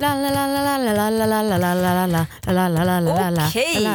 La 0.00 0.14
la 0.14 0.30
la 0.30 0.46
la 0.46 0.78
la 0.78 0.78
la 0.78 1.10
la 1.10 1.26
la 1.26 1.42
la 1.42 1.74
la 1.74 1.74
la 1.74 2.06
la 2.06 2.06
la 2.06 2.68
la 2.68 2.84
la 2.84 3.00
la 3.00 3.30
la 3.30 3.48
Okej. 3.48 3.82
la 3.82 3.92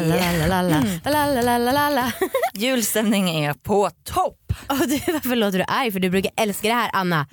är 3.30 3.54
på 3.54 3.90
topp. 4.04 4.40
Du, 4.88 5.12
varför 5.14 5.36
låter 5.36 5.58
du 5.58 5.66
arg? 5.68 5.92
För 5.92 6.00
du 6.00 6.10
brukar 6.10 6.32
älska 6.38 6.68
det 6.68 6.74
här 6.74 6.90
Anna. 6.94 7.28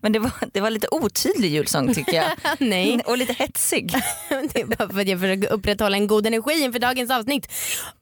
Men 0.00 0.12
det 0.12 0.18
var, 0.18 0.30
det 0.52 0.60
var 0.60 0.70
lite 0.70 0.88
otydlig 0.90 1.50
julsång 1.50 1.94
tycker 1.94 2.12
jag. 2.16 2.26
Nej, 2.58 3.00
Och 3.06 3.18
lite 3.18 3.32
hetsig. 3.32 3.92
det 4.28 4.60
är 4.60 4.64
bara 4.76 4.88
för 4.88 5.00
att 5.00 5.08
jag 5.08 5.20
försöker 5.20 5.52
upprätthålla 5.52 5.96
en 5.96 6.06
god 6.06 6.26
energi 6.26 6.62
inför 6.64 6.78
dagens 6.78 7.10
avsnitt. 7.10 7.52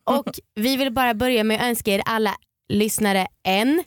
Och 0.04 0.28
vi 0.54 0.76
vill 0.76 0.92
bara 0.92 1.14
börja 1.14 1.44
med 1.44 1.60
att 1.60 1.66
önska 1.66 1.90
er 1.94 2.02
alla 2.04 2.34
lyssnare 2.68 3.26
en 3.42 3.84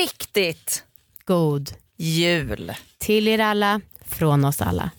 Riktigt 0.00 0.84
god 1.24 1.70
jul. 1.96 2.72
till 2.98 3.28
er 3.28 3.38
alla, 3.38 3.80
från 4.06 4.44
oss 4.44 4.60
alla. 4.62 4.90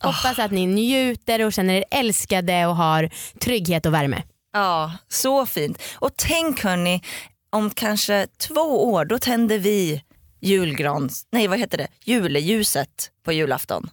Hoppas 0.00 0.38
att 0.38 0.50
ni 0.50 0.66
njuter 0.66 1.44
och 1.44 1.52
känner 1.52 1.74
er 1.74 1.84
älskade 1.90 2.66
och 2.66 2.76
har 2.76 3.10
trygghet 3.40 3.86
och 3.86 3.94
värme. 3.94 4.22
Ja, 4.52 4.92
så 5.08 5.46
fint. 5.46 5.82
Och 5.94 6.10
tänk 6.16 6.64
hörni, 6.64 7.02
om 7.50 7.70
kanske 7.70 8.26
två 8.38 8.90
år 8.92 9.04
då 9.04 9.18
tänder 9.18 9.58
vi 9.58 10.04
julgrans, 10.40 11.26
nej 11.30 11.48
vad 11.48 11.58
heter 11.58 11.78
det, 11.78 11.88
juleljuset 12.04 13.10
på 13.24 13.32
julafton. 13.32 13.90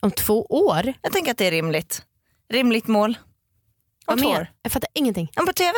Om 0.00 0.10
två 0.10 0.46
år? 0.46 0.92
Jag 1.02 1.12
tänker 1.12 1.30
att 1.30 1.38
det 1.38 1.46
är 1.46 1.50
rimligt. 1.50 2.02
Rimligt 2.52 2.86
mål. 2.86 3.18
Om 4.06 4.16
Vad 4.16 4.18
två 4.18 4.28
år. 4.28 4.46
Jag 4.62 4.72
fattar 4.72 4.90
ingenting. 4.94 5.30
Ja, 5.34 5.42
på 5.46 5.52
TV. 5.52 5.72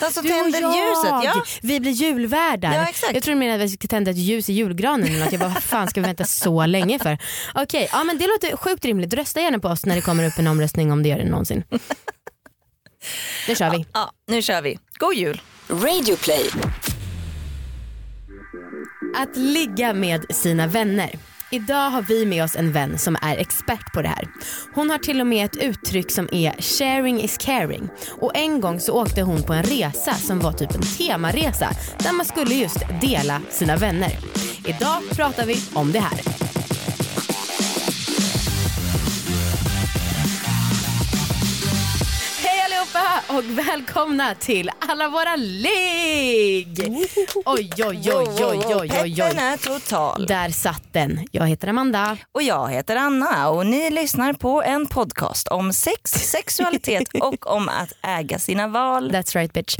Den 0.00 0.12
som 0.12 0.22
Du 0.22 0.28
tänder 0.28 0.60
jag, 0.60 0.70
ljuset. 0.76 1.10
Ja. 1.24 1.42
vi 1.62 1.80
blir 1.80 1.92
julvärdar. 1.92 2.74
Ja, 2.74 2.86
exakt. 2.88 3.14
Jag 3.14 3.22
tror 3.22 3.34
du 3.34 3.38
menade 3.38 3.64
att 3.64 3.70
vi 3.70 3.74
ska 3.76 3.88
tända 3.88 4.10
ett 4.10 4.16
ljus 4.16 4.50
i 4.50 4.52
julgranen 4.52 5.08
eller 5.08 5.18
något. 5.24 5.32
Jag 5.32 5.40
bara, 5.40 5.50
vad 5.50 5.62
fan 5.62 5.88
ska 5.88 6.00
vi 6.00 6.06
vänta 6.06 6.24
så 6.24 6.66
länge 6.66 6.98
för? 6.98 7.18
Okej, 7.54 7.88
ja, 7.92 8.04
men 8.04 8.18
det 8.18 8.26
låter 8.26 8.56
sjukt 8.56 8.84
rimligt. 8.84 9.14
Rösta 9.14 9.40
gärna 9.40 9.58
på 9.58 9.68
oss 9.68 9.86
när 9.86 9.94
det 9.94 10.00
kommer 10.02 10.26
upp 10.26 10.38
en 10.38 10.46
omröstning 10.46 10.92
om 10.92 11.02
det 11.02 11.08
gör 11.08 11.18
det 11.18 11.24
någonsin. 11.30 11.64
Nu 13.48 13.54
kör 13.54 13.70
vi. 13.70 13.86
ja, 13.92 14.10
nu 14.28 14.42
kör 14.42 14.62
vi. 14.62 14.78
God 14.98 15.14
jul. 15.14 15.42
Radioplay. 15.68 16.50
Att 19.16 19.36
ligga 19.36 19.92
med 19.92 20.34
sina 20.34 20.66
vänner. 20.66 21.10
Idag 21.54 21.90
har 21.90 22.02
vi 22.02 22.26
med 22.26 22.44
oss 22.44 22.56
en 22.56 22.72
vän 22.72 22.98
som 22.98 23.16
är 23.22 23.36
expert 23.36 23.92
på 23.92 24.02
det 24.02 24.08
här. 24.08 24.28
Hon 24.72 24.90
har 24.90 24.98
till 24.98 25.20
och 25.20 25.26
med 25.26 25.44
ett 25.44 25.56
uttryck 25.56 26.10
som 26.10 26.28
är 26.32 26.62
sharing 26.62 27.22
is 27.22 27.38
caring. 27.38 27.88
Och 28.10 28.36
en 28.36 28.60
gång 28.60 28.80
så 28.80 28.92
åkte 28.92 29.22
hon 29.22 29.42
på 29.42 29.52
en 29.52 29.62
resa 29.62 30.14
som 30.14 30.38
var 30.38 30.52
typ 30.52 30.74
en 30.74 30.82
temaresa 30.82 31.70
där 31.98 32.12
man 32.12 32.26
skulle 32.26 32.54
just 32.54 32.78
dela 33.00 33.40
sina 33.50 33.76
vänner. 33.76 34.12
Idag 34.66 35.02
pratar 35.10 35.46
vi 35.46 35.56
om 35.74 35.92
det 35.92 36.00
här. 36.00 36.43
Och 43.36 43.44
välkomna 43.44 44.34
till 44.34 44.70
alla 44.78 45.08
våra 45.08 45.36
ligg! 45.36 46.78
Oj, 47.44 47.70
oj, 47.78 47.86
oj, 47.86 48.10
oj, 48.12 48.34
oj, 48.40 48.64
oj, 48.74 48.88
Peppen 48.88 49.38
oj. 49.38 49.38
är 49.38 49.56
total. 49.56 50.26
Där 50.26 50.48
satt 50.48 50.92
den. 50.92 51.26
Jag 51.30 51.46
heter 51.46 51.68
Amanda. 51.68 52.16
Och 52.32 52.42
jag 52.42 52.70
heter 52.70 52.96
Anna 52.96 53.48
och 53.48 53.66
ni 53.66 53.90
lyssnar 53.90 54.32
på 54.32 54.62
en 54.62 54.86
podcast 54.86 55.48
om 55.48 55.72
sex, 55.72 56.10
sexualitet 56.30 57.08
och 57.20 57.46
om 57.46 57.68
att 57.68 57.92
äga 58.02 58.38
sina 58.38 58.68
val. 58.68 59.10
That's 59.10 59.34
right 59.34 59.52
bitch. 59.52 59.76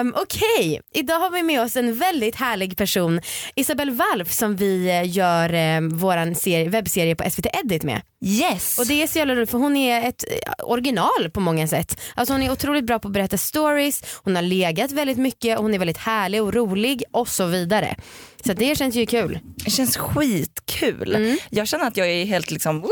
Um, 0.00 0.14
Okej, 0.16 0.80
idag 0.94 1.18
har 1.20 1.30
vi 1.30 1.42
med 1.42 1.62
oss 1.62 1.76
en 1.76 1.98
väldigt 1.98 2.36
härlig 2.36 2.76
person. 2.76 3.20
Isabelle 3.54 3.92
Walf 3.92 4.32
som 4.32 4.56
vi 4.56 4.88
eh, 4.90 5.16
gör 5.16 5.76
um, 5.76 5.98
vår 5.98 6.34
serie, 6.34 6.68
webbserie 6.68 7.16
på 7.16 7.30
SVT 7.30 7.46
Edit 7.46 7.82
med. 7.82 8.02
Yes. 8.26 8.78
Och 8.78 8.86
det 8.86 9.02
är 9.02 9.06
så 9.06 9.18
jävla 9.18 9.34
roligt 9.34 9.50
för 9.50 9.58
hon 9.58 9.76
är 9.76 10.08
ett 10.08 10.24
eh, 10.28 10.52
original 10.64 11.30
på 11.32 11.40
många 11.40 11.68
sätt. 11.68 12.00
Alltså 12.14 12.34
hon 12.34 12.42
är 12.44 12.52
otroligt 12.52 12.84
bra 12.84 12.98
på 12.98 13.08
att 13.08 13.14
berätta 13.14 13.38
stories, 13.38 14.02
hon 14.24 14.34
har 14.36 14.42
legat 14.42 14.92
väldigt 14.92 15.18
mycket, 15.18 15.58
hon 15.58 15.74
är 15.74 15.78
väldigt 15.78 15.98
härlig 15.98 16.42
och 16.42 16.54
rolig 16.54 17.02
och 17.12 17.28
så 17.28 17.46
vidare. 17.46 17.96
Så 18.44 18.52
att 18.52 18.58
det 18.58 18.78
känns 18.78 18.94
ju 18.94 19.06
kul. 19.06 19.38
Det 19.64 19.70
känns 19.70 19.96
skitkul. 19.96 21.14
Mm. 21.14 21.38
Jag 21.50 21.68
känner 21.68 21.86
att 21.86 21.96
jag 21.96 22.10
är 22.10 22.24
helt 22.24 22.50
liksom... 22.50 22.84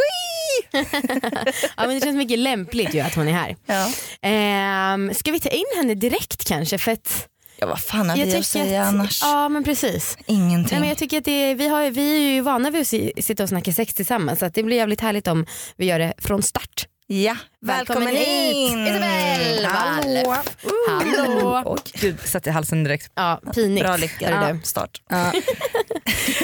Ja, 1.76 1.86
men 1.86 1.88
det 1.94 2.00
känns 2.00 2.16
mycket 2.16 2.38
lämpligt 2.38 2.94
ju 2.94 3.00
att 3.00 3.14
hon 3.14 3.28
är 3.28 3.32
här. 3.32 3.56
Ja. 3.66 4.94
Um, 4.94 5.14
ska 5.14 5.32
vi 5.32 5.40
ta 5.40 5.48
in 5.48 5.64
henne 5.76 5.94
direkt 5.94 6.44
kanske? 6.48 6.78
För 6.78 6.92
att 6.92 7.28
ja, 7.58 7.66
vad 7.66 7.80
fan 7.80 8.10
har 8.10 8.16
jag 8.16 8.26
vi 8.26 8.36
att 8.36 8.46
säga 8.46 8.82
annars? 8.84 9.22
Ja 9.22 9.48
men 9.48 9.64
precis. 9.64 10.16
Ingenting. 10.26 10.69
Nej, 10.70 10.80
men 10.80 10.88
jag 10.88 10.98
tycker 10.98 11.19
att 11.19 11.24
det 11.24 11.30
är, 11.50 11.54
vi, 11.54 11.69
har, 11.69 11.90
vi 11.90 12.16
är 12.16 12.34
ju 12.34 12.40
vana 12.40 12.70
vid 12.70 12.80
att 12.80 12.86
si- 12.86 13.12
sitta 13.22 13.42
och 13.42 13.48
snacka 13.48 13.72
sex 13.72 13.94
tillsammans 13.94 14.38
så 14.38 14.46
att 14.46 14.54
det 14.54 14.62
blir 14.62 14.76
jävligt 14.76 15.00
härligt 15.00 15.28
om 15.28 15.46
vi 15.76 15.86
gör 15.86 15.98
det 15.98 16.12
från 16.19 16.42
start. 16.42 16.86
Ja, 17.12 17.36
välkommen, 17.60 18.04
Välkommen 18.04 18.16
hit, 18.16 18.56
in! 18.72 18.86
Isabelle 18.86 19.66
Hallå! 19.68 20.22
Walf. 20.26 20.56
Hallå! 20.88 21.76
Gud, 21.92 22.20
satt 22.20 22.46
i 22.46 22.50
halsen 22.50 22.84
direkt. 22.84 23.12
Ja, 23.14 23.40
pinigt. 23.54 23.86
Bra 23.86 23.96
lycka. 23.96 24.36
Hörru 24.36 24.58
du. 24.58 24.64
Start. 24.64 25.02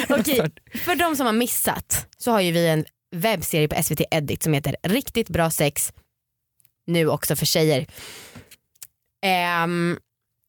Okej, 0.09 0.51
för 0.85 0.97
de 0.97 1.17
som 1.17 1.27
har 1.27 1.33
missat 1.33 2.07
så 2.19 2.31
har 2.31 2.41
ju 2.41 2.53
vi 2.53 2.69
en 2.69 2.85
webbserie 3.17 3.69
på 3.69 3.83
SVT 3.83 4.01
Edit 4.11 4.43
som 4.43 4.53
heter 4.53 4.77
Riktigt 4.83 5.29
bra 5.29 5.51
sex, 5.51 5.93
nu 6.87 7.09
också 7.09 7.37
för 7.37 7.47
tjejer. 7.47 7.87
Ehm, 9.23 9.99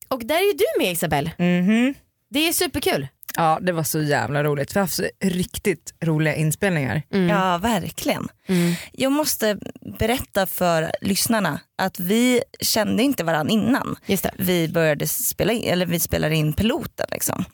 och 0.07 0.25
där 0.25 0.35
är 0.35 0.51
ju 0.51 0.53
du 0.53 0.83
med 0.83 0.91
Isabelle. 0.91 1.31
Mhm. 1.37 1.93
Det 2.29 2.47
är 2.47 2.53
superkul. 2.53 3.07
Ja 3.35 3.59
det 3.61 3.71
var 3.71 3.83
så 3.83 4.01
jävla 4.01 4.43
roligt. 4.43 4.75
Vi 4.75 4.79
har 4.79 4.83
haft 4.83 4.95
så 4.95 5.09
riktigt 5.19 5.93
roliga 6.03 6.35
inspelningar. 6.35 7.01
Mm. 7.13 7.27
Ja, 7.27 7.57
verkligen. 7.57 8.27
Mm. 8.49 8.73
Jag 8.91 9.11
måste 9.11 9.57
berätta 9.99 10.45
för 10.45 10.91
lyssnarna 11.01 11.59
att 11.77 11.99
vi 11.99 12.41
kände 12.61 13.03
inte 13.03 13.23
varandra 13.23 13.53
innan 13.53 13.95
Just 14.05 14.23
det. 14.23 14.31
vi 14.37 14.67
började 14.67 15.07
spela 15.07 15.53
in, 15.53 15.63
eller 15.71 15.85
vi 15.85 15.99
spelade 15.99 16.35
in 16.35 16.53
piloten. 16.53 17.07
Liksom. 17.11 17.45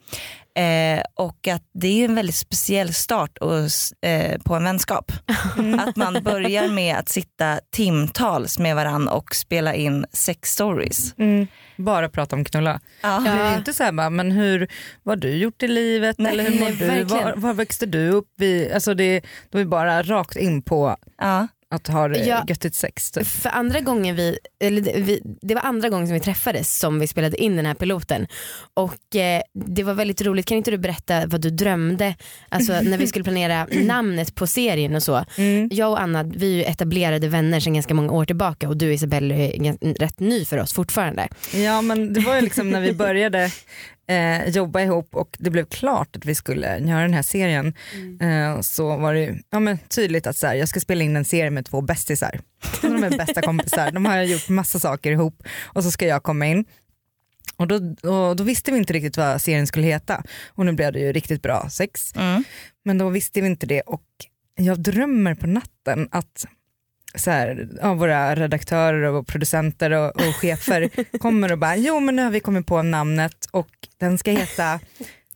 Eh, 0.57 1.03
och 1.15 1.47
att 1.47 1.63
det 1.73 2.01
är 2.01 2.05
en 2.05 2.15
väldigt 2.15 2.35
speciell 2.35 2.93
start 2.93 3.37
och, 3.37 3.59
eh, 4.09 4.41
på 4.41 4.55
en 4.55 4.63
vänskap. 4.63 5.11
Att 5.79 5.95
man 5.95 6.23
börjar 6.23 6.67
med 6.67 6.95
att 6.97 7.09
sitta 7.09 7.59
timtals 7.71 8.59
med 8.59 8.75
varandra 8.75 9.13
och 9.13 9.35
spela 9.35 9.75
in 9.75 10.05
sex 10.13 10.49
stories. 10.51 11.13
Bara 11.77 12.09
prata 12.09 12.35
om 12.35 12.45
knulla. 12.45 12.79
Ja. 13.01 13.19
Det 13.19 13.29
är 13.29 13.57
inte 13.57 13.73
så 13.73 13.83
här 13.83 13.91
bara, 13.91 14.09
men 14.09 14.31
hur, 14.31 14.67
vad 15.03 15.15
har 15.17 15.21
du 15.21 15.37
gjort 15.37 15.63
i 15.63 15.67
livet? 15.67 16.15
Nej, 16.19 16.31
eller 16.31 16.43
hur 16.43 16.49
nej, 16.49 16.59
mår 16.59 16.79
du? 16.79 16.85
verkligen. 16.85 17.07
Var, 17.07 17.33
var 17.35 17.53
växte 17.53 17.85
du 17.85 18.09
upp? 18.09 18.27
Vi, 18.37 18.73
alltså 18.73 18.93
det, 18.93 19.21
då 19.49 19.57
är 19.57 19.63
vi 19.63 19.69
bara 19.69 20.03
rakt 20.03 20.35
in 20.37 20.61
på 20.61 20.84
Ja. 21.17 21.47
att 21.69 21.87
ha 21.87 22.15
Ja. 22.15 22.43
göttigt 22.47 22.75
sex. 22.75 23.11
Typ. 23.11 23.27
För 23.27 23.49
andra 23.49 23.79
gången 23.79 24.15
vi, 24.15 24.37
eller 24.59 24.81
det- 24.81 24.99
vi, 24.99 25.21
det 25.41 25.55
var 25.55 25.61
andra 25.61 25.89
gången 25.89 26.07
som 26.07 26.13
vi 26.13 26.19
träffades 26.19 26.79
som 26.79 26.99
vi 26.99 27.07
spelade 27.07 27.37
in 27.43 27.55
den 27.55 27.65
här 27.65 27.73
piloten. 27.73 28.27
Och 28.73 29.15
eh, 29.15 29.41
det 29.65 29.83
var 29.83 29.93
väldigt 29.93 30.21
roligt, 30.21 30.45
kan 30.45 30.57
inte 30.57 30.71
du 30.71 30.77
berätta 30.77 31.25
vad 31.27 31.41
du 31.41 31.49
drömde? 31.49 32.15
Alltså 32.49 32.73
när 32.81 32.97
vi 32.97 33.07
skulle 33.07 33.23
planera 33.23 33.67
namnet 33.71 34.35
på 34.35 34.47
serien 34.47 34.95
och 34.95 35.03
så. 35.03 35.25
Mm. 35.37 35.69
Jag 35.71 35.91
och 35.91 36.01
Anna 36.01 36.23
vi 36.23 36.51
är 36.53 36.57
ju 36.57 36.63
etablerade 36.63 37.27
vänner 37.27 37.59
sedan 37.59 37.73
ganska 37.73 37.93
många 37.93 38.11
år 38.11 38.25
tillbaka 38.25 38.67
och 38.69 38.77
du 38.77 38.93
Isabelle 38.93 39.35
är 39.35 39.97
rätt 39.99 40.19
ny 40.19 40.45
för 40.45 40.57
oss 40.57 40.73
fortfarande. 40.73 41.27
Ja 41.53 41.81
men 41.81 42.13
det 42.13 42.19
var 42.19 42.35
ju 42.35 42.41
liksom 42.41 42.69
när 42.69 42.81
vi 42.81 42.93
började 42.93 43.51
eh, 44.07 44.49
jobba 44.49 44.81
ihop 44.81 45.15
och 45.15 45.35
det 45.39 45.49
blev 45.49 45.65
klart 45.65 46.15
att 46.15 46.25
vi 46.25 46.35
skulle 46.35 46.79
göra 46.79 47.01
den 47.01 47.13
här 47.13 47.21
serien 47.21 47.73
eh, 48.21 48.61
så 48.61 48.97
var 48.97 49.13
det 49.13 49.19
ju, 49.19 49.39
ja, 49.49 49.59
men 49.59 49.77
tydligt 49.77 50.27
att 50.27 50.37
så 50.37 50.47
här, 50.47 50.55
jag 50.55 50.69
ska 50.69 50.79
spela 50.79 51.03
in 51.03 51.15
en 51.15 51.25
serie 51.25 51.49
med 51.49 51.65
två 51.65 51.81
bästisar. 51.81 52.39
De 52.81 53.03
är 53.03 53.17
bästa 53.17 53.41
kompisar, 53.41 53.91
de 53.91 54.05
har 54.05 54.21
gjort 54.21 54.49
massa 54.49 54.79
saker 54.79 55.11
ihop 55.11 55.43
och 55.63 55.83
så 55.83 55.91
ska 55.91 56.07
jag 56.07 56.23
komma 56.23 56.45
in. 56.47 56.65
Och 57.57 57.67
då, 57.67 57.75
och 58.09 58.35
då 58.35 58.43
visste 58.43 58.71
vi 58.71 58.77
inte 58.77 58.93
riktigt 58.93 59.17
vad 59.17 59.41
serien 59.41 59.67
skulle 59.67 59.87
heta 59.87 60.23
och 60.47 60.65
nu 60.65 60.71
blev 60.71 60.93
det 60.93 60.99
ju 60.99 61.11
riktigt 61.11 61.41
bra 61.41 61.69
sex. 61.69 62.15
Mm. 62.15 62.43
Men 62.85 62.97
då 62.97 63.09
visste 63.09 63.41
vi 63.41 63.47
inte 63.47 63.65
det 63.65 63.81
och 63.81 64.05
jag 64.55 64.79
drömmer 64.79 65.35
på 65.35 65.47
natten 65.47 66.07
att 66.11 66.45
så 67.15 67.31
här, 67.31 67.67
ja, 67.81 67.93
våra 67.93 68.35
redaktörer 68.35 69.03
och 69.03 69.27
producenter 69.27 69.91
och, 69.91 70.15
och 70.15 70.35
chefer 70.35 70.89
kommer 71.17 71.51
och 71.51 71.57
bara, 71.57 71.75
jo 71.75 71.99
men 71.99 72.15
nu 72.15 72.23
har 72.23 72.31
vi 72.31 72.39
kommit 72.39 72.67
på 72.67 72.81
namnet 72.81 73.47
och 73.51 73.69
den 73.99 74.17
ska 74.17 74.31
heta 74.31 74.79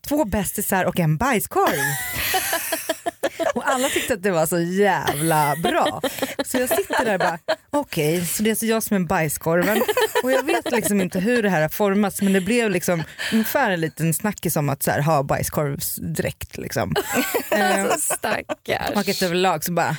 Två 0.09 0.25
bästisar 0.25 0.85
och 0.85 0.99
en 0.99 1.17
bajskorv. 1.17 1.75
Och 3.55 3.69
alla 3.69 3.89
tyckte 3.89 4.13
att 4.13 4.23
det 4.23 4.31
var 4.31 4.45
så 4.45 4.59
jävla 4.59 5.55
bra. 5.63 6.01
Så 6.45 6.57
jag 6.57 6.69
sitter 6.69 7.05
där 7.05 7.13
och 7.13 7.19
bara, 7.19 7.39
okej, 7.69 8.25
så 8.25 8.43
det 8.43 8.49
är 8.49 8.51
alltså 8.51 8.65
jag 8.65 8.83
som 8.83 8.95
är 8.95 9.07
bajskorven. 9.07 9.81
Och 10.23 10.31
jag 10.31 10.43
vet 10.43 10.71
liksom 10.71 11.01
inte 11.01 11.19
hur 11.19 11.43
det 11.43 11.49
här 11.49 11.61
har 11.61 11.69
formats 11.69 12.21
men 12.21 12.33
det 12.33 12.41
blev 12.41 12.69
liksom 12.71 13.03
ungefär 13.33 13.71
en 13.71 13.81
liten 13.81 14.13
snackis 14.13 14.55
om 14.55 14.69
att 14.69 14.83
så 14.83 14.91
här, 14.91 15.01
ha 15.01 15.23
bajskorvsdräkt. 15.23 16.57
Liksom. 16.57 16.95
Eh, 17.51 17.87
Stackars. 17.97 18.95
och 18.95 19.23
överlag 19.23 19.63
så 19.63 19.71
bara, 19.71 19.97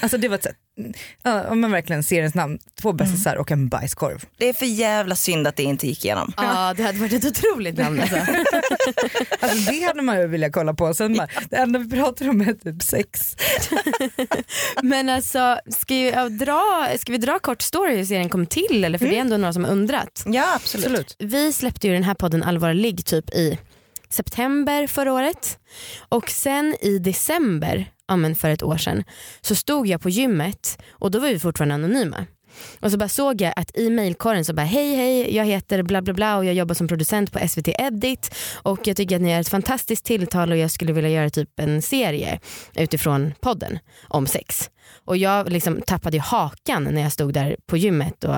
alltså 0.00 0.18
det 0.18 0.28
var 0.28 0.34
ett 0.34 0.46
ja, 1.22 1.54
men 1.54 1.72
verkligen 1.72 2.02
seriens 2.02 2.34
namn, 2.34 2.58
två 2.80 2.92
bästisar 2.92 3.36
och 3.36 3.50
en 3.50 3.68
bajskorv. 3.68 4.24
Det 4.36 4.48
är 4.48 4.52
för 4.52 4.66
jävla 4.66 5.14
synd 5.14 5.46
att 5.46 5.56
det 5.56 5.62
inte 5.62 5.86
gick 5.86 6.04
igenom. 6.04 6.32
Ja 6.36 6.74
det 6.76 6.82
hade 6.82 6.98
varit 6.98 7.12
ett 7.12 7.24
otroligt 7.24 7.78
namn 7.78 8.00
alltså. 8.00 8.16
Alltså, 9.40 9.70
det 9.70 9.80
hade 9.86 10.02
man 10.02 10.20
ju 10.20 10.26
velat 10.26 10.52
kolla 10.52 10.74
på. 10.74 10.94
Sen 10.94 11.14
bara, 11.16 11.28
det 11.50 11.56
enda 11.56 11.78
vi 11.78 11.90
pratar 11.90 12.28
om 12.28 12.40
är 12.40 12.52
typ 12.52 12.82
sex. 12.82 13.36
Men 14.82 15.08
alltså 15.08 15.58
ska, 15.68 15.94
jag 15.94 16.32
dra, 16.32 16.88
ska 16.98 17.12
vi 17.12 17.18
dra 17.18 17.38
kort 17.38 17.62
story 17.62 17.96
hur 17.96 18.04
serien 18.04 18.28
kom 18.28 18.46
till 18.46 18.84
eller 18.84 18.98
för 18.98 19.06
det 19.06 19.16
är 19.16 19.20
ändå 19.20 19.36
några 19.36 19.52
som 19.52 19.64
har 19.64 19.70
undrat. 19.70 20.22
Ja 20.26 20.54
absolut. 20.54 20.86
Absolut. 20.86 21.16
Vi 21.18 21.52
släppte 21.52 21.86
ju 21.86 21.92
den 21.92 22.02
här 22.04 22.14
podden 22.14 22.42
Allvarlig 22.42 23.04
typ 23.04 23.30
i 23.34 23.58
september 24.10 24.86
förra 24.86 25.12
året 25.12 25.58
och 26.08 26.30
sen 26.30 26.76
i 26.80 26.98
december, 26.98 27.90
ja 28.08 28.16
men 28.16 28.34
för 28.34 28.50
ett 28.50 28.62
år 28.62 28.76
sedan, 28.76 29.04
så 29.40 29.54
stod 29.54 29.86
jag 29.86 30.00
på 30.00 30.10
gymmet 30.10 30.78
och 30.90 31.10
då 31.10 31.18
var 31.18 31.28
vi 31.28 31.38
fortfarande 31.38 31.74
anonyma. 31.74 32.26
Och 32.80 32.90
så 32.90 32.98
bara 32.98 33.08
såg 33.08 33.40
jag 33.40 33.52
att 33.56 33.76
i 33.76 33.90
mailkorgen 33.90 34.44
så 34.44 34.54
bara 34.54 34.66
hej 34.66 34.96
hej 34.96 35.36
jag 35.36 35.44
heter 35.44 35.82
bla 35.82 36.02
bla 36.02 36.14
bla 36.14 36.36
och 36.36 36.44
jag 36.44 36.54
jobbar 36.54 36.74
som 36.74 36.88
producent 36.88 37.32
på 37.32 37.48
SVT 37.48 37.68
Edit 37.68 38.34
och 38.62 38.86
jag 38.86 38.96
tycker 38.96 39.16
att 39.16 39.22
ni 39.22 39.30
är 39.30 39.40
ett 39.40 39.48
fantastiskt 39.48 40.04
tilltal 40.04 40.50
och 40.50 40.56
jag 40.56 40.70
skulle 40.70 40.92
vilja 40.92 41.10
göra 41.10 41.30
typ 41.30 41.60
en 41.60 41.82
serie 41.82 42.40
utifrån 42.74 43.34
podden 43.40 43.78
om 44.08 44.26
sex. 44.26 44.70
Och 45.04 45.16
jag 45.16 45.52
liksom 45.52 45.82
tappade 45.86 46.16
ju 46.16 46.20
hakan 46.20 46.84
när 46.84 47.02
jag 47.02 47.12
stod 47.12 47.32
där 47.32 47.56
på 47.66 47.76
gymmet 47.76 48.24
och 48.24 48.34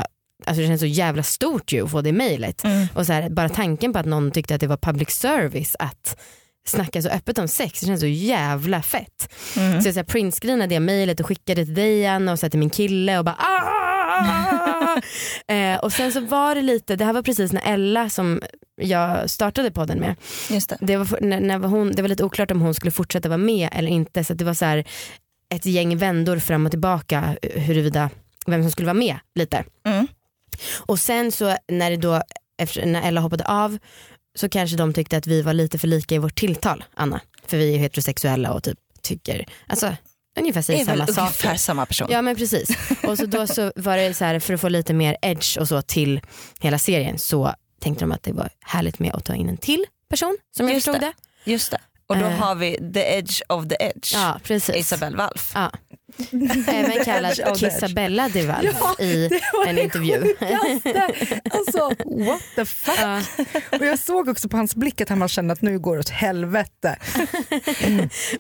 Alltså 0.47 0.61
det 0.63 0.67
känns 0.69 0.81
så 0.81 0.87
jävla 0.87 1.23
stort 1.23 1.73
ju 1.73 1.85
att 1.85 1.91
få 1.91 2.01
det 2.01 2.13
mejlet. 2.13 2.65
Mm. 2.65 2.87
Och 2.95 3.07
så 3.07 3.13
här, 3.13 3.29
bara 3.31 3.49
tanken 3.49 3.93
på 3.93 3.99
att 3.99 4.07
någon 4.07 4.31
tyckte 4.31 4.55
att 4.55 4.61
det 4.61 4.67
var 4.67 4.77
public 4.77 5.11
service 5.11 5.77
att 5.79 6.21
snacka 6.67 7.03
så 7.03 7.09
öppet 7.09 7.39
om 7.39 7.49
sex, 7.49 7.81
det 7.81 7.87
känns 7.87 8.01
så 8.01 8.07
jävla 8.07 8.83
fett. 8.83 9.35
Mm. 9.57 9.81
Så 9.83 9.89
jag 9.89 9.95
så 9.95 9.99
här, 10.01 10.05
printscreenade 10.05 10.75
det 10.75 10.81
mejlet 10.81 11.21
och 11.21 11.27
skickade 11.27 11.65
till 11.65 11.75
Dejan 11.75 12.29
och 12.29 12.39
så 12.39 12.47
här, 12.47 12.51
till 12.51 12.59
min 12.61 12.71
kille 12.71 13.19
och 13.19 13.25
bara 13.25 13.37
"Ah!" 13.39 15.01
eh, 15.53 15.79
Och 15.79 15.93
sen 15.93 16.13
så 16.13 16.21
var 16.21 16.55
det 16.55 16.63
lite, 16.63 16.97
det 16.97 17.05
här 17.05 17.13
var 17.13 17.23
precis 17.23 17.53
när 17.53 17.73
Ella 17.73 18.11
som 18.11 18.41
jag 18.81 19.31
startade 19.31 19.71
podden 19.71 19.99
med, 19.99 20.15
Just 20.51 20.69
det. 20.69 20.77
det 20.81 20.97
var, 20.97 21.19
när, 21.21 21.41
när 21.41 21.59
hon, 21.59 21.93
det 21.93 22.03
var 22.03 22.09
lite 22.09 22.25
oklart 22.25 22.51
om 22.51 22.61
hon 22.61 22.75
skulle 22.75 22.91
fortsätta 22.91 23.29
vara 23.29 23.39
med 23.39 23.69
eller 23.73 23.89
inte 23.89 24.25
så 24.25 24.35
det 24.35 24.45
var 24.45 24.55
så 24.55 24.65
här, 24.65 24.85
ett 25.55 25.67
gäng 25.67 25.97
vändor 25.99 26.39
fram 26.39 26.67
och 26.67 26.73
tillbaka 26.73 27.37
huruvida 27.43 28.11
vem 28.47 28.63
som 28.63 28.71
skulle 28.71 28.87
vara 28.87 28.95
med 28.95 29.17
lite. 29.35 29.65
Och 30.77 30.99
sen 31.01 31.33
så 31.33 31.57
när, 31.69 31.91
det 31.91 31.97
då, 31.97 32.23
efter, 32.59 32.87
när 32.87 33.03
Ella 33.03 33.21
hoppade 33.21 33.45
av 33.45 33.79
så 34.39 34.49
kanske 34.49 34.77
de 34.77 34.93
tyckte 34.93 35.17
att 35.17 35.27
vi 35.27 35.43
var 35.43 35.53
lite 35.53 35.79
för 35.79 35.89
lika 35.89 36.15
i 36.15 36.19
vårt 36.19 36.39
tilltal 36.39 36.85
Anna. 36.95 37.21
För 37.47 37.57
vi 37.57 37.75
är 37.75 37.79
heterosexuella 37.79 38.53
och 38.53 38.63
typ 38.63 38.79
tycker, 39.03 39.47
alltså 39.67 39.97
ungefär 40.39 40.63
säger 40.63 40.85
samma 40.85 41.03
ungefär 41.03 41.27
saker. 41.27 41.57
samma 41.57 41.87
person. 41.87 42.09
Ja 42.11 42.23
men 42.23 42.37
precis. 42.37 42.69
Och 43.03 43.19
så 43.19 43.27
då 43.27 43.47
så 43.47 43.73
var 43.77 43.97
det 43.97 44.15
så 44.15 44.25
här 44.25 44.39
för 44.39 44.55
att 44.55 44.61
få 44.61 44.69
lite 44.69 44.95
mer 44.95 45.17
edge 45.23 45.59
och 45.59 45.69
så 45.69 45.83
till 45.83 46.21
hela 46.61 46.79
serien 46.79 47.19
så 47.19 47.55
tänkte 47.81 48.05
de 48.05 48.13
att 48.13 48.23
det 48.23 48.33
var 48.33 48.49
härligt 48.61 48.99
med 48.99 49.15
att 49.15 49.25
ta 49.25 49.35
in 49.35 49.49
en 49.49 49.57
till 49.57 49.85
person 50.11 50.39
som 50.57 50.69
jag 50.69 50.77
förstod 50.77 50.95
det. 50.95 51.01
det. 51.45 51.51
Just 51.51 51.71
det. 51.71 51.79
Och 52.09 52.17
då 52.17 52.25
Eh. 52.25 52.31
har 52.33 52.55
vi 52.55 52.93
the 52.95 53.01
edge 53.19 53.43
of 53.49 53.69
the 53.69 53.77
edge. 53.81 54.13
Ja 54.15 54.41
precis. 54.43 54.77
Isabelle 54.77 55.17
Walf. 55.17 55.53
Ja. 55.55 55.71
Även 56.69 57.05
kallad 57.05 57.39
edge. 57.39 57.59
Kissabella 57.59 58.29
Deval 58.29 58.65
Ja, 58.81 59.05
i 59.05 59.29
det 59.29 59.41
var 59.53 59.67
en 59.67 59.79
intervju. 59.79 60.35
Alltså 61.51 61.79
what 62.05 62.43
the 62.57 62.65
fuck. 62.65 62.99
Ja. 63.01 63.23
Och 63.79 63.87
jag 63.87 63.99
såg 63.99 64.29
också 64.29 64.49
på 64.49 64.57
hans 64.57 64.75
blick 64.75 65.01
att 65.01 65.09
han 65.09 65.19
bara 65.19 65.29
kände 65.29 65.53
att 65.53 65.63
nu 65.63 65.79
går 65.79 65.95
det 65.95 66.01
åt 66.01 66.09
helvete. 66.09 66.97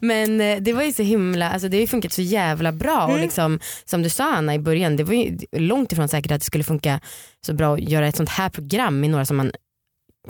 Men 0.00 0.40
eh, 0.40 0.56
det 0.60 0.72
var 0.72 0.82
ju 0.82 0.92
så 0.92 1.02
himla, 1.02 1.50
alltså 1.50 1.68
det 1.68 1.76
har 1.76 1.80
ju 1.80 1.86
funkat 1.86 2.12
så 2.12 2.22
jävla 2.22 2.72
bra 2.72 3.06
och 3.06 3.18
liksom, 3.18 3.60
som 3.84 4.02
du 4.02 4.08
sa 4.08 4.24
Anna 4.34 4.54
i 4.54 4.58
början, 4.58 4.96
det 4.96 5.04
var 5.04 5.14
ju 5.14 5.38
långt 5.52 5.92
ifrån 5.92 6.08
säkert 6.08 6.32
att 6.32 6.40
det 6.40 6.44
skulle 6.46 6.64
funka 6.64 7.00
så 7.46 7.52
bra 7.54 7.74
att 7.74 7.80
göra 7.80 8.06
ett 8.08 8.16
sånt 8.16 8.28
här 8.28 8.48
program 8.48 9.00
med 9.00 9.10
några 9.10 9.24
som 9.24 9.36
man 9.36 9.52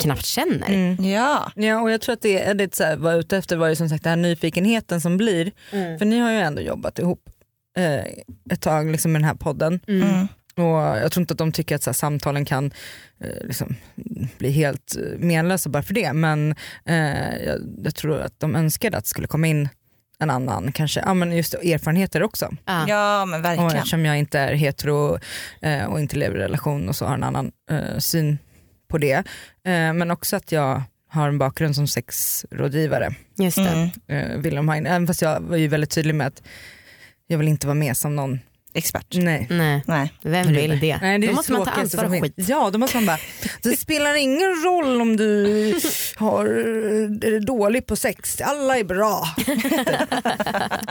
knappt 0.00 0.24
känner. 0.24 0.68
Mm. 0.68 1.04
Ja. 1.04 1.52
Ja 1.54 1.80
och 1.80 1.90
jag 1.90 2.00
tror 2.00 2.12
att 2.12 2.22
det 2.22 2.42
är 2.42 2.54
det 2.54 2.74
så 2.74 2.84
här, 2.84 2.96
var 2.96 3.14
ute 3.14 3.36
efter 3.36 3.56
var 3.56 3.68
ju 3.68 3.76
som 3.76 3.88
sagt 3.88 4.04
den 4.04 4.10
här 4.10 4.16
nyfikenheten 4.16 5.00
som 5.00 5.16
blir. 5.16 5.52
För 5.98 6.04
ni 6.04 6.18
har 6.18 6.30
ju 6.30 6.38
ändå 6.38 6.62
jobbat 6.62 6.98
ihop 6.98 7.20
eh, 7.78 8.04
ett 8.50 8.60
tag 8.60 8.90
liksom 8.90 9.12
med 9.12 9.20
den 9.20 9.28
här 9.28 9.34
podden. 9.34 9.80
Mm. 9.88 10.08
Mm. 10.08 10.28
Och 10.56 10.98
jag 10.98 11.12
tror 11.12 11.22
inte 11.22 11.32
att 11.32 11.38
de 11.38 11.52
tycker 11.52 11.74
att 11.74 11.82
så 11.82 11.90
här, 11.90 11.94
samtalen 11.94 12.44
kan 12.44 12.72
eh, 13.20 13.46
liksom, 13.46 13.74
bli 14.38 14.50
helt 14.50 14.96
eh, 14.96 15.18
menlösa 15.18 15.70
bara 15.70 15.82
för 15.82 15.94
det. 15.94 16.12
Men 16.12 16.54
eh, 16.84 17.44
jag, 17.46 17.60
jag 17.84 17.94
tror 17.94 18.20
att 18.20 18.40
de 18.40 18.56
önskade 18.56 18.96
att 18.96 19.04
det 19.04 19.10
skulle 19.10 19.26
komma 19.26 19.46
in 19.46 19.68
en 20.18 20.30
annan, 20.30 20.72
kanske 20.72 21.00
ja, 21.00 21.14
men 21.14 21.36
just 21.36 21.54
erfarenheter 21.54 22.22
också. 22.22 22.48
Ja. 22.64 22.84
ja 22.88 23.24
men 23.26 23.40
Och 23.40 23.44
verkligen. 23.44 23.70
eftersom 23.76 24.04
jag 24.04 24.18
inte 24.18 24.38
är 24.38 24.54
hetero 24.54 25.18
eh, 25.62 25.84
och 25.84 26.00
inte 26.00 26.16
lever 26.16 26.36
i 26.36 26.40
relation 26.40 26.88
och 26.88 26.96
så 26.96 27.06
har 27.06 27.14
en 27.14 27.24
annan 27.24 27.52
eh, 27.70 27.98
syn 27.98 28.38
på 28.88 28.98
det. 28.98 29.14
Eh, 29.64 29.92
men 29.92 30.10
också 30.10 30.36
att 30.36 30.52
jag 30.52 30.82
har 31.10 31.28
en 31.28 31.38
bakgrund 31.38 31.74
som 31.76 31.86
sexrådgivare. 31.86 33.14
Just 33.38 33.56
det. 33.56 33.90
Mm. 34.08 34.32
Eh, 34.32 34.38
Wilhelm 34.38 34.68
Hein, 34.68 34.86
även 34.86 35.06
fast 35.06 35.22
jag 35.22 35.40
var 35.40 35.56
ju 35.56 35.68
väldigt 35.68 35.90
tydlig 35.90 36.14
med 36.14 36.26
att 36.26 36.42
jag 37.26 37.38
vill 37.38 37.48
inte 37.48 37.66
vara 37.66 37.74
med 37.74 37.96
som 37.96 38.16
någon, 38.16 38.40
Expert. 38.74 39.06
nej. 39.10 39.46
Nej, 39.50 39.82
Nej. 39.86 40.12
vem 40.22 40.46
vill 40.52 40.80
det? 40.80 40.98
Nej, 41.02 41.18
det 41.18 41.26
då 41.26 41.32
måste 41.32 41.52
man 41.52 41.64
ta 41.64 41.70
ansvar 41.70 42.10
finns. 42.10 42.22
skit. 42.22 42.34
Ja, 42.48 42.70
då 42.70 42.78
måste 42.78 42.96
man 42.96 43.06
bara, 43.06 43.18
det 43.62 43.76
spelar 43.76 44.14
ingen 44.14 44.54
roll 44.64 45.00
om 45.00 45.16
du 45.16 45.34
har, 46.16 46.46
är 46.46 47.46
dålig 47.46 47.86
på 47.86 47.96
sex, 47.96 48.40
alla 48.40 48.78
är 48.78 48.84
bra. 48.84 49.24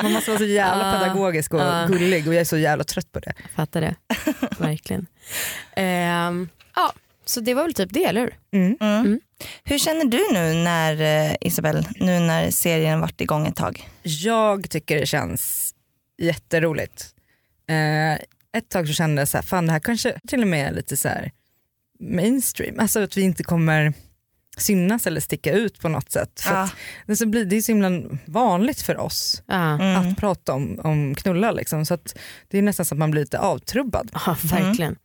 man 0.04 0.12
måste 0.12 0.32
vara 0.32 0.40
så 0.40 0.46
jävla 0.46 0.94
Ja. 0.94 1.00
pedagogisk 1.00 1.54
och 1.54 1.60
Ja. 1.60 1.86
gullig 1.88 2.28
och 2.28 2.34
jag 2.34 2.42
är 2.42 2.46
så 2.46 2.58
jävla 2.58 2.84
trött 2.84 3.12
på 3.12 3.20
det. 3.20 3.34
Fattar 3.56 3.82
det. 3.82 3.96
Verkligen. 4.58 5.06
Ehm, 5.76 6.50
ja, 6.76 6.94
så 7.28 7.40
det 7.40 7.54
var 7.54 7.64
väl 7.64 7.74
typ 7.74 7.94
det, 7.94 8.04
eller 8.04 8.22
hur? 8.22 8.34
Mm. 8.54 8.78
Mm. 8.82 9.06
Mm. 9.06 9.20
Hur 9.64 9.78
känner 9.80 10.06
du 10.06 10.18
nu 10.34 10.54
när 10.64 11.02
eh, 11.30 11.36
Isabelle, 11.42 11.84
nu 12.00 12.20
när 12.20 12.52
serien 12.52 13.00
varit 13.00 13.22
igång 13.22 13.48
ett 13.48 13.56
tag? 13.56 13.90
Jag 14.04 14.70
tycker 14.70 15.00
det 15.00 15.06
känns 15.06 15.74
jätteroligt. 16.22 17.06
Eh, 17.70 18.14
ett 18.58 18.70
tag 18.70 18.88
så 18.88 18.94
kände 18.94 19.22
jag 19.22 19.28
så 19.28 19.38
här, 19.38 19.44
fan 19.44 19.66
det 19.66 19.72
här 19.72 19.80
kanske 19.80 20.20
till 20.28 20.42
och 20.42 20.48
med 20.48 20.68
är 20.68 20.74
lite 20.76 20.98
så 20.98 21.08
här 21.08 21.32
mainstream, 22.00 22.80
alltså 22.80 23.04
att 23.04 23.18
vi 23.18 23.22
inte 23.22 23.44
kommer 23.44 23.94
synas 24.58 25.08
eller 25.08 25.22
sticka 25.22 25.52
ut 25.52 25.80
på 25.80 25.90
något 25.90 26.12
sätt. 26.12 26.42
För 26.42 26.54
Ja. 26.54 26.62
att 26.64 26.74
det, 27.08 27.16
så 27.16 27.26
blir, 27.26 27.46
det 27.46 27.56
är 27.58 27.62
så 27.62 27.72
himla 27.72 28.18
vanligt 28.26 28.82
för 28.82 28.98
oss 28.98 29.44
Ja, 29.48 29.56
Mm. 29.74 29.96
att 29.96 30.18
prata 30.18 30.54
om, 30.54 30.80
om 30.84 31.16
knulla 31.16 31.52
liksom. 31.52 31.86
så 31.86 31.94
att 31.94 32.18
det 32.48 32.58
är 32.58 32.62
nästan 32.62 32.86
så 32.86 32.96
att 32.96 33.00
man 33.00 33.12
blir 33.12 33.22
lite 33.22 33.40
avtrubbad. 33.40 34.12
ja 34.26 34.38
verkligen. 34.44 34.96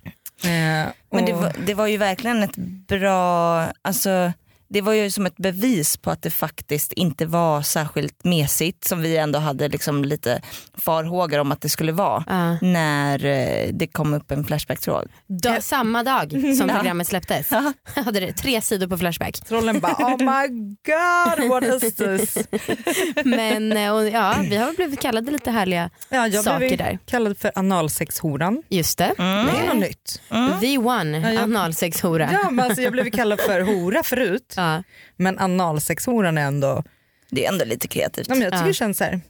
Eh, 0.44 0.92
Men 1.10 1.24
det 1.26 1.32
och- 1.32 1.42
var, 1.42 1.52
det 1.66 1.74
var 1.74 1.86
ju 1.86 1.96
verkligen 1.96 2.42
ett 2.42 2.56
bra, 2.88 3.62
alltså 3.82 4.32
det 4.72 4.80
var 4.80 4.92
ju 4.92 5.10
som 5.10 5.26
ett 5.26 5.36
bevis 5.36 5.96
på 5.96 6.10
att 6.10 6.22
det 6.22 6.30
faktiskt 6.30 6.92
inte 6.92 7.26
var 7.26 7.62
särskilt 7.62 8.24
mesigt 8.24 8.84
som 8.84 9.00
vi 9.02 9.16
ändå 9.16 9.38
hade 9.38 9.68
liksom 9.68 10.04
lite 10.04 10.42
farhågor 10.78 11.38
om 11.38 11.52
att 11.52 11.60
det 11.60 11.68
skulle 11.68 11.92
vara 11.92 12.24
Ja. 12.26 12.56
när 12.68 13.24
eh, 13.24 13.68
det 13.72 13.86
kom 13.86 14.14
upp 14.14 14.30
en 14.30 14.44
Flashback-tråd. 14.44 15.08
Da, 15.26 15.60
samma 15.60 16.02
dag 16.02 16.30
som 16.58 16.68
Ja. 16.68 16.74
programmet 16.74 17.06
släpptes 17.06 17.50
hade 17.94 18.20
det 18.20 18.32
tre 18.32 18.60
sidor 18.60 18.86
på 18.86 18.98
Flashback. 18.98 19.40
Trollen 19.44 19.80
bara 19.80 19.92
oh 19.92 20.18
my 20.18 20.48
god 20.86 21.48
what 21.48 21.82
is 21.82 21.94
this? 21.94 22.38
Men 23.24 23.72
eh, 23.72 23.94
och, 23.94 24.08
ja, 24.08 24.34
vi 24.50 24.56
har 24.56 24.72
blivit 24.76 25.00
kallade 25.00 25.30
lite 25.32 25.50
härliga 25.50 25.90
Ja, 26.08 26.28
jag 26.28 26.44
saker 26.44 26.76
där. 26.76 26.98
kallad 27.06 27.38
för 27.38 27.52
analsexhoran. 27.54 28.62
Just 28.68 28.98
det. 28.98 29.12
Mm. 29.18 29.46
Det 29.46 29.52
är 29.52 29.66
något 29.66 29.76
nytt. 29.76 30.20
The 30.60 30.78
one, 30.78 31.18
Ja, 31.18 31.32
jag- 31.32 31.42
analsexhora. 31.42 32.30
Ja, 32.32 32.50
men 32.50 32.64
alltså, 32.64 32.82
jag 32.82 32.92
blev 32.92 33.10
kallad 33.10 33.40
för 33.40 33.60
hora 33.60 34.02
förut 34.02 34.54
Ja. 34.62 34.82
men 35.16 35.38
analsexhoran 35.38 36.38
är 36.38 36.42
ändå, 36.46 36.84
Det 37.30 37.44
är 37.46 37.52
ändå 37.52 37.64
lite 37.64 37.88
kreativt. 37.88 38.26
ja, 38.28 38.34
men 38.34 38.42
jag 38.42 38.52
tycker 38.52 38.62
Ja. 38.64 38.68
det 38.68 38.74
känns 38.74 38.98
så 38.98 39.04
här, 39.04 39.20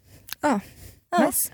ja, 0.41 0.61
Ja. 1.11 1.27
nice. 1.27 1.53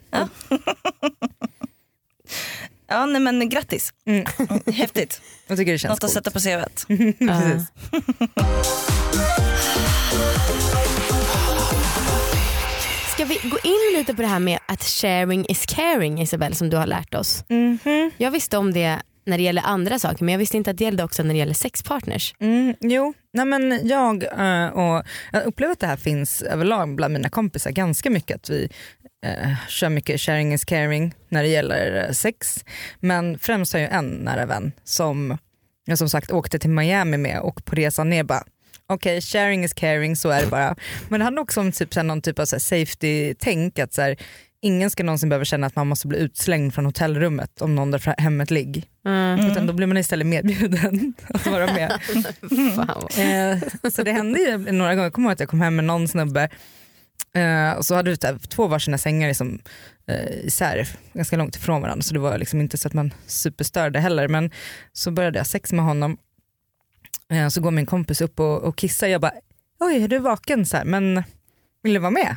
Ja 2.88 3.06
nej 3.06 3.20
men 3.20 3.49
grattis, 3.49 3.92
Mm. 4.06 4.26
häftigt. 4.75 5.20
Jag 5.47 5.58
tycker 5.58 5.73
det 5.73 5.78
känns 5.78 5.90
Något 5.90 6.04
att 6.04 6.11
sätta 6.11 6.30
på 6.30 6.38
CVt. 6.40 6.85
Ja. 6.88 6.97
Precis. 7.40 7.68
Ska 13.14 13.25
vi 13.25 13.35
gå 13.42 13.58
in 13.64 13.99
lite 13.99 14.14
på 14.14 14.23
det 14.23 14.28
här 14.28 14.38
med 14.38 14.58
att 14.66 14.82
sharing 14.85 15.47
is 15.49 15.66
caring 15.66 16.20
Isabel 16.23 16.54
som 16.54 16.70
du 16.70 16.76
har 16.76 16.87
lärt 16.87 17.14
oss. 17.14 17.44
Mhm. 17.49 18.11
Jag 18.16 18.30
visste 18.30 18.58
om 18.58 18.73
det 18.73 18.99
när 19.28 19.37
det 19.38 19.42
gäller 19.42 19.62
andra 19.62 19.99
saker 19.99 20.25
men 20.25 20.32
jag 20.32 20.38
visste 20.38 20.56
inte 20.56 20.70
att 20.70 20.78
det 20.78 20.85
gällde 20.85 21.04
också 21.04 21.23
när 21.23 21.35
det 21.35 21.38
gäller 21.38 21.54
sexpartners. 21.54 22.35
Mm, 22.40 22.75
jo, 22.80 23.14
nej 23.32 23.47
men 23.47 23.88
jag 23.88 24.23
eh, 24.23 24.66
och 24.66 25.06
jag 25.32 25.44
upplever 25.44 25.73
att 25.73 25.80
det 25.80 25.87
här 25.87 25.97
finns 25.97 26.42
överlag 26.42 26.94
bland 26.94 27.12
mina 27.12 27.28
kompisar 27.28 27.70
ganska 27.70 28.11
mycket 28.11 28.37
att 28.37 28.50
vi 28.50 28.68
eh, 29.26 29.52
kör 29.68 29.88
mycket 29.88 30.20
sharing 30.20 30.54
is 30.54 30.64
caring 30.64 31.14
när 31.28 31.42
det 31.42 31.49
gäller 31.49 32.04
eh, 32.04 32.12
sex. 32.12 32.64
Men 33.00 33.38
främst 33.38 33.73
har 33.73 33.80
jag 33.80 33.92
en 33.92 34.08
nära 34.08 34.47
vän 34.47 34.73
som 34.85 35.38
jag 35.85 35.99
som 35.99 36.08
sagt 36.08 36.30
åkte 36.30 36.58
till 36.58 36.70
Miami 36.70 37.16
med 37.16 37.40
och 37.40 37.64
på 37.64 37.75
resan 37.75 38.11
ner 38.11 38.23
bara 38.23 38.44
okej 38.88 39.20
sharing 39.20 39.64
is 39.64 39.75
caring 39.75 40.16
så 40.16 40.28
är 40.28 40.40
det 40.42 40.47
bara. 40.47 40.76
Men 41.08 41.20
det 41.20 41.25
handlar 41.25 41.42
också 41.42 41.61
om 41.61 41.73
typ, 41.73 41.94
så 41.94 42.00
här, 42.00 42.04
någon 42.04 42.23
typ 42.23 42.38
av 42.38 42.44
så 42.44 42.56
här, 42.56 42.61
safety-tänk 42.61 43.78
att 43.78 43.92
så 43.92 44.02
här, 44.02 44.16
ingen 44.60 44.90
ska 44.90 45.04
någonsin 45.04 45.28
behöva 45.28 45.44
känna 45.44 45.66
att 45.66 45.76
man 45.76 45.86
måste 45.86 46.08
bli 46.08 46.18
utslängd 46.18 46.74
från 46.74 46.86
hotellrummet 46.86 47.62
om 47.62 47.74
någon 47.74 47.90
där 47.90 48.20
hemmet 48.20 48.50
ligger. 48.50 48.82
Mm. 49.04 49.46
Utan 49.46 49.66
då 49.66 49.72
blir 49.72 49.86
man 49.86 49.96
istället 49.96 50.26
medbjuden 50.26 51.14
att 51.28 51.46
vara 51.46 51.66
med. 51.66 52.00
Fan. 52.74 53.24
Eh, 53.24 53.90
så 53.90 54.02
det 54.02 54.12
hände 54.12 54.40
ju 54.40 54.72
några 54.72 54.94
gånger, 54.94 55.04
jag 55.04 55.12
kommer 55.12 55.28
ihåg 55.28 55.32
att 55.32 55.40
jag 55.40 55.48
kom 55.48 55.60
hem 55.60 55.76
med 55.76 55.84
någon 55.84 56.08
snubbe 56.08 56.48
eh, 57.34 57.72
och 57.72 57.84
så 57.86 57.94
hade 57.94 58.10
vi 58.10 58.16
två 58.48 58.66
varsina 58.66 58.98
sängar 58.98 59.28
liksom, 59.28 59.58
eh, 60.06 60.46
isär, 60.46 60.88
ganska 61.12 61.36
långt 61.36 61.56
ifrån 61.56 61.82
varandra 61.82 62.02
så 62.02 62.14
det 62.14 62.20
var 62.20 62.38
liksom 62.38 62.60
inte 62.60 62.78
så 62.78 62.88
att 62.88 62.94
man 62.94 63.14
superstörde 63.26 64.00
heller 64.00 64.28
men 64.28 64.50
så 64.92 65.10
började 65.10 65.38
jag 65.38 65.46
sex 65.46 65.72
med 65.72 65.84
honom 65.84 66.16
eh, 67.32 67.48
så 67.48 67.60
går 67.60 67.70
min 67.70 67.86
kompis 67.86 68.20
upp 68.20 68.40
och, 68.40 68.62
och 68.62 68.76
kissar 68.76 69.06
jag 69.06 69.20
bara 69.20 69.32
oj 69.80 70.02
är 70.02 70.08
du 70.08 70.18
vaken 70.18 70.66
så 70.66 70.76
här, 70.76 70.84
men 70.84 71.22
vill 71.82 71.94
du 71.94 72.00
vara 72.00 72.10
med? 72.10 72.36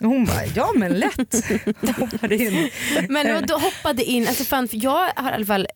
Hon 0.00 0.24
bara 0.24 0.46
ja 0.54 0.72
men 0.76 0.92
lätt. 0.92 1.34
Hoppade 1.98 2.36
in. 2.36 2.70
Men 3.08 3.36
och 3.36 3.46
då 3.46 3.54
hoppade 3.58 4.04
in, 4.04 4.28
alltså 4.28 4.44
fan, 4.44 4.68
för 4.68 4.84
jag 4.84 5.12
har 5.16 5.30
i 5.30 5.34
alla 5.34 5.46
fall 5.46 5.66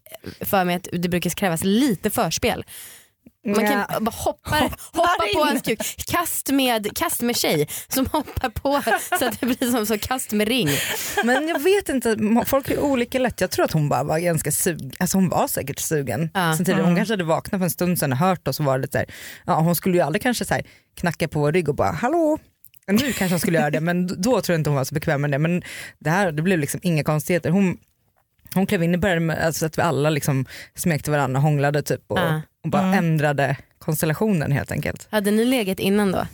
för 0.41 0.65
mig 0.65 0.77
att 0.77 0.89
det 0.93 1.09
brukar 1.09 1.31
krävas 1.31 1.65
lite 1.65 2.11
förspel. 2.11 2.65
Man 3.47 3.55
kan 3.55 3.73
Ja. 3.91 4.01
bara 4.01 4.11
hoppa, 4.11 4.57
hoppa 4.93 5.25
på 5.35 5.41
hans 5.45 5.63
kuk. 5.63 5.81
Kast 6.07 6.51
med, 6.51 6.97
kast 6.97 7.21
med 7.23 7.37
tjej 7.37 7.69
som 7.89 8.07
hoppar 8.07 8.49
på 8.49 8.83
så 9.19 9.25
att 9.29 9.41
det 9.41 9.47
blir 9.47 9.71
som 9.71 9.87
så 9.87 9.99
kast 9.99 10.33
med 10.33 10.49
ring. 10.49 10.69
Men 11.25 11.49
jag 11.49 11.59
vet 11.63 11.89
inte, 11.89 12.17
folk 12.47 12.71
är 12.71 12.79
olika 12.81 13.19
lätt. 13.19 13.41
Jag 13.41 13.51
tror 13.51 13.65
att 13.65 13.73
hon 13.73 13.89
bara 13.89 14.05
var 14.05 14.19
ganska 14.19 14.53
sugen, 14.53 14.93
alltså 14.99 15.17
hon 15.19 15.29
var 15.29 15.49
säkert 15.49 15.79
sugen. 15.79 16.31
Ja. 16.35 16.55
Sen 16.57 16.65
tidigare. 16.67 16.83
Hon 16.87 16.97
kanske 16.97 17.13
hade 17.13 17.25
vaknat 17.25 17.59
för 17.61 17.65
en 17.65 17.71
stund 17.71 17.99
sedan 17.99 18.13
och 18.13 18.19
hört 18.19 18.49
oss 18.49 18.61
och 18.61 18.67
var 18.67 18.79
lite 18.79 18.93
så 18.93 18.99
här, 18.99 19.07
ja, 19.47 19.55
hon 19.61 19.77
skulle 19.77 19.97
ju 19.97 20.03
aldrig 20.03 20.23
kanske 20.23 20.45
så 20.45 20.55
här, 20.55 20.65
knacka 20.97 21.29
på 21.29 21.41
vår 21.41 21.53
rygg 21.53 21.69
och 21.69 21.75
bara 21.75 21.93
hallå. 21.93 22.39
Nu 22.93 22.99
kanske 23.13 23.29
hon 23.35 23.41
skulle 23.41 23.59
göra 23.59 23.71
det 23.71 23.81
men 23.81 24.07
då 24.07 24.41
tror 24.41 24.55
jag 24.55 24.61
inte 24.61 24.71
hon 24.71 24.77
var 24.77 24.85
så 24.85 24.95
bekväm 24.95 25.21
med 25.21 25.31
det. 25.31 25.39
Men 25.39 25.63
det 25.99 26.11
här 26.11 26.33
det 26.33 26.43
blev 26.43 26.59
liksom 26.59 26.81
inga 26.83 27.05
konstigheter. 27.05 27.51
Hon, 27.51 27.79
hon 28.55 28.67
klev 28.67 28.83
in 28.83 28.95
i 28.95 28.99
början 28.99 29.27
med 29.27 29.39
alltså 29.45 29.67
att 29.67 29.79
vi 29.79 29.83
alla 29.83 30.11
liksom 30.11 30.47
smekte 30.75 31.11
varandra 31.11 31.41
hånglade 31.41 31.83
typ 31.83 32.03
och, 32.07 32.19
Ja. 32.19 32.41
och 32.65 32.71
bara 32.71 32.95
ändrade 32.95 33.57
konstellationen 33.79 34.53
helt 34.53 34.71
enkelt. 34.73 35.09
Hade 35.11 35.31
ni 35.31 35.45
legat 35.45 35.79
innan 35.81 36.13
då? 36.13 36.27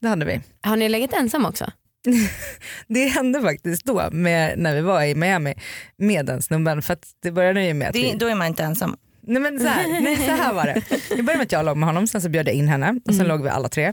Det 0.00 0.08
hade 0.08 0.24
vi. 0.24 0.40
Har 0.60 0.76
ni 0.76 0.88
legat 0.88 1.12
ensam 1.12 1.44
också? 1.46 1.70
Det 2.86 3.04
hände 3.06 3.40
faktiskt 3.42 3.84
då 3.84 4.08
med, 4.12 4.58
när 4.58 4.74
vi 4.74 4.80
var 4.80 5.02
i 5.02 5.14
Miami 5.14 5.54
med 5.96 6.26
den 6.26 6.42
snubben 6.42 6.82
för 6.82 6.92
att 6.92 7.06
det 7.22 7.30
började 7.30 7.64
ju 7.64 7.74
med 7.74 7.88
att 7.88 7.94
Det, 7.94 8.00
vi, 8.12 8.14
då 8.18 8.26
är 8.26 8.34
man 8.34 8.46
inte 8.46 8.62
ensam. 8.64 8.96
nej 9.20 9.42
men 9.42 9.60
så 9.60 9.66
här, 9.66 10.00
nej, 10.00 10.16
så 10.16 10.22
här 10.30 10.52
var 10.52 10.64
det. 10.64 10.82
Det 11.16 11.22
började 11.22 11.36
med 11.38 11.42
att 11.44 11.52
jag 11.52 11.64
låg 11.66 11.76
med 11.76 11.88
honom, 11.88 12.06
sen 12.06 12.22
så 12.22 12.28
bjöd 12.28 12.48
jag 12.48 12.54
in 12.54 12.68
henne 12.68 13.00
och 13.08 13.14
sen 13.14 13.26
låg 13.28 13.42
vi 13.42 13.48
alla 13.48 13.68
tre. 13.68 13.92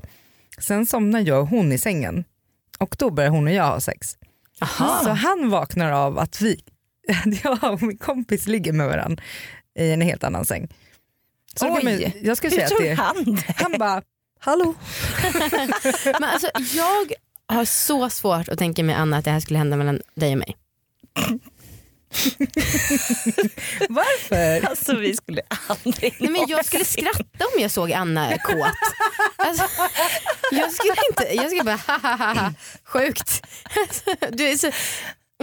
Sen 0.59 0.85
somnade 0.85 1.23
jag 1.23 1.41
och 1.41 1.47
hon 1.47 1.71
i 1.71 1.77
sängen 1.77 2.23
och 2.79 2.95
då 2.99 3.09
började 3.09 3.35
hon 3.35 3.47
och 3.47 3.53
jag 3.53 3.63
ha 3.63 3.79
sex. 3.79 4.17
Så 5.03 5.09
han 5.09 5.49
vaknar 5.49 5.91
av 5.91 6.19
att 6.19 6.41
vi, 6.41 6.63
jag 7.43 7.73
och 7.73 7.81
min 7.81 7.97
kompis 7.97 8.47
ligger 8.47 8.73
med 8.73 8.87
varandra 8.87 9.23
i 9.79 9.91
en 9.91 10.01
helt 10.01 10.23
annan 10.23 10.45
säng. 10.45 10.67
Så 11.55 11.75
Oj. 11.75 11.83
man, 11.83 12.11
jag 12.21 12.37
skulle 12.37 12.51
säga 12.51 12.65
att 12.65 12.77
det, 12.79 12.93
han 12.93 13.35
det? 13.35 13.53
han 13.55 13.75
bara, 13.79 14.01
hallå. 14.39 14.73
Men 16.05 16.23
alltså, 16.23 16.49
jag 16.55 17.13
har 17.47 17.65
så 17.65 18.09
svårt 18.09 18.49
att 18.49 18.59
tänka 18.59 18.83
mig 18.83 18.95
Anna 18.95 19.17
att 19.17 19.25
det 19.25 19.31
här 19.31 19.39
skulle 19.39 19.59
hända 19.59 19.77
mellan 19.77 20.01
dig 20.15 20.31
och 20.31 20.37
mig. 20.37 20.57
Varför? 23.89 24.67
Alltså 24.69 24.95
vi 24.95 25.15
skulle 25.15 25.41
aldrig 25.67 26.15
Nej, 26.19 26.29
men 26.31 26.45
jag 26.47 26.65
skulle 26.65 26.85
skratta 26.85 27.45
om 27.55 27.61
jag 27.61 27.71
såg 27.71 27.91
Anna 27.91 28.37
kåt. 28.37 28.67
Alltså, 29.35 29.63
jag 30.51 30.71
skulle 30.71 30.95
inte, 31.09 31.35
jag 31.35 31.47
skulle 31.47 31.63
bara 31.63 31.79
ha 31.87 31.97
ha 31.97 32.15
ha 32.15 32.33
ha, 32.33 32.53
sjukt. 32.85 33.45
Alltså, 33.79 34.11
du 34.31 34.47
är 34.47 34.55
så, 34.55 34.71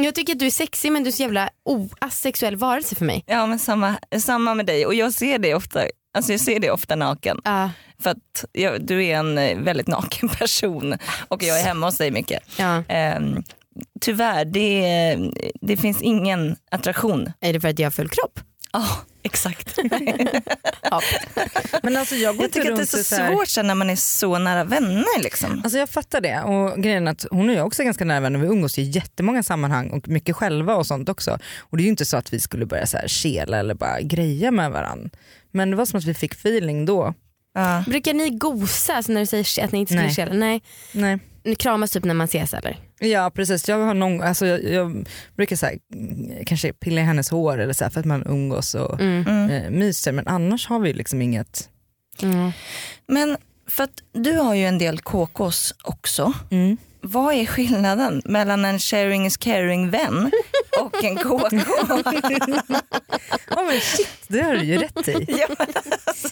jag 0.00 0.14
tycker 0.14 0.32
att 0.32 0.38
du 0.38 0.46
är 0.46 0.50
sexig 0.50 0.92
men 0.92 1.02
du 1.04 1.08
är 1.08 1.12
så 1.12 1.22
jävla 1.22 1.50
asexuell 1.98 2.56
varelse 2.56 2.94
för 2.94 3.04
mig. 3.04 3.24
Ja 3.26 3.46
men 3.46 3.58
samma, 3.58 3.96
samma 4.18 4.54
med 4.54 4.66
dig 4.66 4.86
och 4.86 4.94
jag 4.94 5.12
ser 5.12 5.38
det 5.38 5.54
ofta, 5.54 5.80
alltså 6.16 6.32
jag 6.32 6.40
ser 6.40 6.60
det 6.60 6.70
ofta 6.70 6.96
naken. 6.96 7.40
Ja, 7.44 7.70
För 8.02 8.10
att 8.10 8.44
jag, 8.52 8.86
du 8.86 9.04
är 9.04 9.16
en 9.16 9.38
eh, 9.38 9.58
väldigt 9.58 9.86
naken 9.86 10.28
person 10.38 10.98
och 11.28 11.42
jag 11.42 11.60
är 11.60 11.64
hemma 11.64 11.86
hos 11.86 11.96
dig 11.98 12.10
mycket. 12.10 12.42
ja. 12.56 12.82
Ehm, 12.88 13.42
tyvärr, 14.00 14.44
det, 14.44 15.16
det 15.60 15.76
finns 15.76 16.02
ingen 16.02 16.56
attraktion. 16.70 17.32
Är 17.40 17.52
det 17.52 17.60
för 17.60 17.68
att 17.68 17.78
jag 17.78 17.86
har 17.86 17.90
full 17.90 18.08
kropp? 18.08 18.40
Ja, 18.72 18.86
exakt. 19.22 19.78
Ja. 20.90 21.00
Men 21.82 21.96
alltså 21.96 22.14
jag 22.14 22.36
går 22.36 22.44
Jag 22.44 22.52
tycker 22.52 22.70
att 22.72 22.76
det 22.76 22.82
är 22.82 22.86
så 22.86 23.04
så 23.04 23.16
här- 23.16 23.32
svårt 23.32 23.48
sen 23.48 23.66
när 23.66 23.74
man 23.74 23.90
är 23.90 23.96
så 23.96 24.38
nära 24.38 24.64
vänner. 24.64 25.22
Liksom. 25.22 25.60
Alltså 25.64 25.78
jag 25.78 25.88
fattar 25.90 26.20
det 26.20 26.40
och 26.42 26.82
grejen 26.82 27.08
är 27.08 27.12
att 27.12 27.26
hon 27.30 27.48
och 27.48 27.54
jag 27.54 27.66
också 27.66 27.82
är 27.82 27.84
ganska 27.84 28.04
nära 28.04 28.20
vänner, 28.20 28.38
vi 28.38 28.46
umgås 28.46 28.78
i 28.78 28.82
jättemånga 28.82 29.42
sammanhang 29.42 29.90
och 29.90 30.08
mycket 30.08 30.36
själva 30.36 30.74
och 30.74 30.86
sånt 30.86 31.08
också. 31.08 31.38
Och 31.58 31.76
det 31.76 31.82
är 31.82 31.84
ju 31.84 31.90
inte 31.90 32.04
så 32.04 32.16
att 32.16 32.32
vi 32.32 32.40
skulle 32.40 32.66
börja 32.66 32.86
så 32.86 32.96
här 32.96 33.08
kela 33.08 33.58
eller 33.58 33.74
bara 33.74 34.00
greja 34.00 34.50
med 34.50 34.70
varandra. 34.70 35.10
Men 35.50 35.70
det 35.70 35.76
var 35.76 35.86
som 35.86 35.98
att 35.98 36.04
vi 36.04 36.14
fick 36.14 36.32
feeling 36.32 36.86
då. 36.86 37.14
Ja. 37.54 37.84
Brukar 37.86 38.14
ni 38.14 38.30
gosa 38.30 38.94
alltså 38.94 39.12
när 39.12 39.20
du 39.20 39.26
säger 39.26 39.64
att 39.64 39.72
ni 39.72 39.78
inte 39.78 39.94
skulle 39.94 40.10
kela? 40.14 40.32
Nej. 40.34 40.62
Nej. 40.92 41.18
Ni 41.46 41.54
kramas 41.54 41.90
typ 41.90 42.04
när 42.04 42.14
man 42.14 42.24
ses 42.24 42.54
eller? 42.54 42.78
Ja 42.98 43.30
precis, 43.34 43.68
jag, 43.68 43.78
har 43.78 43.94
någon, 43.94 44.22
alltså 44.22 44.46
jag, 44.46 44.64
jag 44.64 45.06
brukar 45.36 45.56
så 45.56 45.66
här, 45.66 45.78
mm, 45.94 46.44
kanske 46.44 46.72
pilla 46.72 47.00
i 47.00 47.04
hennes 47.04 47.30
hår 47.30 47.58
eller 47.58 47.72
så 47.72 47.84
här, 47.84 47.90
för 47.90 48.00
att 48.00 48.06
man 48.06 48.26
umgås 48.26 48.74
och 48.74 49.00
Mm. 49.00 49.24
Mm. 49.26 49.50
eh, 49.50 49.70
myser 49.70 50.12
men 50.12 50.26
annars 50.28 50.66
har 50.68 50.78
vi 50.78 50.92
liksom 50.92 51.22
inget. 51.22 51.68
Mm. 52.22 52.50
Men 53.08 53.36
för 53.68 53.84
att 53.84 54.02
du 54.12 54.32
har 54.32 54.54
ju 54.54 54.64
en 54.64 54.78
del 54.78 54.98
KKs 55.00 55.74
också. 55.84 56.32
Vad 57.06 57.34
är 57.34 57.46
skillnaden 57.46 58.22
mellan 58.24 58.64
en 58.64 58.78
sharing 58.78 59.26
is 59.26 59.36
caring 59.36 59.90
vän 59.90 60.30
och 60.80 61.04
en 61.04 61.16
KK? 61.16 61.48
Ja 63.50 63.62
men 63.62 63.80
shit, 63.80 64.08
det 64.28 64.42
har 64.42 64.52
du 64.52 64.64
ju 64.64 64.78
rätt 64.78 65.08
i. 65.08 65.12
ja, 65.28 65.46
men 65.58 65.66
alltså, 66.04 66.28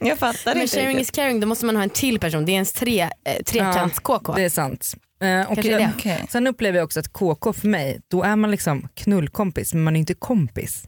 jag 0.00 0.18
fattar 0.18 0.54
Men 0.54 0.62
inte 0.62 0.76
sharing 0.76 0.88
riktigt. 0.88 1.08
is 1.08 1.10
caring 1.10 1.40
då 1.40 1.46
måste 1.46 1.66
man 1.66 1.76
ha 1.76 1.82
en 1.82 1.90
till 1.90 2.20
person, 2.20 2.44
det 2.46 2.52
är 2.52 2.54
ens 2.54 2.72
tre, 2.72 3.00
eh, 3.02 3.42
trekants-KK. 3.46 4.34
Det 4.36 4.42
är 4.44 4.50
sant. 4.50 4.94
Eh, 5.22 5.50
och 5.52 5.64
jag, 5.64 5.80
det. 5.80 5.92
Okej. 5.96 6.26
Sen 6.30 6.46
upplever 6.46 6.78
jag 6.78 6.84
också 6.84 7.00
att 7.00 7.12
KK 7.12 7.52
för 7.52 7.68
mig, 7.68 8.00
då 8.10 8.22
är 8.22 8.36
man 8.36 8.50
liksom 8.50 8.88
knullkompis 8.94 9.74
men 9.74 9.82
man 9.82 9.96
är 9.96 10.00
inte 10.00 10.14
kompis. 10.14 10.84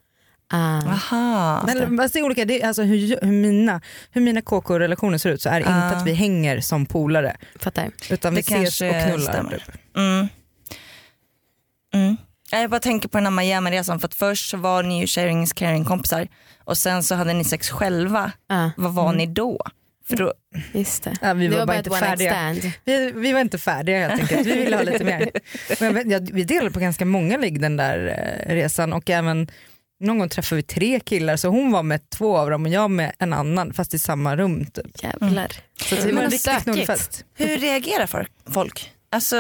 Ah. 0.53 0.77
Aha. 0.79 1.63
Men, 1.67 2.01
alltså, 2.01 2.19
det 2.19 2.23
är 2.23 2.25
olika, 2.25 2.45
det 2.45 2.63
är 2.63 2.67
alltså 2.69 2.83
hur, 2.83 3.19
hur 3.23 3.33
mina, 3.33 3.81
hur 4.11 4.21
mina 4.21 4.43
KK-relationer 4.43 5.19
ser 5.19 5.31
ut 5.31 5.43
så 5.43 5.49
är 5.49 5.61
det 5.61 5.67
Ah. 5.67 5.85
inte 5.87 5.97
att 5.99 6.07
vi 6.07 6.13
hänger 6.13 6.61
som 6.61 6.87
polare 6.87 7.37
Fattar. 7.61 7.91
utan 8.11 8.35
vi 8.35 8.41
Det 8.43 8.53
ses 8.65 8.81
och 8.81 9.03
knullar. 9.07 9.51
Typ. 9.51 9.97
Mm. 9.97 10.29
Mm. 11.95 12.17
Ja, 12.51 12.59
Jag 12.61 12.71
bara 12.71 12.81
tänker 12.81 13.09
på 13.09 13.17
den 13.19 13.25
här 13.25 13.31
Miami-resan 13.31 14.01
för 14.01 14.09
att 14.09 14.15
först 14.15 14.51
så 14.51 14.57
var 14.57 14.83
ni 14.83 15.01
ju 15.01 15.07
sharing 15.07 15.43
is 15.43 15.53
caring 15.53 15.85
kompisar 15.85 16.29
och 16.65 16.79
sen 16.79 17.03
så 17.03 17.15
hade 17.15 17.33
ni 17.33 17.45
sex 17.45 17.71
själva. 17.71 18.33
Ah, 18.49 18.71
Vad 18.77 18.95
var 18.95 19.13
ni 19.13 19.27
då? 19.27 19.59
För 20.09 20.17
då 20.17 20.33
just 20.73 21.03
det. 21.05 21.17
Ja, 21.23 21.35
vi 21.35 21.49
det 21.49 21.59
var, 21.59 21.67
bara 21.67 21.79
inte 21.79 21.91
färdiga. 21.91 22.31
stand. 22.31 22.73
Vi, 22.85 23.13
vi 23.13 23.33
var 23.33 23.41
inte 23.41 23.59
färdiga 23.59 24.09
helt 24.09 24.21
enkelt, 24.23 24.47
vi 24.47 24.53
ville 24.59 24.77
ha 24.77 24.83
lite 24.83 25.05
mer. 25.05 25.31
Men 25.93 26.11
jag, 26.11 26.29
vi 26.33 26.45
delade 26.45 26.71
på 26.71 26.81
ganska 26.81 27.05
många 27.05 27.37
ligg 27.37 27.61
den 27.61 27.77
där 27.77 28.07
eh, 28.49 28.55
resan 28.55 28.93
och 28.93 29.11
även 29.11 29.49
någon 30.01 30.19
gång 30.19 30.29
träffade 30.29 30.57
vi 30.57 30.63
tre 30.63 31.01
killar 31.01 31.37
så 31.37 31.49
hon 31.49 31.73
var 31.73 31.83
med 31.83 32.11
två 32.11 32.37
av 32.37 32.51
dem 32.51 32.63
och 32.63 32.69
jag 32.73 32.91
med 32.91 33.13
en 33.19 33.33
annan 33.33 33.73
fast 33.73 33.95
i 33.95 33.99
samma 33.99 34.37
rum. 34.37 34.65
Typ. 34.67 35.03
Jävlar. 35.03 35.53
Så 35.83 35.95
det 35.95 36.13
var 36.13 36.23
en 36.23 36.31
riktig 36.31 36.41
stökigt. 36.41 36.65
knullfest. 36.65 37.25
hur 37.35 37.59
reagerar 37.59 38.29
folk-? 38.51 38.93
Alltså 39.11 39.37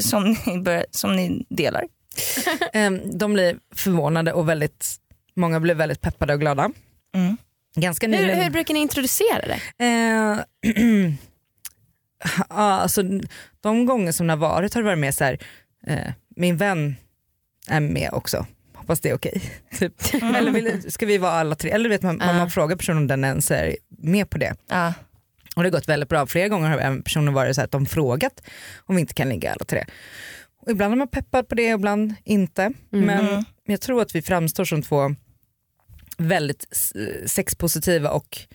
som 0.00 0.36
ni, 0.46 0.58
bör, 0.58 0.86
som 0.90 1.16
ni 1.16 1.46
delar? 1.48 1.84
Ehm, 2.72 3.18
De 3.18 3.32
blev 3.32 3.58
förvånade 3.74 4.32
och 4.32 4.48
väldigt, 4.48 4.96
många 5.36 5.60
blev 5.60 5.76
väldigt 5.76 6.00
peppade 6.00 6.34
och 6.34 6.40
glada. 6.40 6.70
Mm. 7.14 7.36
Ganska 7.76 8.06
Hur, 8.06 8.16
nyligen. 8.16 8.42
hur 8.42 8.50
brukar 8.50 8.74
ni 8.74 8.80
introducera 8.80 9.46
det? 9.46 9.84
Eh, 9.84 10.38
ja, 12.48 12.54
alltså, 12.54 13.02
de 13.60 13.86
gånger 13.86 14.12
som 14.12 14.26
det 14.26 14.32
har 14.32 14.38
varit 14.38 14.74
har 14.74 14.82
det 14.82 14.86
varit 14.86 14.98
mer 14.98 15.12
så 15.12 15.24
här, 15.24 15.38
eh, 15.86 16.12
min 16.36 16.56
vän 16.56 16.96
är 17.68 17.80
med 17.80 18.10
också. 18.12 18.46
Hoppas 18.80 19.00
det 19.00 19.08
är 19.10 19.14
okej. 19.14 19.42
Typ. 19.78 19.94
Eller 20.22 20.50
vill, 20.52 20.92
ska 20.92 21.06
vi 21.06 21.18
vara 21.18 21.32
alla 21.32 21.54
tre? 21.54 21.70
Eller 21.70 21.88
vet 21.88 22.02
man, 22.02 22.18
Ja. 22.20 22.32
man 22.32 22.50
frågar 22.50 22.76
personen 22.76 22.98
om 22.98 23.06
den 23.06 23.24
ens 23.24 23.50
är 23.50 23.76
med 23.88 24.30
på 24.30 24.38
det. 24.38 24.54
Ja. 24.68 24.94
Och 25.56 25.62
det 25.62 25.68
har 25.68 25.72
gått 25.72 25.88
väldigt 25.88 26.08
bra. 26.08 26.26
Flera 26.26 26.48
gånger 26.48 26.68
har 26.70 26.78
även 26.78 27.02
personer 27.02 27.32
varit 27.32 27.54
så 27.54 27.60
här 27.60 27.64
att 27.66 27.72
de 27.72 27.86
frågat 27.86 28.42
om 28.86 28.94
vi 28.96 29.00
inte 29.00 29.14
kan 29.14 29.28
ligga 29.28 29.50
alla 29.52 29.64
tre. 29.64 29.84
Och 30.62 30.70
ibland 30.70 30.90
har 30.92 30.96
man 30.96 31.08
peppat 31.08 31.48
på 31.48 31.54
det, 31.54 31.66
ibland 31.68 32.14
inte. 32.24 32.72
Men 32.90 33.44
jag 33.66 33.80
tror 33.80 34.02
att 34.02 34.14
vi 34.14 34.22
framstår 34.22 34.64
som 34.64 34.82
två 34.82 35.14
väldigt 36.18 36.66
sexpositiva 37.26 38.10
och 38.10 38.38
mm, 38.38 38.48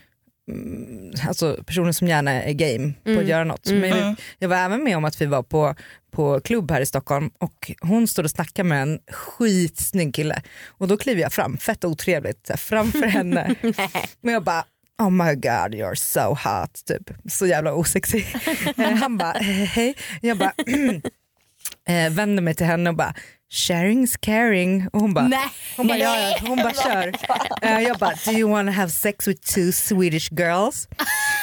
alltså 1.28 1.64
personer 1.66 1.92
som 1.92 2.08
gärna 2.08 2.44
är 2.44 2.54
game 2.54 2.94
på 3.04 3.10
att 3.10 3.16
Mm. 3.16 3.28
göra 3.28 3.44
något. 3.44 3.68
Mm. 3.68 3.80
Men 3.82 3.90
jag, 3.90 4.00
Mm. 4.00 4.16
jag 4.40 4.50
var 4.50 4.58
även 4.58 4.84
med 4.84 4.98
om 4.98 5.06
att 5.06 5.22
vi 5.22 5.26
var 5.26 5.44
på, 5.44 5.76
på 6.12 6.40
klubb 6.40 6.72
här 6.72 6.82
i 6.82 6.86
Stockholm 6.86 7.30
och 7.38 7.72
hon 7.82 8.08
stod 8.08 8.26
och 8.26 8.32
snackade 8.32 8.70
med 8.70 8.82
en 8.82 9.00
skitsnygg 9.12 10.16
kille 10.16 10.42
och 10.68 10.88
då 10.88 10.98
kliver 10.98 11.22
jag 11.22 11.34
fram, 11.34 11.58
fett 11.58 11.86
otrevligt, 11.86 12.50
här, 12.50 12.58
framför 12.58 13.06
henne. 13.08 13.56
Men 14.22 14.34
jag 14.34 14.44
bara 14.44 14.66
Oh 15.02 15.10
my 15.10 15.34
god 15.36 15.76
you're 15.76 15.96
so 15.96 16.22
hot, 16.50 16.86
typ. 16.86 17.10
så 17.32 17.48
jävla 17.48 17.74
osexig. 17.74 18.26
Eh, 18.78 18.92
Han 18.92 19.18
bara 19.18 19.34
eh, 19.34 19.42
hej, 19.46 19.96
jag 20.22 20.38
bara 20.38 20.54
eh, 21.88 22.10
vänder 22.14 22.44
mig 22.44 22.56
till 22.56 22.66
henne 22.66 22.90
och 22.90 22.96
bara 22.96 23.14
sharing's 23.54 24.18
caring 24.20 24.88
och 24.94 25.00
hon 25.02 25.14
bara 25.14 25.28
Nej. 25.28 25.40
hon 25.78 25.88
bara, 25.88 25.98
ja, 25.98 26.20
ja. 26.20 26.38
Hon 26.48 26.58
bara 26.58 26.74
kör. 26.74 27.14
Eh, 27.62 27.80
jag 27.82 27.98
bara, 27.98 28.14
do 28.26 28.32
you 28.32 28.50
wanna 28.50 28.72
have 28.72 28.92
sex 28.92 29.28
with 29.28 29.54
two 29.54 29.72
Swedish 29.72 30.32
girls? 30.32 30.88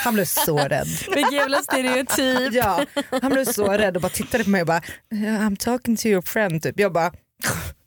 Han 0.05 0.15
blev 0.15 0.25
så 0.25 0.59
rädd. 0.59 0.89
Vilken 1.15 1.33
jävla 1.33 1.59
stereotyp. 1.63 2.53
Ja, 2.55 2.85
han 3.23 3.33
blev 3.33 3.45
så 3.45 3.73
rädd 3.73 3.97
och 3.97 4.03
bara 4.03 4.09
tittade 4.09 4.45
på 4.45 4.51
mig 4.51 4.61
och 4.61 4.67
bara, 4.67 4.81
I'm 5.13 5.57
talking 5.57 5.97
to 5.97 6.07
your 6.07 6.23
friend 6.23 6.63
typ. 6.63 6.81
Jag 6.81 6.93
bara, 6.93 7.13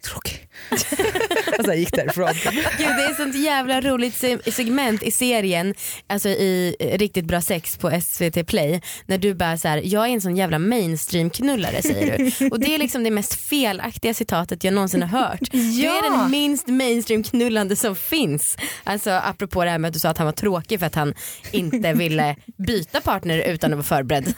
tråkig. 0.05 0.49
och 1.59 1.65
sen 1.65 1.79
gick 1.79 1.91
därifrån. 1.91 2.29
Gud, 2.43 2.63
det 2.77 2.83
är 3.03 3.11
ett 3.11 3.17
sånt 3.17 3.35
jävla 3.35 3.81
roligt 3.81 4.15
se- 4.15 4.51
segment 4.51 5.03
i 5.03 5.11
serien, 5.11 5.73
alltså 6.07 6.29
i 6.29 6.75
eh, 6.79 6.97
Riktigt 6.97 7.25
bra 7.25 7.41
sex 7.41 7.77
på 7.77 8.01
SVT 8.01 8.47
play, 8.47 8.81
när 9.05 9.17
du 9.17 9.33
bara 9.33 9.57
så 9.57 9.67
här, 9.67 9.81
jag 9.85 10.07
är 10.07 10.13
en 10.13 10.21
sån 10.21 10.35
jävla 10.35 10.59
mainstream 10.59 11.29
knullare 11.29 11.81
säger 11.81 12.17
du. 12.17 12.47
Och 12.51 12.59
det 12.59 12.75
är 12.75 12.77
liksom 12.77 13.03
det 13.03 13.11
mest 13.11 13.35
felaktiga 13.35 14.13
citatet 14.13 14.63
jag 14.63 14.73
någonsin 14.73 15.01
har 15.03 15.19
hört. 15.19 15.39
Du 15.51 15.85
är 15.85 16.11
den 16.11 16.31
minst 16.31 16.67
mainstream 16.67 17.23
knullande 17.23 17.75
som 17.75 17.95
finns. 17.95 18.57
Alltså 18.83 19.11
apropå 19.11 19.63
det 19.63 19.69
här 19.69 19.77
med 19.77 19.87
att 19.87 19.93
du 19.93 19.99
sa 19.99 20.09
att 20.09 20.17
han 20.17 20.25
var 20.25 20.31
tråkig 20.31 20.79
för 20.79 20.85
att 20.85 20.95
han 20.95 21.13
inte 21.51 21.93
ville 21.93 22.35
byta 22.57 23.01
partner 23.01 23.37
utan 23.39 23.71
att 23.73 23.77
vara 23.77 23.83
förberedd. 23.83 24.33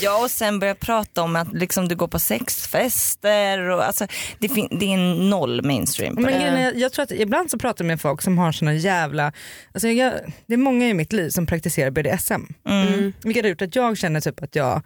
Ja 0.00 0.22
och 0.24 0.30
sen 0.30 0.58
börja 0.58 0.74
prata 0.74 1.22
om 1.22 1.36
att 1.36 1.52
liksom, 1.52 1.88
du 1.88 1.96
går 1.96 2.08
på 2.08 2.18
sexfester 2.18 3.58
och 3.68 3.84
alltså, 3.84 4.06
det, 4.38 4.48
fin- 4.54 4.78
det 4.80 4.86
är 4.86 4.94
en 4.94 5.30
noll 5.30 5.62
mainstream 5.64 6.14
på 6.16 6.20
Men 6.22 6.32
det. 6.32 6.46
är, 6.46 6.72
jag 6.74 6.92
tror 6.92 7.02
att 7.02 7.12
ibland 7.12 7.50
så 7.50 7.58
pratar 7.58 7.84
jag 7.84 7.86
med 7.86 8.00
folk 8.00 8.22
som 8.22 8.38
har 8.38 8.52
såna 8.52 8.74
jävla, 8.74 9.32
alltså 9.72 9.88
jag, 9.88 10.12
det 10.46 10.54
är 10.54 10.58
många 10.58 10.88
i 10.88 10.94
mitt 10.94 11.12
liv 11.12 11.30
som 11.30 11.46
praktiserar 11.46 11.90
BDSM. 11.90 12.42
Mm. 12.68 13.12
Vilket 13.24 13.44
har 13.44 13.48
gjort 13.48 13.62
att 13.62 13.76
jag 13.76 13.98
känner 13.98 14.20
typ 14.20 14.42
att 14.42 14.56
jag, 14.56 14.82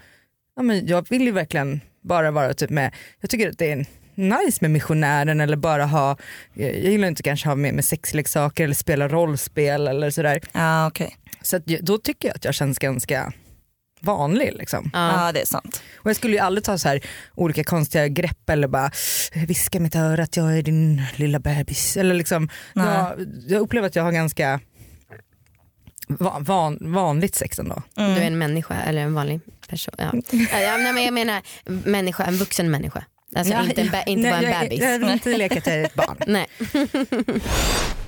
ja 0.56 0.62
men 0.62 0.86
jag 0.86 1.06
vill 1.10 1.22
ju 1.22 1.30
verkligen 1.30 1.80
bara 2.02 2.30
vara 2.30 2.54
typ 2.54 2.70
med, 2.70 2.94
jag 3.20 3.30
tycker 3.30 3.50
att 3.50 3.58
det 3.58 3.72
är 3.72 3.86
nice 4.14 4.58
med 4.60 4.70
missionären 4.70 5.40
eller 5.40 5.56
bara 5.56 5.84
ha, 5.86 6.16
jag 6.54 6.68
jag 6.70 6.92
gillar 6.92 7.08
inte 7.08 7.22
kanske 7.22 7.48
ha 7.48 7.54
med 7.56 7.74
mig 7.74 7.82
sexleksaker 7.84 8.64
eller 8.64 8.74
spela 8.74 9.08
rollspel 9.08 9.88
eller 9.88 10.10
sådär. 10.10 10.40
Ja 10.52 10.86
okej, 10.86 11.16
Så 11.42 11.56
att, 11.56 11.62
jag- 11.70 11.84
då 11.84 11.98
tycker 11.98 12.28
jag 12.28 12.36
att 12.36 12.44
jag 12.44 12.54
känns 12.54 12.78
ganska 12.78 13.32
vanlig 14.04 14.52
liksom. 14.54 14.90
Ja. 14.92 15.24
ja 15.26 15.32
det 15.32 15.40
är 15.40 15.46
sant. 15.46 15.82
Och 15.96 16.10
jag 16.10 16.16
skulle 16.16 16.32
ju 16.32 16.38
aldrig 16.38 16.64
ta 16.64 16.78
så 16.78 16.88
här 16.88 17.00
olika 17.34 17.64
konstiga 17.64 18.08
grepp 18.08 18.50
eller 18.50 18.68
bara 18.68 18.90
viska 19.46 19.80
mitt 19.80 19.96
öra 19.96 20.22
att 20.22 20.36
jag 20.36 20.58
är 20.58 20.62
din 20.62 21.02
lilla 21.16 21.38
bebis. 21.38 21.96
Eller 21.96 22.14
liksom, 22.14 22.48
Nej. 22.72 22.86
jag, 22.86 23.26
jag 23.48 23.60
upplever 23.60 23.86
att 23.86 23.96
jag 23.96 24.02
har 24.02 24.12
ganska 24.12 24.60
va, 26.08 26.36
van, 26.40 26.78
vanligt 26.80 27.34
sex 27.34 27.58
ändå. 27.58 27.82
Du 27.94 28.02
är 28.02 28.20
en 28.20 28.38
människa 28.38 28.74
eller 28.74 29.02
en 29.02 29.14
vanlig 29.14 29.40
person. 29.68 29.94
Ja. 29.98 30.12
Ja, 30.52 30.76
nej, 30.76 30.92
men 30.92 31.04
jag 31.04 31.14
menar 31.14 31.42
människa, 31.88 32.24
en 32.24 32.36
vuxen 32.36 32.70
människa. 32.70 33.04
Alltså 33.36 33.52
Ja, 33.52 33.64
inte, 33.64 33.82
en 33.82 34.08
inte 34.08 34.30
bara 34.30 34.38
en 34.38 34.44
Nej, 34.44 34.62
bebis. 34.62 34.80
Jag, 34.80 34.94
jag 34.94 34.98
vill 34.98 35.10
inte 35.10 35.36
leka 35.36 35.58
att 35.58 35.66
jag 35.66 35.76
är 35.76 35.84
ett 35.84 35.94
barn. 35.94 36.16
Nej. 36.26 36.46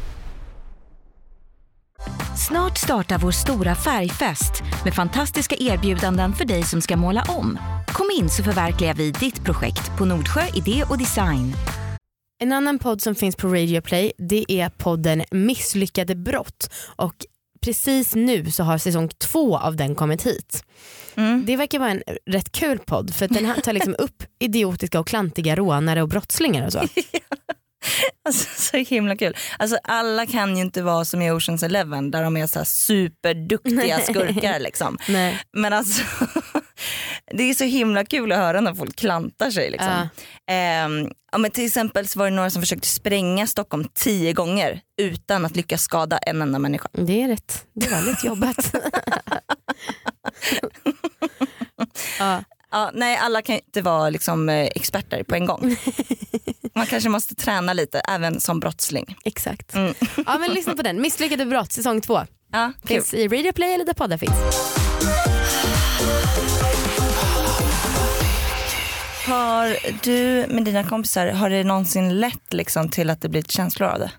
Snart 2.49 2.79
startar 2.79 3.19
vår 3.19 3.31
stora 3.31 3.75
färgfest 3.75 4.63
med 4.85 4.95
fantastiska 4.95 5.57
erbjudanden 5.59 6.33
för 6.33 6.45
dig 6.45 6.63
som 6.63 6.81
ska 6.81 6.97
måla 6.97 7.23
om. 7.29 7.59
Kom 7.87 8.11
in 8.21 8.31
så 8.31 8.43
förverkligar 8.43 8.95
vi 8.95 9.11
ditt 9.11 9.45
projekt 9.45 9.99
på 9.99 10.05
Nordsjö 10.05 10.43
Idé 10.55 10.85
och 10.91 10.99
Design. 10.99 11.53
En 12.39 12.53
annan 12.53 12.79
podd 12.79 13.03
som 13.03 13.15
finns 13.15 13.37
på 13.37 13.49
Radio 13.49 13.81
Play 13.81 14.13
det 14.19 14.45
är 14.49 14.69
podden 14.69 15.25
Misslyckade 15.31 16.15
brott 16.15 16.71
och 16.97 17.15
precis 17.61 18.15
nu 18.15 18.51
så 18.51 18.63
har 18.63 18.79
säsong 18.79 19.09
två 19.09 19.59
av 19.59 19.77
den 19.77 19.95
kommit 19.95 20.27
hit. 20.27 20.65
Mm. 21.15 21.45
Det 21.47 21.57
verkar 21.57 21.79
vara 21.79 21.91
en 21.91 22.03
rätt 22.27 22.53
kul 22.53 22.79
podd 22.79 23.15
för 23.15 23.25
att 23.25 23.33
den 23.33 23.45
här 23.45 23.61
tar 23.61 23.73
liksom 23.73 23.95
upp 23.99 24.23
idiotiska 24.39 25.01
och 25.01 25.07
klantiga 25.07 25.57
rånare 25.57 26.03
och 26.03 26.09
brottslingar 26.09 26.67
och 26.67 26.73
så. 26.73 26.81
Alltså, 28.25 28.63
så 28.63 28.77
himla 28.77 29.17
kul. 29.17 29.37
Alltså, 29.59 29.79
alla 29.83 30.27
kan 30.27 30.57
ju 30.57 30.63
inte 30.63 30.83
vara 30.83 31.05
som 31.05 31.23
i 31.23 31.31
Oceans 31.31 31.63
Eleven 31.63 32.11
där 32.11 32.23
de 32.23 32.37
är 32.37 32.47
så 32.47 32.59
här 32.59 32.65
superduktiga 32.65 34.01
skurkar. 34.01 34.59
Liksom. 34.61 34.99
Nej. 35.09 35.41
Men 35.53 35.73
alltså 35.73 36.03
det 37.33 37.43
är 37.43 37.55
så 37.55 37.65
himla 37.65 38.05
kul 38.05 38.33
att 38.33 38.39
höra 38.39 38.61
när 38.61 38.75
folk 38.75 38.97
klantar 38.97 39.51
sig. 39.51 39.71
Liksom. 39.71 40.09
Ehm, 40.51 41.11
ja, 41.33 41.39
men 41.39 41.51
till 41.51 41.67
exempel 41.67 42.09
så 42.09 42.19
var 42.19 42.31
det 42.31 42.37
några 42.37 42.51
som 42.51 42.63
försökte 42.63 42.89
spränga 42.89 43.47
Stockholm 43.47 43.89
tio 43.95 44.33
gånger 44.33 44.81
utan 45.01 45.45
att 45.45 45.57
lyckas 45.57 45.83
skada 45.83 46.19
en 46.19 46.43
enda 46.43 46.59
människa. 46.59 46.89
Det 46.93 47.23
är 47.23 47.29
rätt 47.29 47.67
dåligt 47.75 48.25
jobbat. 48.25 48.75
ja. 52.19 52.43
Ja, 52.71 52.91
nej 52.95 53.17
alla 53.17 53.43
kan 53.43 53.55
inte 53.55 53.83
vara 53.83 54.11
liksom, 54.11 54.49
eh, 54.49 54.67
experter 54.75 55.23
på 55.23 55.35
en 55.35 55.47
gång. 55.47 55.77
Man 56.77 56.87
kanske 56.87 57.09
måste 57.09 57.35
träna 57.35 57.73
lite 57.73 58.01
även 58.01 58.41
som 58.41 58.61
brottsling. 58.61 59.17
Exakt. 59.25 59.75
Mm. 59.75 59.95
Ja 60.27 60.39
men 60.39 60.51
lyssna 60.51 60.75
på 60.75 60.83
den, 60.83 61.01
Misslyckade 61.01 61.47
brott 61.47 61.73
säsong 61.73 62.01
två. 62.01 62.21
Ja, 62.53 62.73
kul. 62.81 62.89
Finns 62.89 63.15
i 63.15 63.29
Radio 63.29 63.53
Play 63.53 63.73
eller 63.73 63.85
där 63.85 63.95
poddar 63.95 64.17
finns. 64.17 64.35
Har 69.27 69.77
du 70.05 70.47
med 70.55 70.65
dina 70.65 70.85
kompisar, 70.85 71.27
har 71.27 71.51
det 71.51 71.65
någonsin 71.65 72.21
lett 72.21 72.53
liksom 72.53 72.89
till 72.89 73.11
att 73.11 73.21
det 73.21 73.29
blivit 73.29 73.51
känslor 73.51 73.89
av 73.89 73.99
det? 73.99 74.13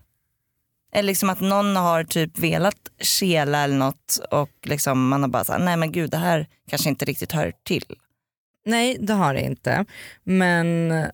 Eller 0.94 1.08
liksom 1.08 1.30
att 1.30 1.40
någon 1.40 1.76
har 1.76 2.04
typ 2.04 2.40
velat 2.40 2.90
kela 3.00 3.64
eller 3.64 3.78
något 3.78 4.20
och 4.32 4.52
liksom 4.64 5.08
man 5.08 5.22
har 5.22 5.30
bara 5.30 5.44
sagt 5.44 5.64
nej 5.64 5.78
men 5.78 5.92
gud 5.92 6.12
det 6.12 6.18
här 6.18 6.48
kanske 6.70 6.90
inte 6.90 7.06
riktigt 7.06 7.32
hör 7.32 7.54
till. 7.64 7.96
Nej 8.66 8.98
det 9.00 9.14
har 9.14 9.34
det 9.34 9.42
inte. 9.42 9.86
Men 10.24 10.92
eh, 10.92 11.08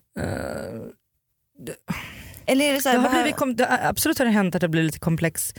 Eller 2.46 2.64
är 2.64 2.72
det 2.72 2.80
så 2.80 2.88
det 2.88 2.92
här, 2.92 2.98
har 3.02 3.08
behöver- 3.10 3.36
blivit, 3.46 3.58
det, 3.58 3.68
absolut 3.88 4.18
har 4.18 4.26
det 4.26 4.30
hänt 4.32 4.54
att 4.54 4.60
det 4.60 4.68
blir 4.68 4.82
lite 4.82 4.98
komplex, 4.98 5.54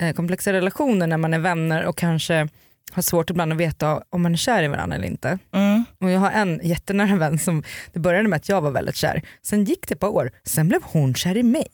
eh, 0.00 0.14
komplexa 0.14 0.52
relationer 0.52 1.06
när 1.06 1.16
man 1.16 1.34
är 1.34 1.38
vänner 1.38 1.84
och 1.84 1.96
kanske 1.98 2.48
har 2.92 3.02
svårt 3.02 3.30
ibland 3.30 3.52
att 3.52 3.58
veta 3.58 4.02
om 4.10 4.22
man 4.22 4.32
är 4.32 4.36
kär 4.36 4.62
i 4.62 4.68
varandra 4.68 4.96
eller 4.96 5.06
inte. 5.06 5.38
mm. 5.52 5.84
Och 6.00 6.10
jag 6.10 6.20
har 6.20 6.30
en 6.30 6.60
jättenära 6.62 7.16
vän 7.16 7.38
som, 7.38 7.62
det 7.92 7.98
började 8.00 8.28
med 8.28 8.36
att 8.36 8.48
jag 8.48 8.60
var 8.60 8.70
väldigt 8.70 8.96
kär, 8.96 9.22
sen 9.42 9.64
gick 9.64 9.88
det 9.88 9.94
ett 9.94 10.00
par 10.00 10.08
år, 10.08 10.30
sen 10.44 10.68
blev 10.68 10.82
hon 10.82 11.14
kär 11.14 11.36
i 11.36 11.42
mig. 11.42 11.66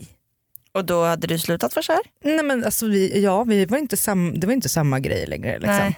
Och 0.72 0.84
då 0.84 1.04
hade 1.04 1.26
du 1.26 1.38
slutat 1.38 1.76
vara 1.76 1.82
kär? 1.82 1.98
Nej 2.24 2.42
men 2.44 2.64
alltså 2.64 2.86
vi, 2.88 3.22
ja, 3.22 3.44
vi 3.44 3.64
var 3.64 3.78
inte 3.78 3.96
sam, 3.96 4.40
det 4.40 4.46
var 4.46 4.54
inte 4.54 4.68
samma 4.68 5.00
grej 5.00 5.26
längre. 5.26 5.58
Liksom. 5.58 5.94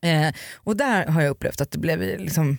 Eh, 0.00 0.34
och 0.56 0.76
där 0.76 1.06
har 1.06 1.22
jag 1.22 1.30
upplevt 1.30 1.60
att 1.60 1.70
det 1.70 1.78
blev, 1.78 2.00
liksom, 2.00 2.58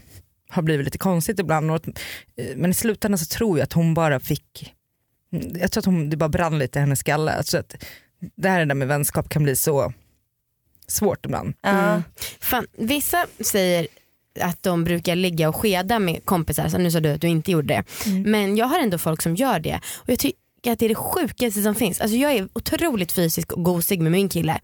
har 0.50 0.62
blivit 0.62 0.86
lite 0.86 0.98
konstigt 0.98 1.40
ibland. 1.40 1.70
Och, 1.72 1.76
att- 1.76 1.88
eh, 1.88 2.56
men 2.56 2.72
i 2.72 2.74
slutändan 2.74 3.18
så 3.18 3.26
tror 3.26 3.58
jag 3.58 3.64
att 3.64 3.74
hon 3.74 3.94
bara 3.94 4.20
fick, 4.20 4.74
jag 5.60 5.72
tror 5.72 5.82
att 5.82 5.86
hon, 5.86 6.10
det 6.10 6.18
bara 6.18 6.30
brann 6.30 6.60
lite 6.60 6.80
i 6.80 6.82
hennes 6.82 7.00
skalle. 7.00 7.44
Tror 7.44 7.60
att 7.60 7.76
det 8.36 8.50
här 8.50 8.66
där 8.66 8.76
med 8.76 8.88
vänskap 8.88 9.30
kan 9.30 9.44
bli 9.44 9.56
så 9.56 9.94
svårt 10.88 11.26
ibland. 11.26 11.54
Mm. 11.64 12.04
Fan, 12.40 12.68
vissa 12.78 13.26
säger 13.40 13.88
att 14.42 14.64
de 14.64 14.84
brukar 14.84 15.16
ligga 15.16 15.50
och 15.50 15.56
skeda 15.56 16.00
med 16.00 16.26
kompisar, 16.26 16.68
så 16.70 16.78
nu 16.78 16.92
sa 16.92 17.00
du 17.00 17.10
att 17.12 17.22
du 17.22 17.28
inte 17.28 17.52
gjorde 17.52 17.68
det. 17.74 17.84
Men 18.26 18.58
jag 18.58 18.66
har 18.66 18.80
ändå 18.80 18.98
folk 18.98 19.22
som 19.22 19.36
gör 19.36 19.60
det 19.60 19.82
och 19.96 20.10
jag 20.10 20.20
tycker 20.20 20.72
att 20.72 20.80
det 20.80 20.86
är 20.86 20.90
det 20.90 20.96
sjukaste 20.96 21.62
som 21.62 21.76
finns. 21.76 22.02
Alltså 22.02 22.18
jag 22.18 22.32
är 22.34 22.50
otroligt 22.54 23.12
fysisk 23.12 23.52
och 23.52 23.64
gosig 23.64 24.02
med 24.02 24.12
min 24.12 24.30
kille. 24.30 24.60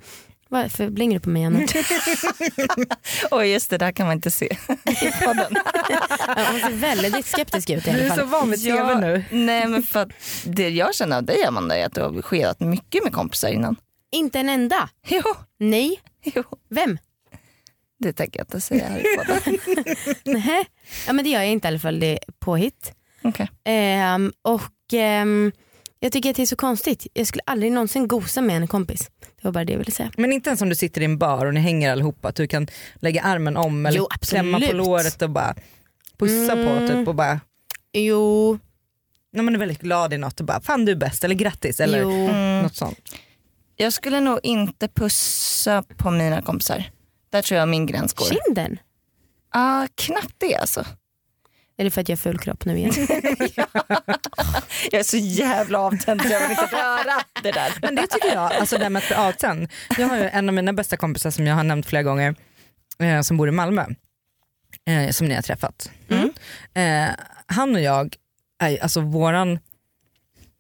Varför 0.56 0.90
blänger 0.90 1.14
du 1.14 1.20
på 1.20 1.30
mig 1.30 1.44
Anna? 1.46 1.60
Oj 3.32 3.48
just 3.48 3.70
det, 3.70 3.78
där 3.78 3.92
kan 3.92 4.08
man 4.08 4.16
inte 4.16 4.32
se 4.32 4.46
i 4.86 5.12
podden. 5.26 5.56
Ja, 5.90 6.46
Hon 6.52 6.60
ser 6.60 6.72
väldigt 6.76 7.26
skeptisk 7.26 7.70
ut 7.70 7.88
i 7.88 7.92
Du 7.92 7.96
alla 7.96 8.04
är 8.06 8.10
så 8.10 8.16
fall. 8.16 8.26
van 8.28 8.52
vid 8.52 8.64
tv 8.64 8.78
Ja, 8.78 9.00
nu. 9.00 9.24
Nej 9.32 9.68
men 9.68 9.84
för 9.84 10.00
att 10.02 10.10
det 10.46 10.70
jag 10.70 10.96
känner 10.96 11.18
av 11.18 11.24
dig 11.24 11.44
Amanda 11.44 11.78
är 11.78 11.86
att 11.86 11.94
du 11.96 12.02
har 12.02 12.22
skedat 12.22 12.60
mycket 12.60 13.04
med 13.04 13.14
kompisar 13.14 13.50
innan. 13.50 13.76
Inte 14.12 14.40
en 14.40 14.50
enda. 14.50 14.90
Jo, 15.08 15.22
Nej. 15.60 16.00
jo. 16.24 16.44
Vem? 16.70 16.98
det 18.00 18.14
tänker 18.14 18.40
jag 18.40 18.44
inte 18.46 18.62
säga 18.62 18.88
här 18.90 19.00
i 19.00 19.18
podden. 19.18 19.58
Ja 21.08 21.14
men 21.14 21.26
det 21.26 21.30
gör 21.32 21.40
jag 21.42 21.50
inte 21.52 21.68
i 21.68 21.70
alla 21.70 21.80
fall, 21.80 22.00
det 22.00 22.08
är 22.12 22.20
påhitt. 22.40 22.94
Okej. 23.24 23.50
Ehm, 23.66 24.34
och 24.42 24.94
ehm, 24.94 25.52
jag 26.00 26.12
tycker 26.12 26.30
att 26.30 26.36
det 26.36 26.42
är 26.42 26.46
så 26.46 26.56
konstigt. 26.56 27.08
Jag 27.14 27.28
skulle 27.28 27.42
aldrig 27.46 27.72
någonsin 27.72 28.08
gosa 28.08 28.42
med 28.42 28.56
en 28.58 28.68
kompis. 28.68 29.10
Det 29.46 29.48
var 29.50 29.54
bara 29.54 29.66
det 29.66 29.72
jag 29.74 29.80
ville 29.80 29.92
säga. 29.92 30.12
Men 30.18 30.32
inte 30.32 30.50
ens 30.50 30.62
om 30.62 30.70
du 30.70 30.76
sitter 30.76 31.02
i 31.02 31.06
en 31.06 31.18
bar 31.18 31.46
och 31.46 31.54
ni 31.54 31.60
hänger 31.60 31.92
allihopa, 31.92 32.28
att 32.28 32.36
du 32.36 32.48
kan 32.48 32.68
lägga 32.96 33.22
armen 33.22 33.58
om 33.58 33.86
eller 33.86 33.98
Jo, 33.98 34.08
klämma 34.22 34.60
på 34.60 34.74
låret 34.74 35.22
och 35.22 35.30
bara 35.30 35.56
pussa 36.18 36.54
på 36.56 36.62
Mm. 36.62 36.88
typ 36.88 37.08
och 37.08 37.16
bara, 37.16 37.40
Jo, 37.94 38.60
när 39.34 39.44
man 39.44 39.56
är 39.56 39.60
väldigt 39.60 39.82
glad 39.82 40.14
i 40.14 40.18
något 40.18 40.40
och 40.40 40.46
bara 40.46 40.62
fan 40.62 40.86
du 40.86 40.92
är 40.92 40.96
bäst 40.96 41.24
eller 41.24 41.36
grattis 41.36 41.80
eller 41.80 42.02
jo. 42.02 42.12
Mm. 42.12 42.64
något 42.64 42.76
sånt. 42.76 43.00
Jag 43.76 43.94
skulle 43.94 44.20
nog 44.20 44.40
inte 44.44 44.88
pussa 44.88 45.84
på 45.98 46.12
mina 46.12 46.42
kompisar. 46.42 46.84
Där 47.30 47.42
tror 47.42 47.60
jag 47.60 47.70
min 47.70 47.86
gräns 47.86 48.14
går. 48.14 48.26
Kinden? 48.26 48.80
Ah, 49.50 49.88
knappt 49.96 50.36
det 50.38 50.56
alltså. 50.56 50.86
Är 51.78 51.84
det 51.84 51.92
för 51.92 52.02
att 52.02 52.10
jag 52.10 52.16
har 52.16 52.22
full 52.22 52.40
kropp 52.40 52.66
nu 52.66 52.78
igen? 52.78 52.92
Jag 54.92 55.00
är 55.00 55.04
så 55.04 55.18
jävla 55.18 55.80
avtänd 55.80 56.22
så 56.22 56.28
jag 56.28 56.40
vill 56.40 56.50
inte 56.52 56.76
röra 56.76 57.22
det 57.44 57.52
där. 57.52 57.74
Men 57.82 57.96
det 57.96 58.08
tycker 58.08 58.28
jag, 58.34 58.54
alltså 58.54 58.78
det 58.78 58.84
här 58.84 58.90
med 58.90 59.02
att 59.02 59.08
bli 59.08 59.16
avtänd. 59.16 59.72
Jag 59.98 60.08
har 60.08 60.18
ju 60.18 60.24
en 60.24 60.50
av 60.50 60.56
mina 60.56 60.74
bästa 60.74 60.98
kompisar 60.98 61.32
som 61.32 61.48
jag 61.48 61.56
har 61.56 61.64
nämnt 61.64 61.86
flera 61.86 62.04
gånger 62.04 62.36
eh, 63.00 63.22
som 63.22 63.38
bor 63.38 63.48
i 63.50 63.52
Malmö. 63.52 63.86
eh, 64.88 65.10
som 65.12 65.28
ni 65.28 65.36
har 65.36 65.42
träffat. 65.42 65.92
Mm. 66.10 66.30
Eh, 66.74 67.16
han 67.46 67.76
och 67.76 67.82
jag, 67.82 68.16
är, 68.60 68.84
alltså 68.84 69.02
våran, 69.02 69.60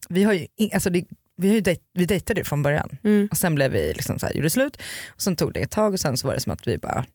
vi 0.09 0.23
har 0.23 0.33
ju, 0.33 0.47
alltså 0.73 0.89
det, 0.89 1.03
vi, 1.37 1.47
har 1.47 1.55
ju 1.55 1.61
dejt, 1.61 1.81
vi 1.93 2.05
dejtade 2.05 2.39
ju 2.39 2.43
från 2.43 2.63
början 2.63 2.97
Mm. 3.03 3.27
och 3.31 3.37
sen 3.37 3.55
blev 3.55 3.71
vi 3.71 3.93
liksom 3.93 4.19
så 4.19 4.25
här, 4.25 4.33
gjorde 4.33 4.49
slut 4.49 4.81
och 5.09 5.21
sen 5.21 5.35
tog 5.35 5.53
det 5.53 5.59
ett 5.59 5.71
tag 5.71 5.93
och 5.93 5.99
sen 5.99 6.17
så 6.17 6.27
var 6.27 6.33
det 6.33 6.39
som 6.41 6.51
att 6.51 6.67
vi 6.67 6.77
bara 6.77 7.05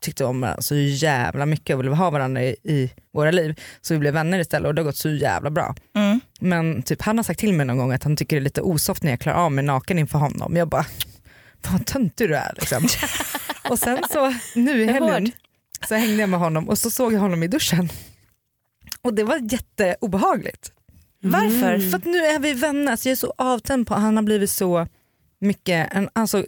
tyckte 0.00 0.24
om 0.24 0.40
varandra 0.40 0.62
så 0.62 0.74
jävla 0.76 1.46
mycket 1.46 1.76
och 1.76 1.82
ville 1.82 1.94
ha 1.94 2.10
varandra 2.10 2.42
i, 2.42 2.56
i 2.62 2.90
våra 3.12 3.30
liv 3.30 3.60
så 3.80 3.94
vi 3.94 4.00
blev 4.00 4.14
vänner 4.14 4.38
istället 4.38 4.68
och 4.68 4.74
det 4.74 4.80
har 4.80 4.84
gått 4.84 4.96
så 4.96 5.10
jävla 5.10 5.50
bra. 5.50 5.74
Mm. 5.96 6.20
Men 6.40 6.82
typ 6.82 7.02
han 7.02 7.16
har 7.16 7.24
sagt 7.24 7.40
till 7.40 7.52
mig 7.52 7.66
någon 7.66 7.78
gång 7.78 7.92
att 7.92 8.04
han 8.04 8.16
tycker 8.16 8.36
det 8.36 8.40
är 8.40 8.44
lite 8.44 8.62
osoft 8.62 9.02
när 9.02 9.10
jag 9.10 9.20
klarar 9.20 9.36
av 9.36 9.52
mig 9.52 9.64
naken 9.64 9.98
inför 9.98 10.18
honom. 10.18 10.56
Jag 10.56 10.68
bara, 10.68 10.84
fan 11.62 11.72
vad 11.72 11.86
töntig 11.86 12.28
du 12.28 12.36
är 12.36 12.52
liksom. 12.56 12.88
och 13.70 13.78
sen 13.78 13.98
så 14.10 14.34
nu 14.54 14.82
i 14.82 14.86
helgen 14.86 15.32
så 15.88 15.94
hängde 15.94 16.20
jag 16.20 16.28
med 16.28 16.40
honom 16.40 16.68
och 16.68 16.78
så 16.78 16.90
såg 16.90 17.12
jag 17.12 17.20
honom 17.20 17.42
i 17.42 17.48
duschen. 17.48 17.88
Och 19.02 19.14
det 19.14 19.24
var 19.24 19.52
jätteobehagligt. 19.52 20.72
Varför? 21.22 21.74
Mm. 21.74 21.90
För 21.90 21.98
att 21.98 22.04
nu 22.04 22.18
är 22.18 22.38
vi 22.38 22.52
vänner, 22.52 22.96
så 22.96 23.08
jag 23.08 23.12
är 23.12 23.16
så 23.16 23.34
avtänd 23.38 23.86
på 23.86 23.94
han 23.94 24.16
har 24.16 24.22
blivit 24.22 24.50
så 24.50 24.86
mycket, 25.40 25.92
en, 25.92 26.08
alltså, 26.12 26.44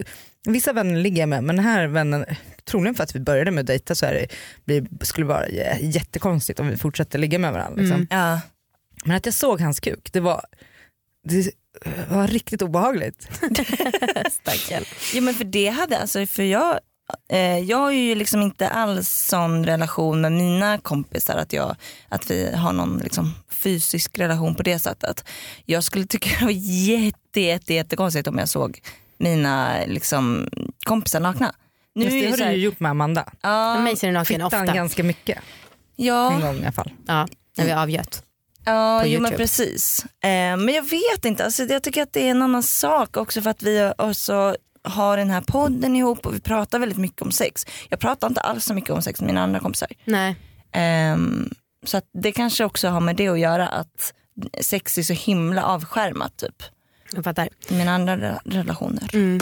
vissa 0.48 0.72
vänner 0.72 1.00
ligger 1.00 1.22
jag 1.22 1.28
med 1.28 1.44
men 1.44 1.56
den 1.56 1.64
här 1.64 1.86
vännen, 1.86 2.24
troligen 2.64 2.94
för 2.94 3.04
att 3.04 3.14
vi 3.16 3.20
började 3.20 3.50
med 3.50 3.60
att 3.60 3.66
dejta 3.66 3.94
så 3.94 4.06
är 4.06 4.26
det, 4.64 4.86
skulle 5.06 5.26
vara 5.26 5.46
jä- 5.46 5.78
jättekonstigt 5.80 6.60
om 6.60 6.68
vi 6.68 6.76
fortsätter 6.76 7.18
ligga 7.18 7.38
med 7.38 7.52
varandra. 7.52 7.80
Liksom. 7.82 7.96
Mm. 7.96 8.06
Ja. 8.10 8.40
Men 9.04 9.16
att 9.16 9.26
jag 9.26 9.34
såg 9.34 9.60
hans 9.60 9.80
kuk, 9.80 10.08
det 10.12 10.20
var, 10.20 10.44
det 11.28 11.50
var 12.08 12.26
riktigt 12.26 12.62
obehagligt. 12.62 13.22
Stackarn. 14.30 14.84
Jo 15.14 15.22
men 15.22 15.34
för 15.34 15.44
det 15.44 15.68
hade, 15.68 15.98
alltså 15.98 16.26
för 16.26 16.42
jag, 16.42 16.80
eh, 17.32 17.58
jag 17.58 17.76
har 17.78 17.90
ju 17.90 18.14
liksom 18.14 18.42
inte 18.42 18.68
alls 18.68 19.08
sån 19.08 19.64
relation 19.66 20.20
med 20.20 20.32
mina 20.32 20.78
kompisar 20.78 21.36
att, 21.36 21.52
jag, 21.52 21.76
att 22.08 22.30
vi 22.30 22.54
har 22.54 22.72
någon 22.72 22.98
liksom 22.98 23.34
fysisk 23.50 24.18
relation 24.18 24.54
på 24.54 24.62
det 24.62 24.78
sättet. 24.78 25.24
Jag 25.64 25.84
skulle 25.84 26.06
tycka 26.06 26.30
det 26.38 26.44
var 26.44 26.52
jätte, 26.52 27.40
jätte, 27.40 27.74
jättekonstigt 27.74 28.28
om 28.28 28.38
jag 28.38 28.48
såg 28.48 28.80
mina 29.20 29.78
liksom, 29.86 30.48
kompisar 30.84 31.20
nakna. 31.20 31.54
Nu 31.94 32.06
är 32.06 32.10
det 32.10 32.30
har 32.30 32.50
du 32.50 32.56
ju 32.56 32.64
gjort 32.64 32.80
med 32.80 32.90
Amanda. 32.90 33.32
ja, 33.40 33.78
Mig 33.78 33.96
ser 33.96 34.06
du 34.06 34.12
naken 34.12 34.42
ofta. 34.42 34.66
ganska 34.66 35.02
mycket, 35.02 35.38
en 35.96 36.04
ja, 36.04 36.30
gång 36.30 36.56
i 36.56 36.62
alla 36.62 36.72
fall. 36.72 36.90
Ja, 37.06 37.28
när 37.56 37.64
vi 37.64 37.72
avgöt. 37.72 38.22
ja 38.64 39.06
jo, 39.06 39.20
men 39.20 39.32
precis. 39.36 40.04
Eh, 40.04 40.28
men 40.56 40.68
jag 40.68 40.82
vet 40.82 41.24
inte, 41.24 41.44
alltså, 41.44 41.62
jag 41.62 41.82
tycker 41.82 42.02
att 42.02 42.12
det 42.12 42.26
är 42.26 42.30
en 42.30 42.42
annan 42.42 42.62
sak 42.62 43.16
också 43.16 43.42
för 43.42 43.50
att 43.50 43.62
vi 43.62 43.92
också 43.98 44.56
har 44.82 45.16
den 45.16 45.30
här 45.30 45.40
podden 45.40 45.96
ihop 45.96 46.26
och 46.26 46.34
vi 46.34 46.40
pratar 46.40 46.78
väldigt 46.78 46.98
mycket 46.98 47.22
om 47.22 47.32
sex. 47.32 47.66
Jag 47.88 48.00
pratar 48.00 48.28
inte 48.28 48.40
alls 48.40 48.64
så 48.64 48.74
mycket 48.74 48.90
om 48.90 49.02
sex 49.02 49.20
med 49.20 49.26
mina 49.26 49.42
andra 49.42 49.60
kompisar. 49.60 49.88
Nej. 50.04 50.36
Ehm, 50.72 51.50
så 51.86 51.96
att 51.96 52.04
det 52.12 52.32
kanske 52.32 52.64
också 52.64 52.88
har 52.88 53.00
med 53.00 53.16
det 53.16 53.28
att 53.28 53.38
göra 53.38 53.68
att 53.68 54.12
sex 54.60 54.98
är 54.98 55.02
så 55.02 55.12
himla 55.12 55.64
avskärmat 55.64 56.36
typ. 56.36 56.62
Jag 57.14 57.24
fattar. 57.24 57.48
I 57.68 57.74
mina 57.74 57.90
andra 57.94 58.16
re- 58.16 58.38
relationer. 58.44 59.10
Mm. 59.14 59.38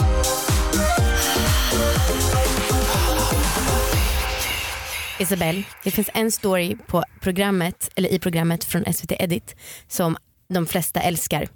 Isabelle, 5.19 5.63
det 5.83 5.91
finns 5.91 6.09
en 6.13 6.31
story 6.31 6.75
på 6.87 7.03
programmet, 7.21 7.89
eller 7.95 8.09
i 8.09 8.19
programmet 8.19 8.63
från 8.63 8.93
SVT 8.93 9.11
Edit 9.19 9.55
som 9.87 10.17
de 10.53 10.65
flesta 10.67 10.99
älskar. 11.01 11.47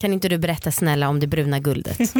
Kan 0.00 0.12
inte 0.12 0.28
du 0.28 0.38
berätta 0.38 0.70
snälla 0.70 1.08
om 1.08 1.20
det 1.20 1.26
bruna 1.26 1.58
guldet? 1.58 2.00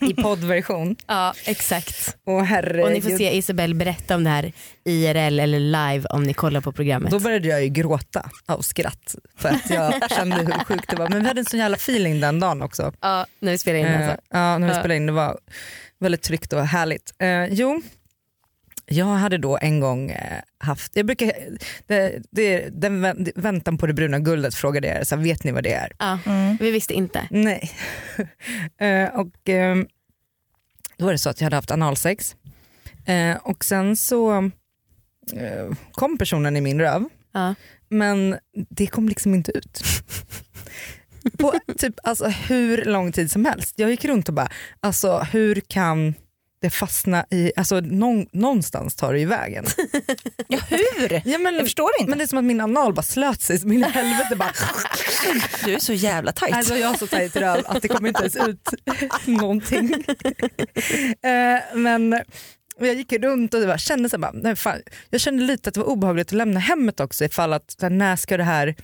I 0.00 0.14
poddversion. 0.22 0.96
ja 1.06 1.34
exakt. 1.44 2.16
Åh 2.26 2.42
herregud. 2.42 2.84
Och 2.84 2.92
ni 2.92 3.00
får 3.02 3.10
se 3.10 3.36
Isabelle 3.36 3.74
berätta 3.74 4.14
om 4.16 4.24
det 4.24 4.30
här 4.30 4.52
IRL 4.84 5.40
eller 5.40 5.60
live 5.60 6.06
om 6.10 6.22
ni 6.22 6.34
kollar 6.34 6.60
på 6.60 6.72
programmet. 6.72 7.10
Då 7.10 7.18
började 7.20 7.48
jag 7.48 7.62
ju 7.62 7.68
gråta 7.68 8.30
av 8.46 8.60
skratt 8.60 9.14
för 9.36 9.48
att 9.48 9.70
jag 9.70 10.10
kände 10.16 10.36
hur 10.36 10.64
sjukt 10.64 10.90
det 10.90 10.96
var. 10.96 11.08
Men 11.08 11.22
vi 11.22 11.28
hade 11.28 11.40
en 11.40 11.44
sån 11.44 11.60
jävla 11.60 11.76
feeling 11.76 12.20
den 12.20 12.40
dagen 12.40 12.62
också. 12.62 12.92
Ja, 13.00 13.26
när 13.40 13.52
vi 13.52 13.58
spelar 13.58 13.78
in 13.78 13.86
Eh, 13.86 13.96
alltså. 14.08 14.16
ja, 14.30 14.58
när 14.58 14.68
vi 14.68 14.74
spelade 14.74 14.96
in. 14.96 15.06
Det 15.06 15.12
var 15.12 15.38
väldigt 16.00 16.22
tryggt 16.22 16.52
och 16.52 16.66
härligt. 16.66 17.12
Eh, 17.18 17.44
jo, 17.44 17.82
jag 18.92 19.04
hade 19.06 19.38
då 19.38 19.58
en 19.62 19.80
gång 19.80 20.10
eh, 20.10 20.40
haft, 20.58 20.92
jag 20.96 21.06
brukar, 21.06 21.32
det, 21.86 22.22
det, 22.30 22.68
den 22.80 23.04
vä- 23.06 23.32
väntan 23.34 23.78
på 23.78 23.86
det 23.86 23.94
bruna 23.94 24.18
guldet 24.18 24.54
frågade 24.54 24.88
jag 24.88 24.96
er, 24.96 25.04
så 25.04 25.16
här, 25.16 25.22
vet 25.22 25.44
ni 25.44 25.52
vad 25.52 25.62
det 25.62 25.72
är? 25.72 25.92
Ja, 25.98 26.18
Mm. 26.26 26.56
vi 26.60 26.70
visste 26.70 26.94
inte. 26.94 27.28
Nej. 27.30 27.70
eh, 28.80 29.08
och 29.20 29.48
eh, 29.48 29.76
då 30.96 31.04
var 31.04 31.12
det 31.12 31.18
så 31.18 31.30
att 31.30 31.40
jag 31.40 31.46
hade 31.46 31.56
haft 31.56 31.70
analsex 31.70 32.36
och 33.42 33.64
sen 33.64 33.96
så 33.96 34.50
kom 35.92 36.18
personen 36.18 36.56
i 36.56 36.60
min 36.60 36.80
röv 36.80 37.04
Ja. 37.32 37.54
men 37.88 38.36
det 38.52 38.86
kom 38.86 39.08
liksom 39.08 39.34
inte 39.34 39.52
ut. 39.52 39.82
På 41.38 41.54
typ 41.78 41.94
alltså, 42.02 42.26
hur 42.28 42.84
lång 42.84 43.12
tid 43.12 43.30
som 43.30 43.44
helst. 43.44 43.74
Jag 43.78 43.90
gick 43.90 44.04
runt 44.04 44.28
och 44.28 44.34
bara, 44.34 44.48
alltså 44.80 45.18
hur 45.18 45.60
kan 45.68 46.14
det 46.62 46.70
fastna 46.70 47.26
i, 47.30 47.52
alltså 47.56 47.80
någon, 47.80 48.26
någonstans 48.32 48.94
tar 48.96 49.12
det 49.12 49.18
ju 49.20 49.26
vägen. 49.26 49.64
Ja 50.48 50.58
hur? 50.68 51.22
Ja, 51.24 51.38
men, 51.38 51.54
Jag 51.54 51.64
förstår 51.64 51.90
inte. 51.98 52.10
men 52.10 52.18
det 52.18 52.24
är 52.24 52.26
som 52.28 52.38
att 52.38 52.44
min 52.44 52.60
anal 52.60 52.94
bara 52.94 53.02
slöt 53.02 53.40
sig 53.40 53.58
som 53.58 53.72
in 53.72 53.80
i 53.84 53.88
helvete. 53.88 54.36
Bara, 54.36 54.52
Du 55.64 55.74
är 55.74 55.78
så 55.78 55.92
jävla 55.92 56.32
tajt. 56.32 56.54
alltså 56.54 56.76
jag 56.76 56.88
har 56.88 56.94
så 56.96 57.06
tajt 57.06 57.36
röv 57.36 57.62
att 57.66 57.82
det 57.82 57.88
kommer 57.88 58.08
inte 58.08 58.20
ens 58.20 58.36
ut 58.36 58.68
någonting. 59.24 59.94
eh, 61.22 61.76
men 61.76 62.20
jag 62.78 62.94
gick 62.94 63.12
runt 63.12 63.54
och 63.54 63.60
det 63.60 63.66
var, 63.66 63.78
kände 63.78 64.08
så 64.08 64.18
bara, 64.18 64.32
nej, 64.34 64.56
fan, 64.56 64.80
jag 65.10 65.20
kände 65.20 65.42
lite 65.42 65.68
att 65.68 65.74
det 65.74 65.80
var 65.80 65.86
obehagligt 65.88 66.28
att 66.28 66.32
lämna 66.32 66.60
hemmet 66.60 67.00
också 67.00 67.24
ifall 67.24 67.52
att 67.52 67.76
här, 67.82 67.90
när 67.90 68.16
ska 68.16 68.36
det 68.36 68.44
här 68.44 68.74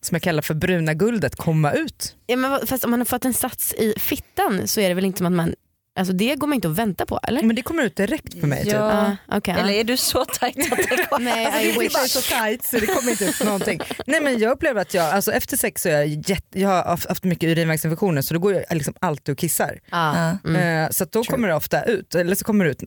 som 0.00 0.14
jag 0.14 0.22
kallar 0.22 0.42
för 0.42 0.54
bruna 0.54 0.94
guldet 0.94 1.36
komma 1.36 1.72
ut? 1.72 2.16
Ja, 2.26 2.36
men 2.36 2.66
fast 2.66 2.84
om 2.84 2.90
man 2.90 3.00
har 3.00 3.04
fått 3.04 3.24
en 3.24 3.34
sats 3.34 3.74
i 3.74 3.94
fittan 3.98 4.68
så 4.68 4.80
är 4.80 4.88
det 4.88 4.94
väl 4.94 5.04
inte 5.04 5.18
som 5.18 5.26
att 5.26 5.32
man, 5.32 5.54
alltså 5.98 6.12
det 6.12 6.34
går 6.36 6.46
man 6.46 6.54
inte 6.54 6.68
att 6.68 6.78
vänta 6.78 7.06
på 7.06 7.20
eller? 7.22 7.42
Men 7.42 7.56
det 7.56 7.62
kommer 7.62 7.82
ut 7.82 7.96
direkt 7.96 8.40
för 8.40 8.46
mig. 8.46 8.64
Typ. 8.64 8.72
Ja. 8.72 8.92
Ah, 9.28 9.36
okej, 9.36 9.54
ja. 9.56 9.60
Eller 9.62 9.72
är 9.72 9.84
du 9.84 9.96
så 9.96 10.24
tajt 10.24 10.72
att 10.72 10.78
det 10.78 11.06
går? 11.10 11.18
Nej, 11.20 11.46
Alltså, 11.46 11.80
det 11.80 11.86
är 11.86 12.08
så 12.08 12.20
tight 12.20 12.64
så 12.64 12.78
det 12.78 12.86
kommer 12.86 13.10
inte 13.10 13.24
ut 13.24 13.44
någonting. 13.44 13.80
Nej 14.06 14.20
men 14.20 14.38
jag 14.38 14.50
upplever 14.52 14.80
att 14.80 14.94
jag, 14.94 15.04
alltså 15.14 15.32
efter 15.32 15.56
sex 15.56 15.82
så 15.82 15.88
är 15.88 15.92
jag 15.92 16.06
jätte, 16.06 16.60
jag 16.60 16.68
har 16.68 16.84
haft- 16.84 17.08
haft 17.08 17.24
mycket 17.24 17.48
urinvägsinfektioner 17.48 18.22
så 18.22 18.34
då 18.34 18.40
går 18.40 18.52
jag 18.54 18.64
liksom 18.70 18.94
alltid 19.00 19.32
och 19.32 19.38
kissar. 19.38 19.78
Ja. 19.90 20.36
Mm. 20.44 20.84
Eh, 20.84 20.90
så 20.90 21.04
att 21.04 21.12
då 21.12 21.24
kommer 21.24 21.48
det 21.48 21.54
ofta 21.54 21.82
ut, 21.84 22.14
eller 22.14 22.34
så 22.34 22.44
kommer 22.44 22.64
det 22.64 22.70
ut 22.70 22.82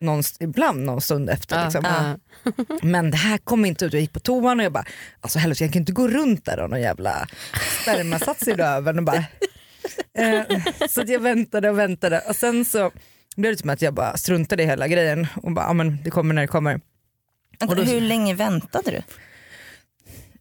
någon, 0.00 0.22
ibland 0.40 0.84
någon 0.84 1.00
stund 1.00 1.30
efter. 1.30 1.56
Ja, 1.58 1.64
Liksom. 1.64 1.84
ja. 1.84 2.18
Men 2.82 3.10
det 3.10 3.16
här 3.16 3.38
kom 3.38 3.64
inte 3.64 3.84
ut, 3.84 3.92
jag 3.92 4.00
gick 4.02 4.12
på 4.12 4.20
toan 4.20 4.58
och 4.60 4.64
jag 4.64 4.72
bara, 4.72 4.84
alltså 5.20 5.38
helvete 5.38 5.64
jag 5.64 5.72
kan 5.72 5.80
inte 5.82 5.92
gå 5.92 6.08
runt 6.08 6.44
där 6.44 6.60
och 6.60 6.70
någon 6.70 6.80
jävla 6.80 7.28
spermasats 7.82 8.48
i 8.48 8.52
röven 8.52 8.98
och 8.98 9.04
bara. 9.04 9.24
Eh, 10.18 10.42
så 10.88 11.00
att 11.00 11.08
jag 11.08 11.20
väntade 11.20 11.70
och 11.70 11.78
väntade 11.78 12.20
och 12.28 12.36
sen 12.36 12.64
så 12.64 12.90
blev 13.36 13.52
det 13.52 13.58
som 13.58 13.70
att 13.70 13.82
jag 13.82 13.94
bara 13.94 14.16
struntade 14.16 14.62
i 14.62 14.66
hela 14.66 14.88
grejen 14.88 15.26
och 15.42 15.52
bara, 15.52 15.64
ja 15.66 15.72
men 15.72 15.98
det 16.04 16.10
kommer 16.10 16.34
när 16.34 16.42
det 16.42 16.48
kommer. 16.48 16.80
Och 17.68 17.76
då- 17.76 17.82
Hur 17.82 18.00
länge 18.00 18.34
väntade 18.34 18.90
du? 18.90 19.02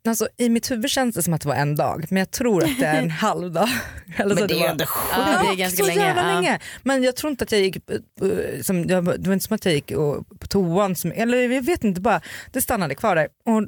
Alltså, 0.10 0.27
I 0.38 0.49
mitt 0.49 0.71
huvud 0.71 0.89
känns 0.89 1.15
det 1.15 1.23
som 1.23 1.34
att 1.34 1.41
det 1.41 1.47
var 1.47 1.56
en 1.56 1.75
dag 1.75 2.06
men 2.10 2.17
jag 2.19 2.32
tror 2.32 2.63
att 2.63 2.79
det 2.79 2.86
är 2.86 3.01
en 3.01 3.10
halv 3.25 3.51
dag. 3.51 3.69
Eller 4.17 4.36
så 4.36 4.41
Men 4.41 4.47
det 4.47 4.53
var- 4.56 4.65
är 4.65 4.69
ändå 4.69 4.86
Ja, 5.12 5.41
det 5.43 5.47
är 5.49 5.56
ganska 5.56 5.84
så 5.84 5.88
länge. 5.88 6.01
jävla 6.06 6.21
ja. 6.32 6.36
länge. 6.36 6.60
Men 6.84 7.03
jag 7.03 7.15
tror 7.15 7.32
inte 7.32 7.43
att 7.43 7.51
jag 7.51 7.62
gick, 7.62 7.75
eh, 7.75 8.62
som, 8.62 8.88
det 8.88 9.01
var 9.01 9.13
inte 9.34 9.39
som 9.39 9.56
att 9.56 9.65
jag 9.65 9.73
gick 9.73 9.91
och, 9.91 10.39
på 10.39 10.47
toan, 10.47 10.95
som, 10.95 11.12
eller 11.12 11.49
jag 11.49 11.62
vet 11.62 11.84
inte, 11.84 12.01
bara 12.01 12.21
det 12.51 12.62
stannade 12.62 12.95
kvar 12.95 13.15
där. 13.15 13.27
Och 13.45 13.63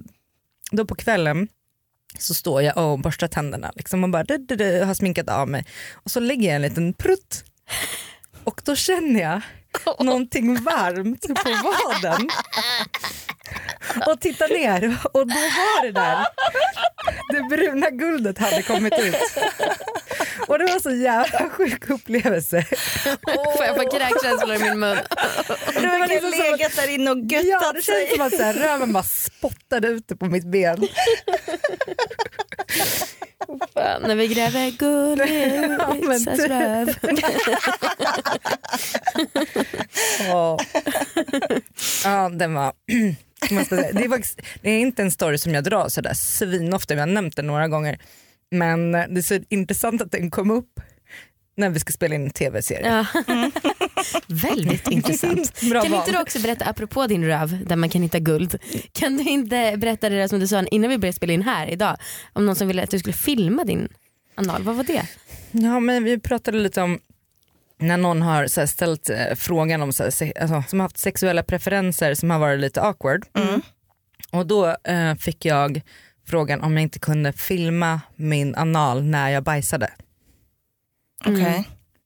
då 0.72 0.86
på 0.86 0.96
kvällen 0.96 1.48
så 2.20 2.34
står 2.34 2.62
jag 2.62 2.78
och 2.78 3.00
borstar 3.00 3.28
tänderna 3.28 3.72
liksom, 3.76 4.04
och 4.04 4.10
bara 4.10 4.24
du, 4.24 4.38
du, 4.38 4.56
du, 4.56 4.84
har 4.84 4.94
sminkat 4.94 5.30
av 5.30 5.48
mig. 5.48 5.66
Och 5.94 6.12
så 6.12 6.20
lägger 6.20 6.48
jag 6.48 6.56
en 6.56 6.62
liten 6.62 6.94
prutt. 6.94 7.44
Och 8.44 8.62
då 8.66 8.76
känner 8.76 9.22
jag 9.22 9.42
någonting 10.06 10.64
varmt 10.64 11.22
på 11.22 11.50
vaden. 11.50 12.30
Och 14.08 14.22
tittar 14.22 14.50
ner 14.50 14.98
och 15.14 15.28
då 15.28 15.36
var 15.36 15.86
det 15.86 15.92
där 15.92 16.26
det 17.32 17.42
bruna 17.42 17.90
guldet 17.90 18.38
hade 18.38 18.62
kommit 18.62 18.94
ut. 19.00 19.16
Och 20.48 20.60
det 20.60 20.66
var 20.66 20.80
så 20.80 20.92
jävla 20.92 21.50
sjuk 21.50 21.90
upplevelse. 21.90 22.64
Får 23.58 23.66
jag 23.66 23.76
få 23.76 23.90
kräkkänslor 23.90 24.56
i 24.56 24.60
min 24.60 24.80
mun? 24.80 24.98
Du 25.82 25.88
har 25.88 26.08
liksom 26.08 26.32
som 26.32 26.40
legat 26.40 26.76
där 26.76 26.90
inne 26.90 27.12
och 27.12 27.18
Ja, 27.30 27.42
göttat 27.42 27.76
det 27.76 27.82
sig. 27.84 28.08
känns 28.08 28.18
som 28.18 28.28
att 28.28 28.34
så 28.36 28.44
här, 28.44 28.54
röven 28.54 28.94
bara 28.94 29.04
spottade 29.04 29.88
ute 29.88 30.16
på 30.16 30.26
mitt 30.26 30.46
ben. 30.46 30.88
Fan, 33.74 34.02
när 34.02 34.16
vi 34.16 34.28
gräver 34.28 34.72
guld 34.72 35.20
Ja, 35.80 35.96
i 35.96 36.02
men 36.02 36.26
typ. 36.26 36.40
röv. 36.50 36.96
Ja, 40.20 40.58
ja 42.04 42.30
den 42.30 42.54
var... 42.54 42.74
Det, 43.50 43.56
är 44.06 44.10
faktiskt, 44.10 44.42
det 44.62 44.70
är 44.70 44.80
inte 44.80 45.02
en 45.02 45.12
story 45.12 45.38
som 45.38 45.54
jag 45.54 45.64
drar 45.64 45.90
sådär 45.90 46.14
svinofta, 46.14 46.94
jag 46.94 47.02
har 47.02 47.08
nämnt 47.08 47.36
den 47.36 47.48
några 47.48 47.68
gånger. 47.68 48.00
Men 48.52 48.92
det 48.92 49.18
är 49.18 49.22
så 49.22 49.40
intressant 49.50 50.02
att 50.02 50.12
den 50.12 50.32
kom 50.32 50.52
upp 50.52 50.80
när 51.58 51.70
vi 51.70 51.80
ska 51.80 51.92
spela 51.94 52.16
in 52.16 52.24
en 52.26 52.30
tv-serie. 52.30 53.06
Ja. 53.28 53.52
Väldigt 54.28 54.88
intressant. 54.88 55.62
Bra 55.62 55.82
kan 55.82 55.92
val. 55.92 56.00
inte 56.00 56.12
du 56.12 56.22
också 56.22 56.40
berätta, 56.40 56.66
apropå 56.66 57.08
din 57.08 57.26
röv 57.26 57.66
där 57.66 57.76
man 57.76 57.90
kan 57.90 58.02
hitta 58.02 58.20
guld. 58.20 58.60
Kan 58.92 59.18
du 59.18 59.24
inte 59.24 59.78
berätta 59.78 60.10
det 60.10 60.16
där 60.16 60.28
som 60.28 60.40
du 60.40 60.48
sa 60.48 60.64
innan 60.64 60.90
vi 60.90 60.98
började 60.98 61.16
spela 61.16 61.34
in 61.34 61.42
här 61.42 61.68
idag? 61.68 61.98
Om 62.34 62.46
någon 62.46 62.56
som 62.56 62.68
ville 62.68 62.84
att 62.84 62.90
du 62.92 63.00
skulle 63.00 63.14
filma 63.14 63.64
din 63.64 63.88
anal, 64.36 64.64
vad 64.64 64.76
var 64.76 64.84
det? 64.84 65.08
Ja 65.52 65.80
men 65.80 66.04
vi 66.04 66.20
pratade 66.20 66.58
lite 66.58 66.82
om 66.82 67.00
när 67.78 67.98
någon 67.98 68.22
har 68.22 68.48
så 68.48 68.60
här, 68.60 68.68
ställt 68.68 69.10
eh, 69.10 69.36
frågan 69.36 69.82
om 69.82 69.94
så 69.94 70.04
här, 70.04 70.34
alltså, 70.42 70.64
som 70.68 70.80
har 70.80 70.86
haft 70.86 70.98
sexuella 70.98 71.44
preferenser 71.44 72.14
som 72.14 72.30
har 72.30 72.40
varit 72.40 72.60
lite 72.60 72.82
awkward. 72.82 73.26
Mm. 73.34 73.62
Och 74.32 74.48
då 74.48 74.76
eh, 74.84 75.16
fick 75.16 75.46
jag 75.46 75.82
frågan 76.28 76.62
om 76.62 76.74
jag 76.74 76.82
inte 76.84 77.00
kunde 77.00 77.34
filma 77.34 78.02
min 78.16 78.56
anal 78.56 79.04
när 79.04 79.30
jag 79.30 79.44
bajsade. 79.44 79.90
Okej. 81.26 81.36
Mm. 81.42 81.60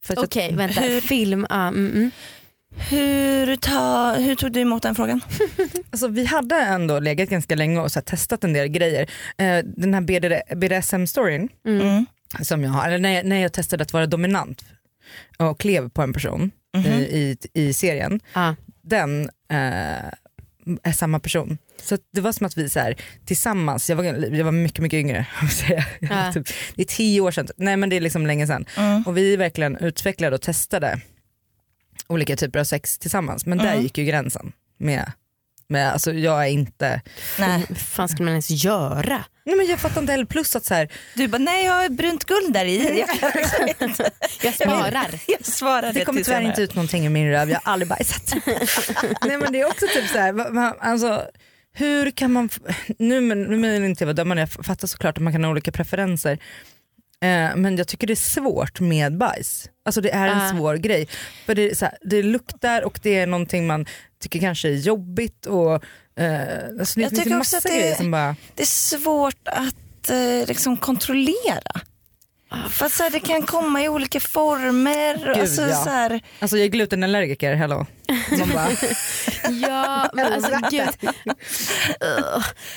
Att 0.08 0.16
jag- 0.16 0.24
Okej 0.24 0.54
vänta, 0.54 0.80
hur- 0.80 1.00
film, 1.00 1.46
ah, 1.50 1.68
mm, 1.68 1.90
mm. 1.92 2.10
Hur, 2.90 3.56
ta, 3.56 4.14
hur 4.18 4.34
tog 4.34 4.52
du 4.52 4.60
emot 4.60 4.82
den 4.82 4.94
frågan? 4.94 5.20
Alltså, 5.90 6.08
vi 6.08 6.24
hade 6.24 6.54
ändå 6.56 6.98
legat 7.00 7.28
ganska 7.28 7.54
länge 7.54 7.80
och 7.80 7.92
så 7.92 7.98
här, 7.98 8.04
testat 8.04 8.44
en 8.44 8.52
del 8.52 8.68
grejer. 8.68 9.10
Eh, 9.38 9.58
den 9.64 9.94
här 9.94 10.00
BDSM-storyn 10.54 11.48
Mm. 11.66 11.80
Mm. 11.80 12.06
som 12.42 12.62
jag 12.64 12.70
har, 12.70 12.86
eller 12.88 12.98
när 12.98 13.12
jag, 13.14 13.26
när 13.26 13.36
jag 13.42 13.52
testade 13.52 13.82
att 13.82 13.92
vara 13.92 14.06
dominant 14.06 14.64
och 15.38 15.60
klev 15.60 15.88
på 15.90 16.02
en 16.02 16.12
person 16.12 16.50
Mhm. 16.76 16.86
i, 16.86 17.36
i, 17.52 17.60
i 17.62 17.72
serien, 17.72 18.20
Ah. 18.32 18.54
den 18.82 19.30
eh, 19.48 20.08
är 20.82 20.92
samma 20.92 21.20
person. 21.20 21.58
Så 21.82 21.98
det 22.12 22.20
var 22.20 22.32
som 22.32 22.46
att 22.46 22.56
vi 22.58 22.68
så 22.70 22.80
här, 22.80 22.96
tillsammans, 23.24 23.90
jag 23.90 23.96
var, 23.96 24.04
jag 24.04 24.44
var 24.44 24.52
mycket 24.52 24.78
mycket 24.82 24.96
yngre, 24.96 25.26
Ja. 26.00 26.32
typ, 26.34 26.46
det 26.74 26.82
är 26.82 26.86
tio 26.86 27.20
år 27.20 27.30
sedan, 27.30 27.48
nej 27.56 27.76
men 27.76 27.88
det 27.90 27.96
är 27.96 28.00
liksom 28.00 28.26
länge 28.26 28.46
sedan. 28.46 28.64
Mm. 28.76 29.02
Och 29.06 29.16
vi 29.16 29.36
verkligen 29.36 29.76
utvecklade 29.76 30.34
och 30.36 30.42
testade 30.42 31.00
olika 32.06 32.36
typer 32.36 32.58
av 32.60 32.64
sex 32.64 32.98
tillsammans. 32.98 33.46
Men 33.46 33.58
där 33.58 33.70
Mm. 33.72 33.82
gick 33.82 33.98
ju 33.98 34.04
gränsen. 34.04 34.52
Med, 34.78 35.12
med, 35.70 35.92
alltså 35.92 36.12
jag 36.12 36.42
är 36.42 36.48
inte, 36.50 37.00
Nej. 37.38 37.64
Vad 37.68 37.78
fan 37.78 38.08
ska 38.08 38.22
man 38.22 38.28
ens 38.28 38.50
göra? 38.64 39.24
nej 39.44 39.56
men 39.56 39.66
jag 39.66 39.78
fattar 39.78 40.00
inte 40.00 40.12
heller 40.12 40.24
plus 40.24 40.56
att 40.56 40.64
så 40.64 40.74
här, 40.74 40.88
Du 41.14 41.28
bara, 41.28 41.38
nej 41.38 41.64
jag 41.64 41.72
har 41.72 41.88
brunt 41.88 42.24
guld 42.24 42.52
där 42.52 42.64
i. 42.64 42.98
Jag, 42.98 43.08
Jag 44.42 44.54
sparar. 44.54 45.06
jag 45.26 45.46
svarar 45.46 45.92
det 45.92 46.04
kommer 46.04 46.20
tyvärr 46.22 46.36
senare. 46.38 46.48
inte 46.52 46.62
ut 46.62 46.74
någonting 46.74 47.06
ur 47.06 47.10
min 47.10 47.30
röv, 47.30 47.50
jag 47.50 47.60
har 47.64 47.72
aldrig 47.72 47.88
bajsat. 47.88 48.32
nej 49.26 49.36
men 49.38 49.52
det 49.52 49.60
är 49.60 49.66
också 49.66 49.86
typ 49.94 50.08
så 50.08 50.18
här, 50.18 50.32
va- 50.32 50.76
alltså, 50.80 51.24
hur 51.72 52.10
kan 52.10 52.32
man, 52.32 52.48
nu, 52.98 53.20
men, 53.20 53.42
nu 53.42 53.72
vill 53.72 53.84
inte 53.84 54.04
jag 54.04 54.06
vara 54.06 54.14
dömande, 54.14 54.40
jag 54.40 54.66
fattar 54.66 54.86
såklart 54.88 55.16
att 55.18 55.22
man 55.22 55.32
kan 55.32 55.44
ha 55.44 55.50
olika 55.50 55.72
preferenser. 55.72 56.38
Eh, 57.24 57.56
men 57.56 57.76
jag 57.76 57.88
tycker 57.88 58.06
det 58.06 58.12
är 58.12 58.14
svårt 58.14 58.80
med 58.80 59.18
bajs. 59.18 59.70
Alltså 59.84 60.00
det 60.00 60.10
är 60.10 60.28
en 60.28 60.38
Ah. 60.40 60.50
svår 60.50 60.74
grej. 60.74 61.08
För 61.46 61.54
det, 61.54 61.78
så 61.78 61.84
här, 61.84 61.98
det 62.02 62.22
luktar 62.22 62.82
och 62.82 62.98
det 63.02 63.18
är 63.18 63.26
någonting 63.26 63.66
man 63.66 63.86
tycker 64.22 64.38
kanske 64.40 64.68
är 64.68 64.72
jobbigt. 64.74 65.46
Och, 65.46 65.74
eh, 66.20 66.40
alltså 66.80 67.00
det 67.00 67.02
Jag 67.02 67.14
tycker 67.14 67.38
också 67.38 67.56
att 67.56 67.62
det-. 67.62 68.34
Det 68.54 68.62
är 68.62 68.66
svårt 68.66 69.48
att 69.48 70.10
eh, 70.10 70.46
liksom 70.48 70.76
kontrollera. 70.76 71.80
För 72.70 72.86
att 72.86 72.92
så 72.92 73.02
här, 73.02 73.10
det 73.10 73.20
kan 73.20 73.42
komma 73.42 73.82
i 73.82 73.88
olika 73.88 74.20
former. 74.20 75.16
Gud, 75.16 75.28
alltså, 75.42 75.62
ja. 75.62 75.84
så 75.84 75.90
här, 75.90 76.20
Alltså 76.38 76.56
jag 76.56 76.64
är 76.64 76.68
glutenallergiker, 76.68 77.54
hello. 77.54 77.86
Man 78.38 78.48
bara, 78.54 78.68
Ja, 79.68 80.10
men 80.14 80.32
alltså 80.32 80.50
gud. 80.70 80.88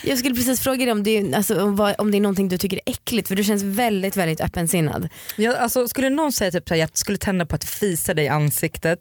Jag 0.03 0.17
skulle 0.17 0.35
precis 0.35 0.59
fråga 0.61 0.77
dig 0.85 0.91
om 0.91 1.03
det, 1.03 1.17
är, 1.17 1.35
alltså, 1.35 1.63
om, 1.97 2.11
det 2.11 2.17
är 2.17 2.21
någonting 2.21 2.49
du 2.49 2.57
tycker 2.57 2.77
är 2.85 2.91
äckligt 2.91 3.27
för 3.27 3.35
du 3.35 3.43
känns 3.43 3.63
väldigt 3.63 4.17
väldigt 4.17 4.41
öppensinnad. 4.41 5.09
jag, 5.37 5.55
alltså, 5.55 5.87
skulle 5.87 6.09
någon 6.09 6.31
säga 6.31 6.51
typ, 6.51 6.69
här, 6.69 6.77
jag 6.77 6.89
skulle 6.97 7.17
tända 7.17 7.45
på 7.45 7.55
att 7.55 7.65
fisa 7.65 8.13
dig 8.13 8.25
i 8.25 8.27
ansiktet 8.27 8.99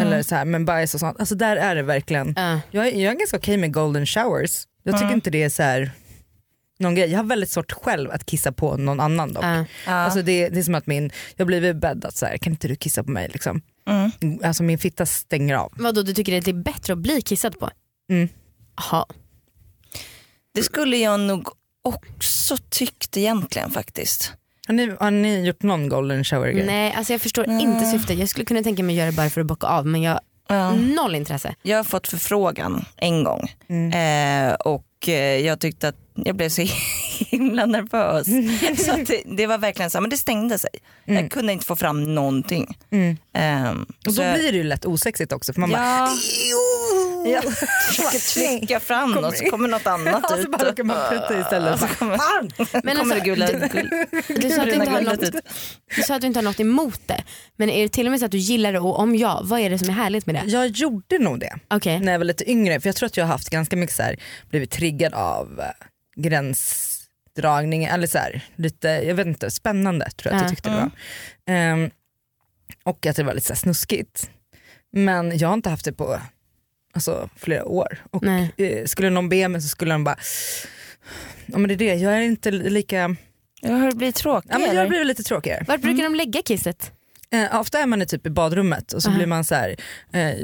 eller 0.00 0.22
så 0.22 0.34
här, 0.34 0.44
men 0.44 0.64
bajs 0.64 0.94
och 0.94 1.00
sånt. 1.00 1.20
Alltså 1.20 1.34
där 1.34 1.56
är 1.56 1.74
det 1.74 1.82
verkligen. 1.82 2.34
Ja. 2.36 2.60
Jag, 2.70 2.86
är- 2.86 2.90
jag 3.02 3.12
är 3.14 3.18
ganska 3.18 3.36
okej 3.36 3.56
med 3.56 3.72
golden 3.72 4.06
showers. 4.06 4.62
Jag 4.82 4.94
tycker 4.94 5.04
Mm. 5.04 5.14
inte 5.14 5.30
det 5.30 5.42
är 5.42 5.48
så 5.48 5.62
här, 5.62 5.90
någon 6.78 6.94
grej. 6.94 7.10
Jag 7.10 7.18
har 7.18 7.24
väldigt 7.24 7.50
svårt 7.50 7.72
själv 7.72 8.10
att 8.10 8.26
kissa 8.26 8.52
på 8.52 8.76
någon 8.76 9.00
annan 9.00 9.32
dock. 9.32 9.44
Ja. 9.44 9.64
Alltså 9.86 10.22
det, 10.22 10.48
det 10.48 10.58
är 10.58 10.62
som 10.62 10.74
att 10.74 10.86
min, 10.86 11.10
jag 11.36 11.46
blivit 11.46 11.76
bäddat 11.76 12.16
så 12.16 12.26
här, 12.26 12.36
kan 12.36 12.52
inte 12.52 12.68
du 12.68 12.76
kissa 12.76 13.04
på 13.04 13.10
mig 13.10 13.28
liksom? 13.32 13.62
mm. 13.88 14.40
Alltså 14.44 14.62
min 14.62 14.78
fitta 14.78 15.06
stänger 15.06 15.54
av. 15.54 15.72
Vadå 15.76 16.02
du 16.02 16.14
tycker 16.14 16.38
att 16.38 16.44
det 16.44 16.50
är 16.50 16.62
bättre 16.62 16.92
att 16.92 16.98
bli 16.98 17.22
kissad 17.22 17.58
på? 17.58 17.70
Mm. 18.10 18.28
Jaha. 18.76 19.06
Det 20.54 20.62
skulle 20.62 20.96
jag 20.96 21.20
nog 21.20 21.48
också 21.82 22.56
tyckt 22.70 23.16
egentligen 23.16 23.70
faktiskt. 23.70 24.32
Har 24.66 24.74
ni, 24.74 24.96
har 25.00 25.10
ni 25.10 25.46
gjort 25.46 25.62
någon 25.62 25.88
golden 25.88 26.24
shower 26.24 26.52
grej? 26.52 26.66
Nej 26.66 26.92
alltså 26.92 27.12
jag 27.12 27.20
förstår 27.20 27.44
Nej. 27.46 27.62
inte 27.62 27.86
syftet. 27.86 28.18
Jag 28.18 28.28
skulle 28.28 28.46
kunna 28.46 28.62
tänka 28.62 28.82
mig 28.82 28.94
att 28.94 28.98
göra 28.98 29.10
det 29.10 29.16
bara 29.16 29.30
för 29.30 29.40
att 29.40 29.46
bocka 29.46 29.66
av 29.66 29.86
men 29.86 30.02
jag 30.02 30.20
Ja. 30.48 30.72
noll 30.74 31.14
intresse. 31.14 31.54
Jag 31.62 31.76
har 31.76 31.84
fått 31.84 32.08
förfrågan 32.08 32.84
en 32.96 33.24
gång 33.24 33.52
Mm. 33.68 34.48
eh, 34.50 34.54
och 34.54 35.08
eh, 35.08 35.14
jag 35.46 35.60
tyckte 35.60 35.88
att 35.88 35.96
jag 36.14 36.36
blev 36.36 36.48
så 36.48 36.62
himla 37.18 37.66
nervös. 37.66 38.26
så 38.86 38.92
det, 38.96 39.22
det 39.36 39.46
var 39.46 39.58
verkligen 39.58 39.90
så 39.90 39.98
här, 39.98 40.00
men 40.00 40.10
det 40.10 40.16
stängde 40.16 40.58
sig. 40.58 40.70
Mm. 41.06 41.22
Jag 41.22 41.32
kunde 41.32 41.52
inte 41.52 41.66
få 41.66 41.76
fram 41.76 42.14
någonting. 42.14 42.78
Mm. 42.90 43.16
Ehm, 43.32 43.86
Och 44.06 44.12
då 44.14 44.22
jag- 44.22 44.34
blir 44.38 44.52
det 44.52 44.58
ju 44.58 44.64
lätt 44.64 44.84
osexigt 44.86 45.32
också 45.32 45.52
för 45.52 45.60
man 45.60 45.70
bara 45.70 45.80
ja, 45.82 46.08
Ja. 47.32 47.42
försöker 47.88 48.34
trycka 48.58 48.80
fram 48.80 49.14
Kommer- 49.14 49.28
något 49.28 49.38
så 49.38 49.44
kommer 49.44 49.68
något 49.68 49.86
annat 49.86 50.20
Ja, 50.22 50.28
så 50.28 50.36
ut. 50.36 50.50
bara 50.50 50.70
råkar 50.70 50.84
man 50.84 51.08
prutta 51.10 51.40
istället. 51.40 51.80
Så 51.80 51.86
kommer, 51.86 52.18
Men 52.84 52.96
kommer 52.96 53.00
alltså, 53.00 53.14
det 53.14 53.20
gula 53.20 53.46
guld. 53.50 53.90
Du 54.42 54.50
sa, 54.50 54.62
att 54.62 54.68
du, 54.68 54.74
inte 54.74 54.90
har 54.90 55.00
något, 55.00 55.22
ut. 55.22 55.34
du 55.96 56.02
sa 56.02 56.14
att 56.14 56.20
du 56.20 56.26
inte 56.26 56.38
har 56.38 56.44
något 56.44 56.60
emot 56.60 57.00
det. 57.06 57.24
Men 57.56 57.70
är 57.70 57.82
det 57.82 57.88
till 57.88 58.06
och 58.06 58.10
med 58.10 58.20
så 58.20 58.26
att 58.26 58.32
du 58.32 58.38
gillar 58.38 58.72
det 58.72 58.78
och 58.80 58.98
om 58.98 59.16
ja, 59.16 59.40
vad 59.44 59.60
är 59.60 59.70
det 59.70 59.78
som 59.78 59.88
är 59.88 59.92
härligt 59.92 60.26
med 60.26 60.34
det? 60.34 60.42
Jag 60.46 60.66
gjorde 60.66 61.18
nog 61.18 61.40
det 61.40 61.54
Okej. 61.70 62.00
när 62.00 62.12
jag 62.12 62.18
var 62.18 62.24
lite 62.24 62.50
yngre 62.50 62.80
för 62.80 62.88
jag 62.88 62.96
tror 62.96 63.06
att 63.06 63.16
jag 63.16 63.24
har 63.24 63.32
haft 63.32 63.50
ganska 63.50 63.76
mycket 63.76 63.96
så 63.96 64.02
här, 64.02 64.16
blivit 64.50 64.70
triggad 64.70 65.14
av 65.14 65.60
eh, 65.60 66.22
gränsdragning 66.22 67.84
eller 67.84 68.06
så 68.06 68.18
här, 68.18 68.44
lite, 68.56 68.88
jag 68.88 69.14
vet 69.14 69.26
inte, 69.26 69.50
spännande 69.50 70.10
tror 70.10 70.34
jag 70.34 70.36
att 70.36 70.42
jag 70.42 70.50
Ja. 70.50 70.54
tyckte 70.54 70.70
det 70.70 70.76
var. 70.76 70.90
Ehm, 71.54 71.90
och 72.84 73.06
att 73.06 73.16
det 73.16 73.22
var 73.22 73.34
lite 73.34 73.46
så 73.46 73.52
här 73.52 73.58
snuskigt. 73.58 74.30
Men 74.92 75.38
jag 75.38 75.48
har 75.48 75.54
inte 75.54 75.70
haft 75.70 75.84
det 75.84 75.92
på 75.92 76.20
alltså, 76.96 77.28
flera 77.36 77.64
år. 77.64 77.98
Och 78.10 78.24
eh, 78.24 78.84
skulle 78.84 79.10
någon 79.10 79.28
be 79.28 79.48
mig 79.48 79.62
så 79.62 79.68
skulle 79.68 79.94
de 79.94 80.04
bara, 80.04 80.16
ja 81.46 81.58
men 81.58 81.68
det 81.68 81.74
är 81.74 81.78
det, 81.78 81.94
jag 81.94 82.12
är 82.12 82.20
inte 82.20 82.50
lika, 82.50 83.16
Jag 83.60 83.72
har 83.72 83.92
blivit 83.92 84.14
tråkig 84.14 84.50
ja 84.52 84.58
men 84.58 84.76
jag 84.76 84.88
blir 84.88 85.04
lite 85.04 85.22
tråkigare. 85.22 85.64
Vart 85.68 85.80
brukar 85.80 86.04
de 86.04 86.14
lägga 86.14 86.42
kisset? 86.42 86.92
Eh, 87.30 87.60
ofta 87.60 87.78
är 87.78 87.86
man 87.86 88.02
i 88.02 88.06
typ 88.06 88.26
i 88.26 88.30
badrummet 88.30 88.92
och 88.92 89.02
så 89.02 89.08
Aha. 89.08 89.16
blir 89.16 89.26
man 89.26 89.44
så 89.44 89.54
här, 89.54 89.76
eh, 90.12 90.34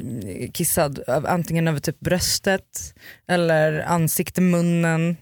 kissad 0.52 0.98
av, 1.08 1.26
antingen 1.26 1.68
över 1.68 1.80
typ 1.80 2.00
bröstet 2.00 2.94
eller 3.28 3.80
ansikte, 3.80 4.40
munnen. 4.40 5.16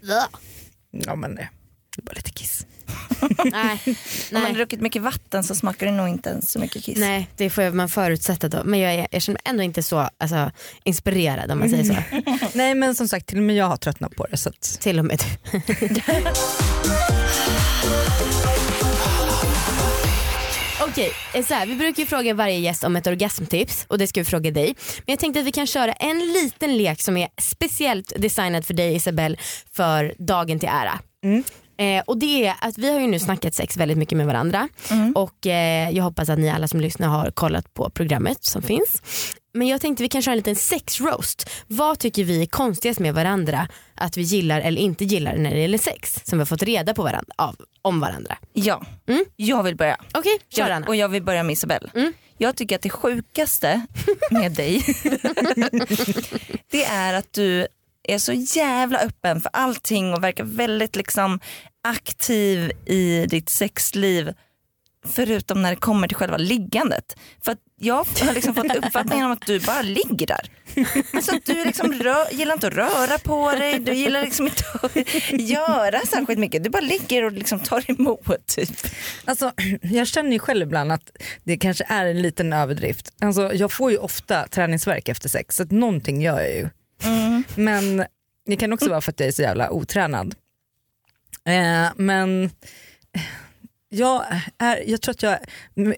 Ja 0.90 1.16
men 1.16 1.35
det 1.35 1.49
det 1.97 2.03
är 2.03 2.07
bara 2.07 2.12
lite 2.16 2.31
kiss. 2.31 2.66
Nej. 3.44 3.79
Om 3.87 3.94
man 4.33 4.42
har 4.42 4.53
druckit 4.53 4.81
mycket 4.81 5.03
vatten 5.03 5.44
så 5.44 5.55
smakar 5.55 5.87
det 5.87 5.92
nog 5.92 6.09
inte 6.09 6.31
ens 6.31 6.53
så 6.53 6.59
mycket 6.59 6.85
kiss. 6.85 6.98
Nej, 6.98 7.29
det 7.37 7.50
får 7.50 7.70
man 7.70 7.88
förutsätta 7.88 8.48
då. 8.48 8.64
Men 8.64 8.81
jag, 8.81 8.94
är, 8.94 9.07
jag 9.11 9.22
känner 9.22 9.35
mig 9.35 9.42
ändå 9.44 9.62
inte 9.62 9.83
så 9.83 10.09
alltså, 10.18 10.50
inspirerad 10.85 11.50
om 11.50 11.59
man 11.59 11.70
säger 11.70 11.85
så. 11.85 11.94
Nej 12.59 12.74
men 12.74 12.94
som 12.94 13.09
sagt 13.09 13.26
till 13.26 13.38
och 13.38 13.44
med 13.44 13.57
jag 13.57 13.66
har 13.66 13.76
tröttnat 13.76 14.16
på 14.16 14.26
det. 14.31 14.37
Så 14.37 14.48
att, 14.48 14.61
Till 14.81 14.98
och 14.98 15.05
med 15.05 15.18
du. 15.18 15.24
Okej, 20.90 21.12
eh, 21.35 21.44
så 21.44 21.55
här, 21.55 21.66
vi 21.66 21.76
brukar 21.76 22.03
ju 22.03 22.07
fråga 22.07 22.35
varje 22.35 22.59
gäst 22.59 22.85
om 22.85 22.96
ett 22.96 23.07
orgasmtips 23.07 23.85
och 23.88 23.98
det 23.98 24.07
ska 24.07 24.20
vi 24.20 24.24
fråga 24.24 24.50
dig. 24.50 24.74
Men 24.96 25.12
jag 25.12 25.18
tänkte 25.18 25.40
att 25.40 25.46
vi 25.46 25.53
kan 25.53 25.66
köra 25.66 25.92
en 25.92 26.18
liten 26.18 26.76
lek 26.76 27.03
som 27.03 27.16
är 27.16 27.29
speciellt 27.40 28.12
designad 28.16 28.66
för 28.66 28.74
dig 28.74 28.94
Isabelle 28.94 29.37
för 29.72 30.14
dagen 30.18 30.59
till 30.59 30.68
ära. 30.68 30.98
Mm. 31.24 31.44
Eh, 31.81 32.03
och 32.07 32.19
det 32.19 32.47
är 32.47 32.55
att 32.61 32.79
vi 32.79 32.93
har 32.93 33.01
ju 33.01 33.07
nu 33.07 33.19
snackat 33.19 33.55
sex 33.55 33.77
väldigt 33.77 33.99
mycket 33.99 34.16
med 34.19 34.27
varandra 34.27 34.69
Mm. 34.90 35.12
och 35.16 35.47
eh, 35.47 35.90
jag 35.90 36.05
hoppas 36.05 36.29
att 36.29 36.38
ni 36.38 36.51
alla 36.51 36.69
som 36.69 36.81
lyssnar 36.81 37.09
har 37.09 37.31
kollat 37.31 37.75
på 37.75 37.90
programmet 37.90 38.45
som 38.45 38.62
finns. 38.62 39.03
Men 39.55 39.69
jag 39.69 39.81
tänkte 39.81 40.03
vi 40.03 40.09
kan 40.09 40.23
köra 40.23 40.33
en 40.33 40.37
liten 40.38 40.57
sex 40.57 41.01
roast. 41.01 41.51
Vad 41.66 41.99
tycker 41.99 42.25
vi 42.25 42.43
är 42.43 42.47
konstigast 42.47 43.01
med 43.01 43.14
varandra 43.14 43.69
att 43.95 44.16
vi 44.16 44.23
gillar 44.23 44.61
eller 44.61 44.81
inte 44.81 45.05
gillar 45.05 45.37
när 45.37 45.51
det 45.55 45.61
gäller 45.61 45.79
sex 45.79 46.21
som 46.25 46.38
vi 46.38 46.40
har 46.40 46.47
fått 46.47 46.62
reda 46.62 46.95
på 46.95 47.03
varandra, 47.03 47.33
av, 47.37 47.57
om 47.83 48.01
varandra. 48.01 48.37
Ja, 48.53 48.83
Mm. 49.09 49.25
jag 49.37 49.62
vill 49.62 49.77
börja. 49.77 49.97
Okej, 50.14 50.38
kör 50.49 50.62
Jag, 50.62 50.71
Anna. 50.71 50.87
och 50.87 50.97
jag 50.97 51.09
vill 51.09 51.23
börja 51.23 51.43
med 51.43 51.53
Isabelle. 51.53 51.90
Mm. 51.95 52.12
Jag 52.38 52.57
tycker 52.57 52.77
att 52.77 52.83
det 52.83 52.90
sjukaste 52.90 53.87
med 54.31 54.53
dig 54.53 54.83
det 56.71 56.85
är 56.85 57.14
att 57.14 57.33
du 57.33 57.66
är 58.03 58.19
så 58.19 58.33
jävla 58.33 58.99
öppen 58.99 59.40
för 59.40 59.51
allting 59.53 60.14
och 60.14 60.25
verkar 60.25 60.45
väldigt 60.45 60.97
liksom 60.97 61.40
aktiv 61.83 62.73
i 62.87 63.27
ditt 63.27 63.49
sexliv 63.49 64.33
förutom 65.07 65.62
när 65.62 65.71
det 65.71 65.77
kommer 65.77 66.09
till 66.09 66.16
själva 66.16 66.37
liggandet. 66.37 67.16
För 67.45 67.57
jag 67.77 67.95
har 67.95 68.35
liksom 68.35 68.55
fått 68.55 68.77
uppfattningen 68.77 69.27
om 69.27 69.33
att 69.33 69.47
du 69.47 69.61
bara 69.61 69.83
ligger 69.83 70.27
där. 70.27 70.51
Alltså 71.12 71.38
du 71.45 71.64
liksom 71.64 71.93
rör, 71.93 72.33
gillar 72.33 72.55
inte 72.55 72.66
att 72.66 72.75
röra 72.75 73.19
på 73.19 73.53
dig, 73.53 73.79
du 73.79 73.95
gillar 73.95 74.23
liksom 74.23 74.47
inte 74.47 74.64
att 74.83 74.97
göra 75.33 76.01
särskilt 76.01 76.38
mycket. 76.38 76.64
Du 76.64 76.71
bara 76.71 76.81
ligger 76.81 77.25
och 77.25 77.33
liksom 77.33 77.61
tar 77.61 77.90
emot. 77.90 78.47
Typ. 78.47 78.71
Alltså, 79.25 79.53
jag 79.83 80.07
känner 80.07 80.33
ju 80.33 80.38
själv 80.38 80.62
ibland 80.62 80.93
att 80.93 81.11
det 81.45 81.57
kanske 81.57 81.85
är 81.88 82.07
en 82.07 82.23
liten 82.23 82.53
överdrift. 82.53 83.12
Alltså, 83.21 83.55
jag 83.55 83.73
får 83.73 83.90
ju 83.90 83.99
ofta 83.99 84.47
träningsverk 84.49 85.09
efter 85.09 85.29
sex 85.29 85.57
så 85.57 85.62
att 85.62 85.71
någonting 85.71 86.23
gör 86.23 86.40
jag 86.40 86.55
ju. 86.55 86.69
Mm. 87.03 87.45
Men 87.55 88.05
det 88.47 88.57
kan 88.57 88.73
också 88.73 88.90
vara 88.90 89.01
för 89.01 89.12
att 89.12 89.21
jag 89.21 89.29
är 89.29 89.33
så 89.33 89.43
jävla 89.43 89.71
otränad. 89.71 90.35
Eh, 91.48 91.92
men 91.96 92.50
jag, 93.88 94.24
är, 94.59 94.83
jag 94.87 95.00
tror 95.00 95.12
att 95.12 95.22
jag, 95.22 95.38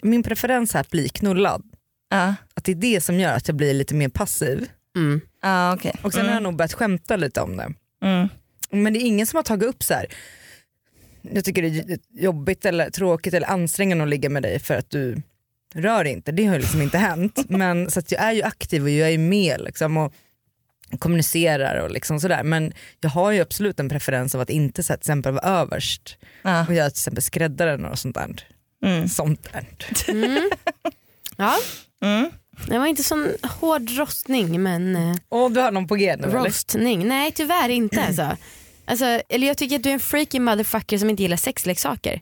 min 0.02 0.22
preferens 0.22 0.74
är 0.74 0.80
att 0.80 0.90
bli 0.90 1.08
knullad. 1.08 1.62
Ja, 2.10 2.34
Att 2.54 2.64
det 2.64 2.72
är 2.72 2.76
det 2.76 3.00
som 3.00 3.20
gör 3.20 3.34
att 3.34 3.48
jag 3.48 3.56
blir 3.56 3.74
lite 3.74 3.94
mer 3.94 4.08
passiv. 4.08 4.68
Mm. 4.96 5.20
ja 5.42 5.74
okej. 5.74 5.94
Och 6.02 6.12
sen 6.12 6.26
har 6.26 6.32
jag 6.32 6.42
nog 6.42 6.56
börjat 6.56 6.72
skämta 6.72 7.16
lite 7.16 7.40
om 7.40 7.56
det. 7.56 7.72
Mm. 8.04 8.28
Men 8.70 8.92
det 8.92 8.98
är 8.98 9.06
ingen 9.06 9.26
som 9.26 9.36
har 9.36 9.42
tagit 9.42 9.68
upp 9.68 9.82
så 9.82 9.94
här. 9.94 10.06
jag 11.22 11.44
tycker 11.44 11.62
det 11.62 11.68
är 11.68 11.98
jobbigt 12.10 12.64
eller 12.64 12.90
tråkigt 12.90 13.34
eller 13.34 13.50
ansträngande 13.50 14.04
att 14.04 14.10
ligga 14.10 14.28
med 14.28 14.42
dig 14.42 14.58
för 14.58 14.74
att 14.74 14.90
du 14.90 15.22
rör 15.74 16.04
inte. 16.04 16.32
Det 16.32 16.46
har 16.46 16.54
ju 16.54 16.60
liksom 16.60 16.82
inte 16.82 16.98
hänt. 16.98 17.38
Men, 17.48 17.90
så 17.90 17.98
att 18.00 18.12
jag 18.12 18.22
är 18.22 18.32
ju 18.32 18.42
aktiv 18.42 18.82
och 18.82 18.90
jag 18.90 19.12
är 19.12 19.18
med 19.18 19.60
liksom, 19.60 19.96
och 19.96 20.14
kommunicerar 20.98 21.76
och 21.82 21.90
liksom 21.90 22.20
sådär. 22.20 22.42
Men 22.42 22.72
jag 23.00 23.10
har 23.10 23.30
ju 23.30 23.40
absolut 23.40 23.80
en 23.80 23.88
preferens 23.88 24.34
av 24.34 24.40
att 24.40 24.50
inte 24.50 24.82
så 24.82 24.92
här, 24.92 24.96
till 24.98 25.02
exempel 25.02 25.32
vara 25.32 25.44
överst 25.60 26.16
Ja. 26.42 26.66
och 26.68 26.74
göra 26.74 26.90
till 26.90 26.94
exempel 26.98 27.22
skräddaren 27.22 27.84
och 27.84 27.98
sånt 27.98 28.14
där. 28.14 28.46
Mm. 28.84 29.08
Sånt 29.08 29.48
där. 29.52 29.66
Mm. 30.08 30.50
Ja, 31.36 31.56
Mm. 32.02 32.30
det 32.68 32.78
var 32.78 32.86
inte 32.86 33.02
sån 33.02 33.28
hård 33.60 33.90
rostning 33.90 34.62
men 34.62 34.96
eh, 34.96 35.16
Och 35.28 35.52
du 35.52 35.60
har 35.60 35.70
någon 35.70 35.86
på 35.86 35.94
G 35.96 36.16
nu 36.18 36.24
eller? 36.28 36.38
rostning, 36.38 37.08
nej 37.08 37.32
tyvärr 37.32 37.68
inte 37.68 38.02
alltså. 38.02 38.36
alltså. 38.84 39.04
Eller 39.28 39.46
jag 39.46 39.58
tycker 39.58 39.76
att 39.76 39.82
du 39.82 39.88
är 39.88 39.94
en 39.94 40.00
freaky 40.00 40.40
motherfucker 40.40 40.98
som 40.98 41.10
inte 41.10 41.22
gillar 41.22 41.36
sexleksaker. 41.36 42.20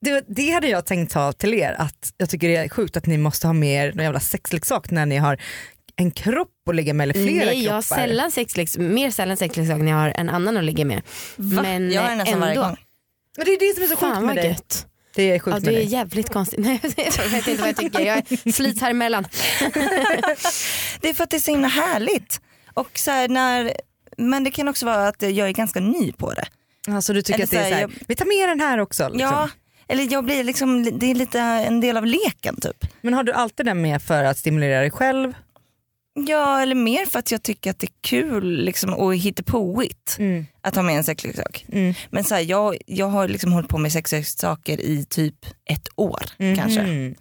Det, 0.00 0.24
det 0.28 0.50
hade 0.50 0.68
jag 0.68 0.86
tänkt 0.86 1.12
ta 1.12 1.32
till 1.32 1.54
er, 1.54 1.74
att 1.78 2.12
jag 2.16 2.30
tycker 2.30 2.48
det 2.48 2.56
är 2.56 2.68
sjukt 2.68 2.96
att 2.96 3.06
ni 3.06 3.18
måste 3.18 3.46
ha 3.46 3.54
med 3.54 3.84
er 3.88 3.92
någon 3.92 4.04
jävla 4.04 4.20
sexleksak 4.20 4.90
när 4.90 5.06
ni 5.06 5.16
har 5.16 5.38
en 6.00 6.10
kropp 6.10 6.48
att 6.68 6.74
ligga 6.76 6.94
med 6.94 7.04
eller 7.04 7.14
flera 7.14 7.44
Nej 7.44 7.64
jag 7.64 7.72
har 7.72 7.82
kroppar. 7.82 7.96
sällan 8.02 8.30
sexleks- 8.30 8.78
mer 8.78 9.10
sällan 9.10 9.36
sexleksaker 9.36 9.82
när 9.82 9.90
jag 9.92 9.98
har 9.98 10.12
en 10.16 10.28
annan 10.28 10.56
att 10.56 10.64
ligga 10.64 10.84
med. 10.84 11.02
Va? 11.36 11.62
Men 11.62 11.90
jag 11.92 12.02
har 12.02 12.16
nästan 12.16 12.34
ändå. 12.34 12.46
varje 12.46 12.56
gång. 12.60 12.76
Men 13.36 13.46
det 13.46 13.52
är 13.52 13.58
det 13.58 13.74
som 13.74 13.84
är 13.84 13.88
så 13.88 13.96
sjukt 13.96 14.22
med 14.26 14.36
dig. 14.36 14.46
gött. 14.48 14.86
Det 15.14 15.22
är 15.30 15.38
sjukt 15.38 15.46
Ja, 15.46 15.60
med 15.60 15.62
du 15.62 15.70
är 15.70 15.74
dig. 15.76 15.84
jävligt 15.84 16.30
konstig. 16.32 16.58
Nej, 16.64 16.80
jag 16.96 17.28
vet 17.28 17.48
inte 17.48 17.60
vad 17.60 17.68
jag 17.68 17.76
tycker. 17.76 18.00
Jag 18.00 18.54
slits 18.54 18.80
här 18.80 18.90
emellan. 18.90 19.24
Det 21.00 21.08
är 21.08 21.14
för 21.14 21.24
att 21.24 21.30
det 21.30 21.36
är 21.36 21.38
så 21.40 21.50
himla 21.50 21.68
härligt. 21.68 22.40
Och 22.74 22.90
så 22.98 23.10
här, 23.10 23.28
när, 23.28 23.72
men 24.16 24.44
det 24.44 24.50
kan 24.50 24.68
också 24.68 24.86
vara 24.86 25.08
att 25.08 25.22
jag 25.22 25.38
är 25.48 25.52
ganska 25.52 25.80
ny 25.80 26.12
på 26.12 26.32
det. 26.32 26.44
Alltså 26.88 27.12
du 27.12 27.22
tycker 27.22 27.34
Eller 27.34 27.44
att 27.44 27.50
det 27.50 27.56
är 27.58 27.70
så 27.70 27.74
här, 27.74 27.90
vi 28.08 28.14
tar 28.16 28.26
med 28.26 28.48
den 28.48 28.60
här 28.60 28.78
också. 28.78 29.02
Liksom. 29.08 29.20
Ja, 29.20 29.48
eller 29.88 30.12
jag 30.12 30.24
blir 30.24 30.44
liksom, 30.44 30.98
det 30.98 31.10
är 31.10 31.14
lite 31.14 31.40
en 31.40 31.80
del 31.80 31.96
av 31.96 32.06
leken 32.06 32.60
typ. 32.60 32.86
Men 33.00 33.14
har 33.14 33.22
du 33.24 33.32
alltid 33.32 33.66
den 33.66 33.82
med 33.82 34.02
för 34.02 34.24
att 34.24 34.38
stimulera 34.38 34.80
dig 34.80 34.90
själv? 34.90 35.32
Ja, 36.14 36.60
eller 36.62 36.74
mer 36.74 37.06
för 37.06 37.18
att 37.18 37.30
jag 37.30 37.42
tycker 37.42 37.70
att 37.70 37.78
det 37.78 37.86
är 37.86 37.92
kul 38.00 38.64
liksom, 38.64 38.94
och 38.94 39.16
hittepåigt 39.16 40.18
att 40.60 40.76
ha 40.76 40.82
med 40.82 40.96
en 40.96 41.04
sexleksak. 41.04 41.66
Mm. 41.72 41.94
Men 42.10 42.24
så 42.24 42.34
här, 42.34 42.42
jag, 42.42 42.76
jag 42.86 43.06
har 43.06 43.28
liksom 43.28 43.52
hållit 43.52 43.68
på 43.68 43.78
med 43.78 43.92
sexleksaker 43.92 44.80
i 44.80 45.04
typ 45.04 45.46
ett 45.64 45.88
år 45.96 46.22
kanske. 46.56 46.82
Mhm. 46.82 47.14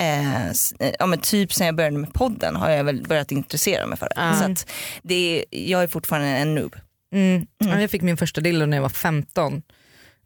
Eh, 0.00 0.46
eh, 0.48 0.54
ja, 0.98 1.06
men 1.06 1.18
typ 1.18 1.52
sen 1.52 1.66
jag 1.66 1.76
började 1.76 1.98
med 1.98 2.14
podden 2.14 2.56
har 2.56 2.70
jag 2.70 2.84
väl 2.84 3.02
börjat 3.08 3.32
intressera 3.32 3.86
mig 3.86 3.98
för 3.98 4.06
det. 4.06 4.14
Ah. 4.16 4.34
Så 4.34 4.52
att 4.52 4.70
det 5.02 5.14
är, 5.38 5.44
jag 5.50 5.82
är 5.82 5.86
fortfarande 5.86 6.28
en 6.28 6.54
noob. 6.54 6.76
Mm. 7.12 7.46
Ja, 7.58 7.80
jag 7.80 7.90
fick 7.90 8.02
min 8.02 8.16
första 8.16 8.40
dildo 8.40 8.66
när 8.66 8.76
jag 8.76 8.82
var 8.82 8.88
15 8.88 9.62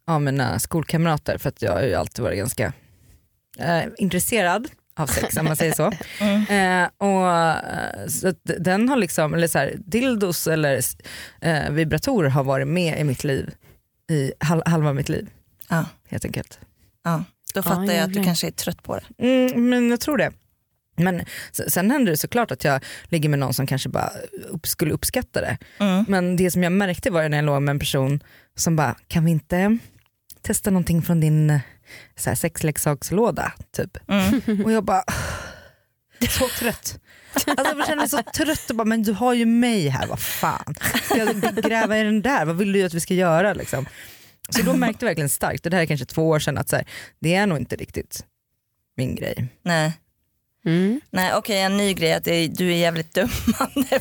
av 0.06 0.22
mina 0.22 0.58
skolkamrater 0.58 1.38
för 1.38 1.48
att 1.48 1.62
jag 1.62 1.72
har 1.72 1.82
ju 1.82 1.94
alltid 1.94 2.22
varit 2.24 2.38
ganska 2.38 2.72
eh, 3.58 3.82
intresserad 3.98 4.68
av 4.98 5.06
sex 5.06 5.36
om 5.36 5.44
man 5.44 5.56
säger 5.56 5.72
så. 5.72 5.92
Eh, 6.54 6.88
och, 6.98 7.30
eh, 7.36 8.06
så 8.08 8.32
den 8.42 8.88
har 8.88 8.96
liksom, 8.96 9.34
eller 9.34 9.48
så 9.48 9.58
här, 9.58 9.74
dildos 9.86 10.46
eller 10.46 10.80
eh, 11.40 11.70
vibratorer 11.70 12.28
har 12.28 12.44
varit 12.44 12.68
med 12.68 13.00
i 13.00 13.04
mitt 13.04 13.24
liv 13.24 13.50
i 14.10 14.32
hal- 14.40 14.62
halva 14.66 14.92
mitt 14.92 15.08
liv 15.08 15.28
Ja, 15.68 15.84
helt 16.08 16.24
enkelt. 16.24 16.58
ja. 17.04 17.24
Då 17.54 17.62
fattar 17.62 17.84
jag 17.84 17.98
att 18.04 18.12
du 18.14 18.24
kanske 18.24 18.46
är 18.46 18.50
trött 18.50 18.82
på 18.82 18.96
det. 18.96 19.24
Mm, 19.26 19.68
men 19.70 19.90
jag 19.90 20.00
tror 20.00 20.16
det. 20.18 20.32
Men 20.96 21.24
sen 21.68 21.90
händer 21.90 22.10
det 22.12 22.16
såklart 22.16 22.50
att 22.50 22.64
jag 22.64 22.84
ligger 23.04 23.28
med 23.28 23.38
någon 23.38 23.54
som 23.54 23.66
kanske 23.66 23.88
bara 23.88 24.10
upp, 24.48 24.66
skulle 24.66 24.92
uppskatta 24.92 25.40
det. 25.40 25.58
Mm. 25.78 26.04
Men 26.08 26.36
det 26.36 26.50
som 26.50 26.62
jag 26.62 26.72
märkte 26.72 27.10
var 27.10 27.22
ju 27.22 27.28
när 27.28 27.38
jag 27.38 27.44
låg 27.44 27.62
med 27.62 27.72
en 27.72 27.78
person 27.78 28.20
som 28.56 28.76
bara, 28.76 28.96
kan 29.08 29.24
vi 29.24 29.30
inte 29.30 29.78
testa 30.42 30.70
någonting 30.70 31.02
från 31.02 31.20
din 31.20 31.50
eh, 31.50 31.60
så 32.16 32.30
här, 32.30 32.34
sexleksakslåda? 32.34 33.52
Typ. 33.76 33.96
Mm. 34.08 34.42
Och 34.64 34.72
jag 34.72 34.84
bara, 34.84 35.04
så 36.30 36.48
trött. 36.48 37.00
Alltså 37.46 37.76
jag 37.76 37.86
känner 37.86 37.96
mig 37.96 38.08
så 38.08 38.22
trött 38.22 38.70
och 38.70 38.76
bara, 38.76 38.84
men 38.84 39.02
du 39.02 39.12
har 39.12 39.34
ju 39.34 39.46
mig 39.46 39.88
här, 39.88 40.06
vad 40.06 40.20
fan. 40.20 40.74
Ska 41.04 41.16
jag 41.16 41.40
gräva 41.54 41.98
i 41.98 42.02
den 42.02 42.22
där? 42.22 42.44
Vad 42.44 42.56
vill 42.56 42.72
du 42.72 42.84
att 42.84 42.94
vi 42.94 43.00
ska 43.00 43.14
göra? 43.14 43.54
Liksom? 43.54 43.86
Så 44.48 44.62
då 44.62 44.76
märkte 44.76 45.04
jag 45.04 45.10
verkligen 45.10 45.28
starkt, 45.28 45.66
och 45.66 45.70
det 45.70 45.76
här 45.76 45.82
är 45.82 45.86
kanske 45.86 46.06
två 46.06 46.28
år 46.28 46.38
sedan, 46.38 46.58
att 46.58 46.68
så 46.68 46.76
här, 46.76 46.84
det 47.20 47.34
är 47.34 47.46
nog 47.46 47.58
inte 47.58 47.76
riktigt 47.76 48.24
min 48.96 49.14
grej. 49.14 49.48
Nej, 49.62 49.92
Mm. 50.66 51.00
Nej 51.10 51.34
okej 51.34 51.60
en 51.60 51.76
ny 51.76 51.94
grej 51.94 52.12
att 52.12 52.24
du 52.24 52.72
är 52.72 52.76
jävligt 52.76 53.14
dömande. 53.14 54.00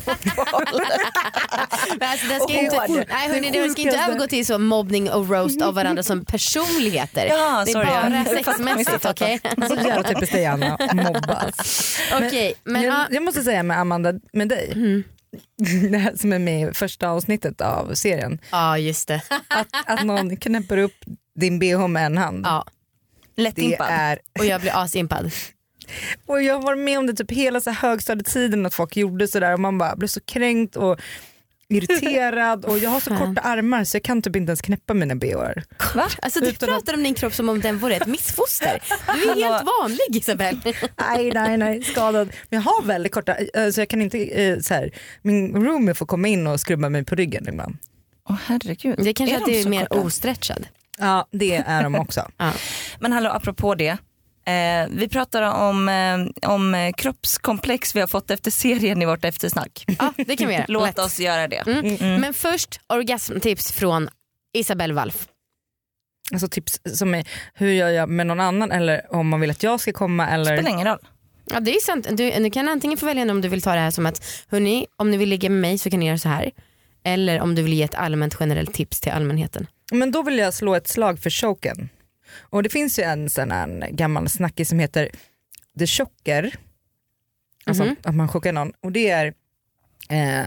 Men 1.98 2.08
alltså, 2.10 2.26
det 2.28 2.40
ska 2.40 2.52
inte, 2.52 2.76
hård. 2.76 3.04
nej, 3.08 3.28
hörni, 3.28 3.50
Det 3.50 3.70
ska 3.70 3.82
inte 3.82 3.96
övergå 3.98 4.26
till 4.26 4.46
så 4.46 4.58
mobbning 4.58 5.10
och 5.10 5.28
roast 5.30 5.62
av 5.62 5.74
varandra 5.74 6.02
som 6.02 6.24
personligheter. 6.24 7.26
Ja, 7.26 7.62
det 7.66 7.70
är 7.70 7.72
sorry, 7.72 7.86
bara 7.86 8.24
sexmässigt 8.44 9.04
okej? 9.10 9.40
Så 9.68 9.74
jävla 9.74 10.02
typiskt 10.02 10.32
dig 10.32 10.46
Anna, 10.46 10.78
mobbas. 10.94 11.98
Okej, 12.12 12.54
men 12.64 12.82
jag, 12.82 12.94
ja, 12.94 13.06
jag 13.10 13.22
måste 13.22 13.42
säga 13.42 13.62
med 13.62 13.78
Amanda, 13.78 14.12
med 14.32 14.48
dig, 14.48 14.72
Mm. 14.74 15.04
det 15.90 15.98
här 15.98 16.12
som 16.16 16.32
är 16.32 16.38
med 16.38 16.70
i 16.70 16.74
första 16.74 17.08
avsnittet 17.08 17.60
av 17.60 17.94
serien, 17.94 18.38
ja 18.50 18.78
just 18.78 19.08
det. 19.08 19.22
att, 19.48 19.66
att 19.86 20.04
någon 20.04 20.36
knäpper 20.36 20.78
upp 20.78 20.96
din 21.34 21.58
bh 21.58 21.88
med 21.88 22.06
en 22.06 22.18
hand. 22.18 22.46
Ja, 22.46 22.64
Lättimpad. 23.36 23.86
är, 23.90 24.18
och 24.38 24.44
jag 24.46 24.60
blir 24.60 24.76
asimpad. 24.76 25.30
Och 26.26 26.42
jag 26.42 26.54
har 26.54 26.62
varit 26.62 26.78
med 26.78 26.98
om 26.98 27.06
det 27.06 27.14
typ 27.14 27.30
hela 27.30 27.60
så 27.60 27.70
här 27.70 27.88
högstadietiden 27.88 28.66
att 28.66 28.74
folk 28.74 28.96
gjorde 28.96 29.28
sådär 29.28 29.52
och 29.52 29.60
man 29.60 29.78
bara 29.78 29.96
blev 29.96 30.08
så 30.08 30.20
kränkt 30.20 30.76
och 30.76 31.00
irriterad 31.70 32.64
och 32.64 32.78
jag 32.78 32.90
har 32.90 33.00
så 33.00 33.10
korta 33.18 33.40
armar 33.40 33.84
så 33.84 33.96
jag 33.96 34.02
kan 34.02 34.22
typ 34.22 34.36
inte 34.36 34.50
ens 34.50 34.60
knäppa 34.62 34.94
mina 34.94 35.14
bhar. 35.14 35.64
Va? 35.94 36.08
Alltså, 36.22 36.40
du 36.40 36.48
Utan 36.48 36.68
att- 36.68 36.74
pratar 36.74 36.94
om 36.94 37.02
din 37.02 37.14
kropp 37.14 37.34
som 37.34 37.48
om 37.48 37.60
den 37.60 37.78
vore 37.78 37.94
ett 37.96 38.06
missfoster. 38.06 38.82
Du 39.14 39.30
är 39.30 39.34
helt 39.34 39.66
vanlig 39.80 40.16
Isabelle. 40.16 40.60
Nej 41.00 41.30
nej 41.34 41.56
nej 41.56 41.82
skadad. 41.82 42.28
Men 42.50 42.56
jag 42.62 42.70
har 42.70 42.82
väldigt 42.82 43.12
korta, 43.12 43.34
eh, 43.54 43.70
så 43.70 43.80
jag 43.80 43.88
kan 43.88 44.02
inte, 44.02 44.18
eh, 44.18 44.58
så 44.60 44.74
här, 44.74 44.90
min 45.22 45.64
roomie 45.64 45.94
får 45.94 46.06
komma 46.06 46.28
in 46.28 46.46
och 46.46 46.60
skrubba 46.60 46.88
mig 46.88 47.04
på 47.04 47.14
ryggen 47.14 47.48
ibland. 47.48 47.76
Åh 48.30 48.36
herregud. 48.46 48.94
Det 48.98 49.08
är 49.10 49.12
kanske 49.14 49.36
Är 49.36 49.40
att 49.40 49.46
de 49.46 49.52
du 49.52 49.60
är 49.60 49.68
mer 49.68 49.86
korta? 49.86 50.00
ostretchad. 50.00 50.66
Ja 50.98 51.28
det 51.32 51.56
är 51.66 51.82
de 51.82 51.94
också. 51.94 52.28
Ja. 52.36 52.52
Men 53.00 53.12
hallå 53.12 53.30
apropå 53.30 53.74
det. 53.74 53.96
Eh, 54.48 54.88
vi 54.90 55.08
pratar 55.08 55.42
om, 55.42 55.88
eh, 55.88 56.50
om 56.50 56.92
kroppskomplex 56.96 57.96
vi 57.96 58.00
har 58.00 58.06
fått 58.06 58.30
efter 58.30 58.50
serien 58.50 59.02
i 59.02 59.06
vårt 59.06 59.24
eftersnack. 59.24 59.84
ja, 59.98 60.12
det 60.16 60.36
kan 60.36 60.48
vi 60.48 60.54
göra. 60.54 60.64
Låt 60.68 60.86
Lätt. 60.86 60.98
oss 60.98 61.20
göra 61.20 61.48
det. 61.48 61.66
Mm. 61.66 62.20
Men 62.20 62.34
först 62.34 62.80
orgasmtips 62.86 63.72
från 63.72 64.08
Isabelle 64.52 64.94
Walf. 64.94 65.28
Alltså 66.32 66.48
tips 66.48 66.80
som 66.84 67.14
är 67.14 67.28
hur 67.54 67.72
gör 67.72 67.88
jag 67.88 68.08
med 68.08 68.26
någon 68.26 68.40
annan 68.40 68.72
eller 68.72 69.14
om 69.14 69.28
man 69.28 69.40
vill 69.40 69.50
att 69.50 69.62
jag 69.62 69.80
ska 69.80 69.92
komma 69.92 70.28
eller 70.28 70.56
Spelar 70.56 70.70
ingen 70.70 70.86
roll. 70.86 70.98
Ja 71.50 71.60
det 71.60 71.76
är 71.76 71.80
sant. 71.80 72.06
Du, 72.10 72.30
du 72.30 72.50
kan 72.50 72.68
antingen 72.68 72.98
få 72.98 73.06
välja 73.06 73.30
om 73.30 73.40
du 73.40 73.48
vill 73.48 73.62
ta 73.62 73.74
det 73.74 73.80
här 73.80 73.90
som 73.90 74.06
att 74.06 74.44
hörni, 74.48 74.86
om 74.96 75.10
ni 75.10 75.16
vill 75.16 75.28
ligga 75.28 75.50
med 75.50 75.60
mig 75.60 75.78
så 75.78 75.90
kan 75.90 76.00
ni 76.00 76.06
göra 76.06 76.18
så 76.18 76.28
här. 76.28 76.50
Eller 77.04 77.40
om 77.40 77.54
du 77.54 77.62
vill 77.62 77.72
ge 77.72 77.82
ett 77.82 77.94
allmänt 77.94 78.36
generellt 78.40 78.74
tips 78.74 79.00
till 79.00 79.12
allmänheten. 79.12 79.66
Men 79.92 80.10
då 80.10 80.22
vill 80.22 80.38
jag 80.38 80.54
slå 80.54 80.74
ett 80.74 80.88
slag 80.88 81.18
för 81.18 81.30
choken. 81.30 81.88
Och 82.40 82.62
det 82.62 82.68
finns 82.68 82.98
ju 82.98 83.02
en 83.02 83.30
sån 83.30 83.50
här 83.50 83.88
gammal 83.90 84.28
snackis 84.28 84.68
som 84.68 84.78
heter 84.78 85.10
The 85.78 85.86
Chocker. 85.86 86.54
Alltså 87.66 87.84
Mhm. 87.84 87.96
att 88.02 88.14
man 88.14 88.28
chockar 88.28 88.52
någon. 88.52 88.72
Och 88.82 88.92
det 88.92 89.08
är, 89.10 89.34
eh, 90.10 90.40
eh, 90.40 90.46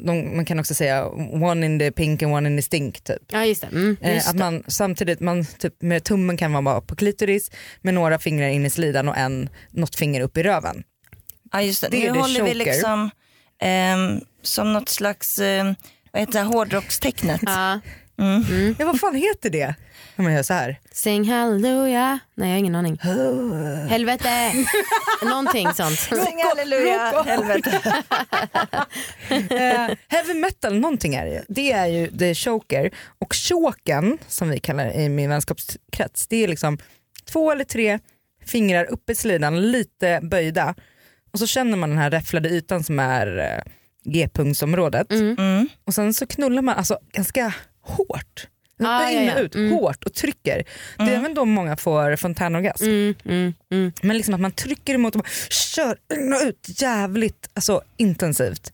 de, 0.00 0.36
man 0.36 0.44
kan 0.44 0.60
också 0.60 0.74
säga 0.74 1.06
one 1.42 1.66
in 1.66 1.78
the 1.78 1.92
pink 1.92 2.22
and 2.22 2.32
one 2.34 2.48
in 2.48 2.56
the 2.56 2.62
stink 2.62 3.00
typ. 3.00 3.22
Ja 3.28 3.44
just 3.44 3.60
det. 3.60 3.66
Mm, 3.66 3.96
Eh, 4.00 4.14
just 4.14 4.26
att 4.28 4.32
det. 4.32 4.38
man 4.38 4.62
samtidigt, 4.66 5.20
man, 5.20 5.44
typ, 5.44 5.82
med 5.82 6.04
tummen 6.04 6.36
kan 6.36 6.50
man 6.50 6.64
vara 6.64 6.80
på 6.80 6.96
klitoris 6.96 7.50
med 7.80 7.94
några 7.94 8.18
fingrar 8.18 8.48
in 8.48 8.66
i 8.66 8.70
slidan 8.70 9.08
och 9.08 9.16
en, 9.16 9.48
något 9.70 9.96
finger 9.96 10.20
upp 10.20 10.36
i 10.36 10.42
röven. 10.42 10.82
Ja, 11.52 11.62
just 11.62 11.80
det. 11.82 11.88
Det 11.88 11.98
nu 11.98 12.12
det 12.12 12.18
håller 12.20 12.42
vi 12.42 12.50
choker. 12.54 12.64
liksom 12.64 13.10
ehm, 13.60 14.20
som 14.42 14.72
något 14.72 14.88
slags 14.88 15.38
eh, 15.38 15.72
vad 16.12 16.20
heter 16.22 16.32
det, 16.32 16.38
här, 16.38 16.46
hårdrockstecknet. 16.46 17.40
Ja, 17.46 17.80
Ja, 18.78 18.86
vad 18.86 19.00
fan 19.00 19.14
heter 19.14 19.50
det? 19.50 19.74
Om 20.16 20.24
man 20.24 20.32
gör 20.34 20.42
så 20.42 20.54
här. 20.54 20.80
Sing 20.92 21.28
halleluja. 21.30 22.18
Nej 22.34 22.48
jag 22.48 22.54
har 22.54 22.58
ingen 22.58 22.74
aning. 22.74 22.98
Helvete. 23.88 24.52
Någonting 25.24 25.68
sånt. 25.74 25.98
Sing 25.98 26.38
halleluja, 26.48 27.22
helvete. 27.26 27.80
Eh, 29.30 29.96
heavy 30.08 30.34
metal 30.34 30.78
någonting 30.80 31.14
är 31.14 31.24
det 31.24 31.30
ju. 31.32 31.40
Det 31.48 31.72
är 31.72 31.86
ju 31.86 32.06
The 32.18 32.34
Choker 32.34 32.90
och 33.18 33.34
choken 33.34 34.18
som 34.28 34.48
vi 34.50 34.58
kallar 34.60 34.84
det 34.84 34.94
i 34.94 35.08
min 35.08 35.30
vänskapskrets 35.30 36.26
det 36.26 36.44
är 36.44 36.48
liksom 36.48 36.78
två 37.24 37.50
eller 37.52 37.64
tre 37.64 37.98
fingrar 38.44 38.84
upp 38.84 39.10
i 39.10 39.14
slidan 39.14 39.70
lite 39.72 40.20
böjda 40.22 40.74
och 41.32 41.38
så 41.38 41.46
känner 41.46 41.76
man 41.76 41.88
den 41.90 41.98
här 41.98 42.10
räfflade 42.10 42.48
ytan 42.48 42.84
som 42.84 42.98
är 42.98 43.38
eh, 43.38 43.72
G-punktsområdet 44.12 45.10
Mm. 45.12 45.68
och 45.86 45.94
sen 45.94 46.14
så 46.14 46.26
knullar 46.26 46.62
man 46.62 46.74
alltså 46.76 46.98
ganska 47.12 47.54
hårt. 47.86 48.46
Ah, 48.80 49.08
in 49.10 49.30
och 49.30 49.40
ut, 49.40 49.54
Mm. 49.54 49.72
hårt 49.72 50.04
och 50.04 50.14
trycker. 50.14 50.64
Det 50.98 51.02
är 51.04 51.08
även 51.16 51.34
då 51.34 51.44
många 51.44 51.76
får 51.76 52.16
fontänorgasm. 52.16 52.84
Mm, 52.84 53.14
mm, 53.24 53.54
mm. 53.72 53.92
Men 54.02 54.16
liksom 54.16 54.34
att 54.34 54.40
man 54.40 54.52
trycker 54.52 54.94
emot 54.94 55.14
och 55.14 55.20
bara 55.22 55.28
kör 55.50 55.96
in 56.14 56.32
och 56.32 56.40
ut 56.48 56.82
jävligt 56.82 57.48
alltså, 57.54 57.82
intensivt. 57.96 58.72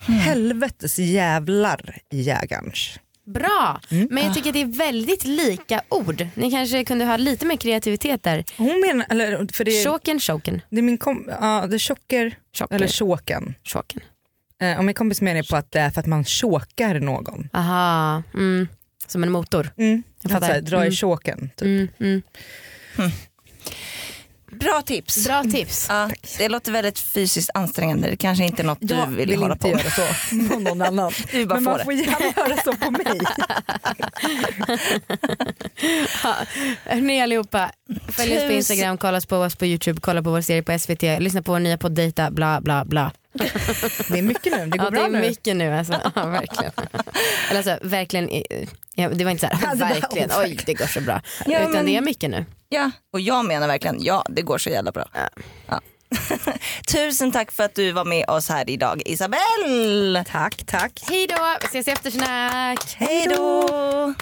Helvetes 0.00 0.98
jävlar 0.98 1.98
i 2.12 2.20
jägarns. 2.20 2.98
Bra, 3.26 3.80
men 4.10 4.24
jag 4.24 4.34
tycker 4.34 4.50
att 4.50 4.54
det 4.54 4.60
är 4.62 4.78
väldigt 4.78 5.24
lika 5.24 5.82
ord. 5.88 6.26
Ni 6.34 6.50
kanske 6.50 6.84
kunde 6.84 7.04
ha 7.04 7.16
lite 7.16 7.46
mer 7.46 7.56
kreativitet 7.56 8.22
där. 8.22 8.44
Hon 8.56 8.80
menar, 8.86 9.06
eller 9.10 9.52
för 9.52 9.64
det 9.64 9.70
är, 9.82 9.84
Choken, 9.90 10.20
choken, 10.20 10.60
det 10.70 10.78
är 10.78 10.82
min 10.82 10.98
kom, 10.98 11.26
ja, 11.40 11.66
det 11.66 11.76
är 11.76 11.78
chocker, 11.78 12.38
choker, 12.58 12.74
eller 12.74 12.88
choken. 12.88 13.54
choken. 13.64 14.00
Eh, 14.60 14.78
och 14.78 14.84
min 14.84 14.94
kompis 14.94 15.20
menar 15.20 15.42
på 15.50 15.56
att 15.56 15.72
det 15.72 15.80
är 15.80 15.90
för 15.90 16.00
att 16.00 16.06
man 16.06 16.24
chokar 16.24 17.00
någon. 17.00 17.48
Aha, 17.52 18.22
mm. 18.34 18.68
som 19.06 19.22
en 19.22 19.30
motor. 19.32 19.70
Mm. 19.76 20.02
Jag 20.22 20.28
Att 20.28 20.32
fattar. 20.32 20.46
så 20.46 20.52
här, 20.52 20.60
dra 20.60 20.76
i 20.76 20.80
Mm. 20.80 20.92
choken. 20.92 21.50
Typ. 21.56 22.00
Mm, 22.00 22.22
mm. 22.98 23.10
Bra 24.52 24.82
tips. 24.86 25.26
Bra 25.26 25.42
tips. 25.44 25.86
Ja, 25.88 26.10
det 26.38 26.48
låter 26.48 26.72
väldigt 26.72 26.98
fysiskt 26.98 27.50
ansträngande. 27.54 28.10
Det 28.10 28.16
kanske 28.16 28.44
inte 28.44 28.62
är 28.62 28.66
något 28.66 28.78
du 28.80 28.94
Jag 28.94 29.06
vill, 29.06 29.28
vill 29.28 29.38
hålla 29.42 29.54
inte 29.54 29.68
på 29.68 29.74
med. 29.74 29.84
göra 29.84 29.90
så 29.90 30.02
på 30.48 30.58
någon 30.60 30.82
annan. 30.82 31.12
Du 31.32 31.46
bara 31.46 31.60
Men 31.60 31.64
får 31.64 31.70
man 31.70 31.78
det. 31.78 31.84
får 31.84 31.92
gärna 31.92 32.48
göra 32.48 32.56
så 32.64 32.72
på 32.76 32.90
mig. 32.90 33.04
Hörni 36.84 37.22
allihopa, 37.22 37.70
följ 38.08 38.36
oss 38.38 38.44
på 38.44 38.52
Instagram, 38.52 38.98
kolla 38.98 39.18
oss 39.18 39.26
på 39.26 39.36
oss 39.36 39.56
på 39.56 39.66
Youtube, 39.66 40.00
kolla 40.00 40.22
på 40.22 40.30
vår 40.30 40.40
serie 40.40 40.62
på 40.62 40.78
SVT, 40.78 41.02
lyssna 41.02 41.42
på 41.42 41.52
vår 41.52 41.58
nya 41.60 41.78
podd 41.78 41.92
Dejta, 41.92 42.30
bla 42.30 42.60
bla 42.60 42.84
bla. 42.84 43.12
Det 44.08 44.18
är 44.18 44.22
mycket 44.22 44.52
nu, 44.52 44.66
det 44.66 44.78
går 44.78 44.84
Ja, 44.86 44.90
det 44.90 44.90
bra 44.90 45.04
är 45.04 45.08
nu. 45.10 45.20
mycket 45.20 45.56
nu 45.56 45.74
alltså. 45.74 45.92
Ja, 46.14 46.26
verkligen. 46.26 46.72
Eller 47.50 47.56
alltså, 47.70 47.78
verkligen 47.88 48.30
ja, 48.94 49.08
det 49.08 49.24
var 49.24 49.30
inte 49.30 49.48
så 49.48 49.54
här, 49.54 49.58
Ja, 49.62 49.74
det 49.74 49.80
var- 49.84 49.88
verkligen, 50.00 50.30
oj 50.38 50.58
det 50.66 50.74
går 50.74 50.86
så 50.86 51.00
bra. 51.00 51.22
Ja, 51.46 51.58
Utan 51.60 51.72
men- 51.72 51.86
det 51.86 51.96
är 51.96 52.00
mycket 52.00 52.30
nu. 52.30 52.44
Ja, 52.68 52.90
och 53.12 53.20
jag 53.20 53.44
menar 53.44 53.66
verkligen, 53.68 53.96
ja 54.04 54.24
det 54.28 54.42
går 54.42 54.58
så 54.58 54.70
jävla 54.70 54.92
bra. 54.92 55.08
Ja. 55.14 55.28
Ja. 55.68 55.80
Tusen 56.92 57.32
tack 57.32 57.52
för 57.52 57.64
att 57.64 57.74
du 57.74 57.92
var 57.92 58.04
med 58.04 58.28
oss 58.30 58.48
här 58.48 58.70
idag 58.70 59.02
Isabelle. 59.06 60.24
Tack, 60.24 60.56
tack. 60.66 61.00
Hej 61.08 61.26
då, 61.26 61.56
vi 61.60 61.66
ses 61.66 61.88
i 61.88 61.90
eftersnack. 61.90 62.94
Hej 62.98 63.26
då. 63.36 64.14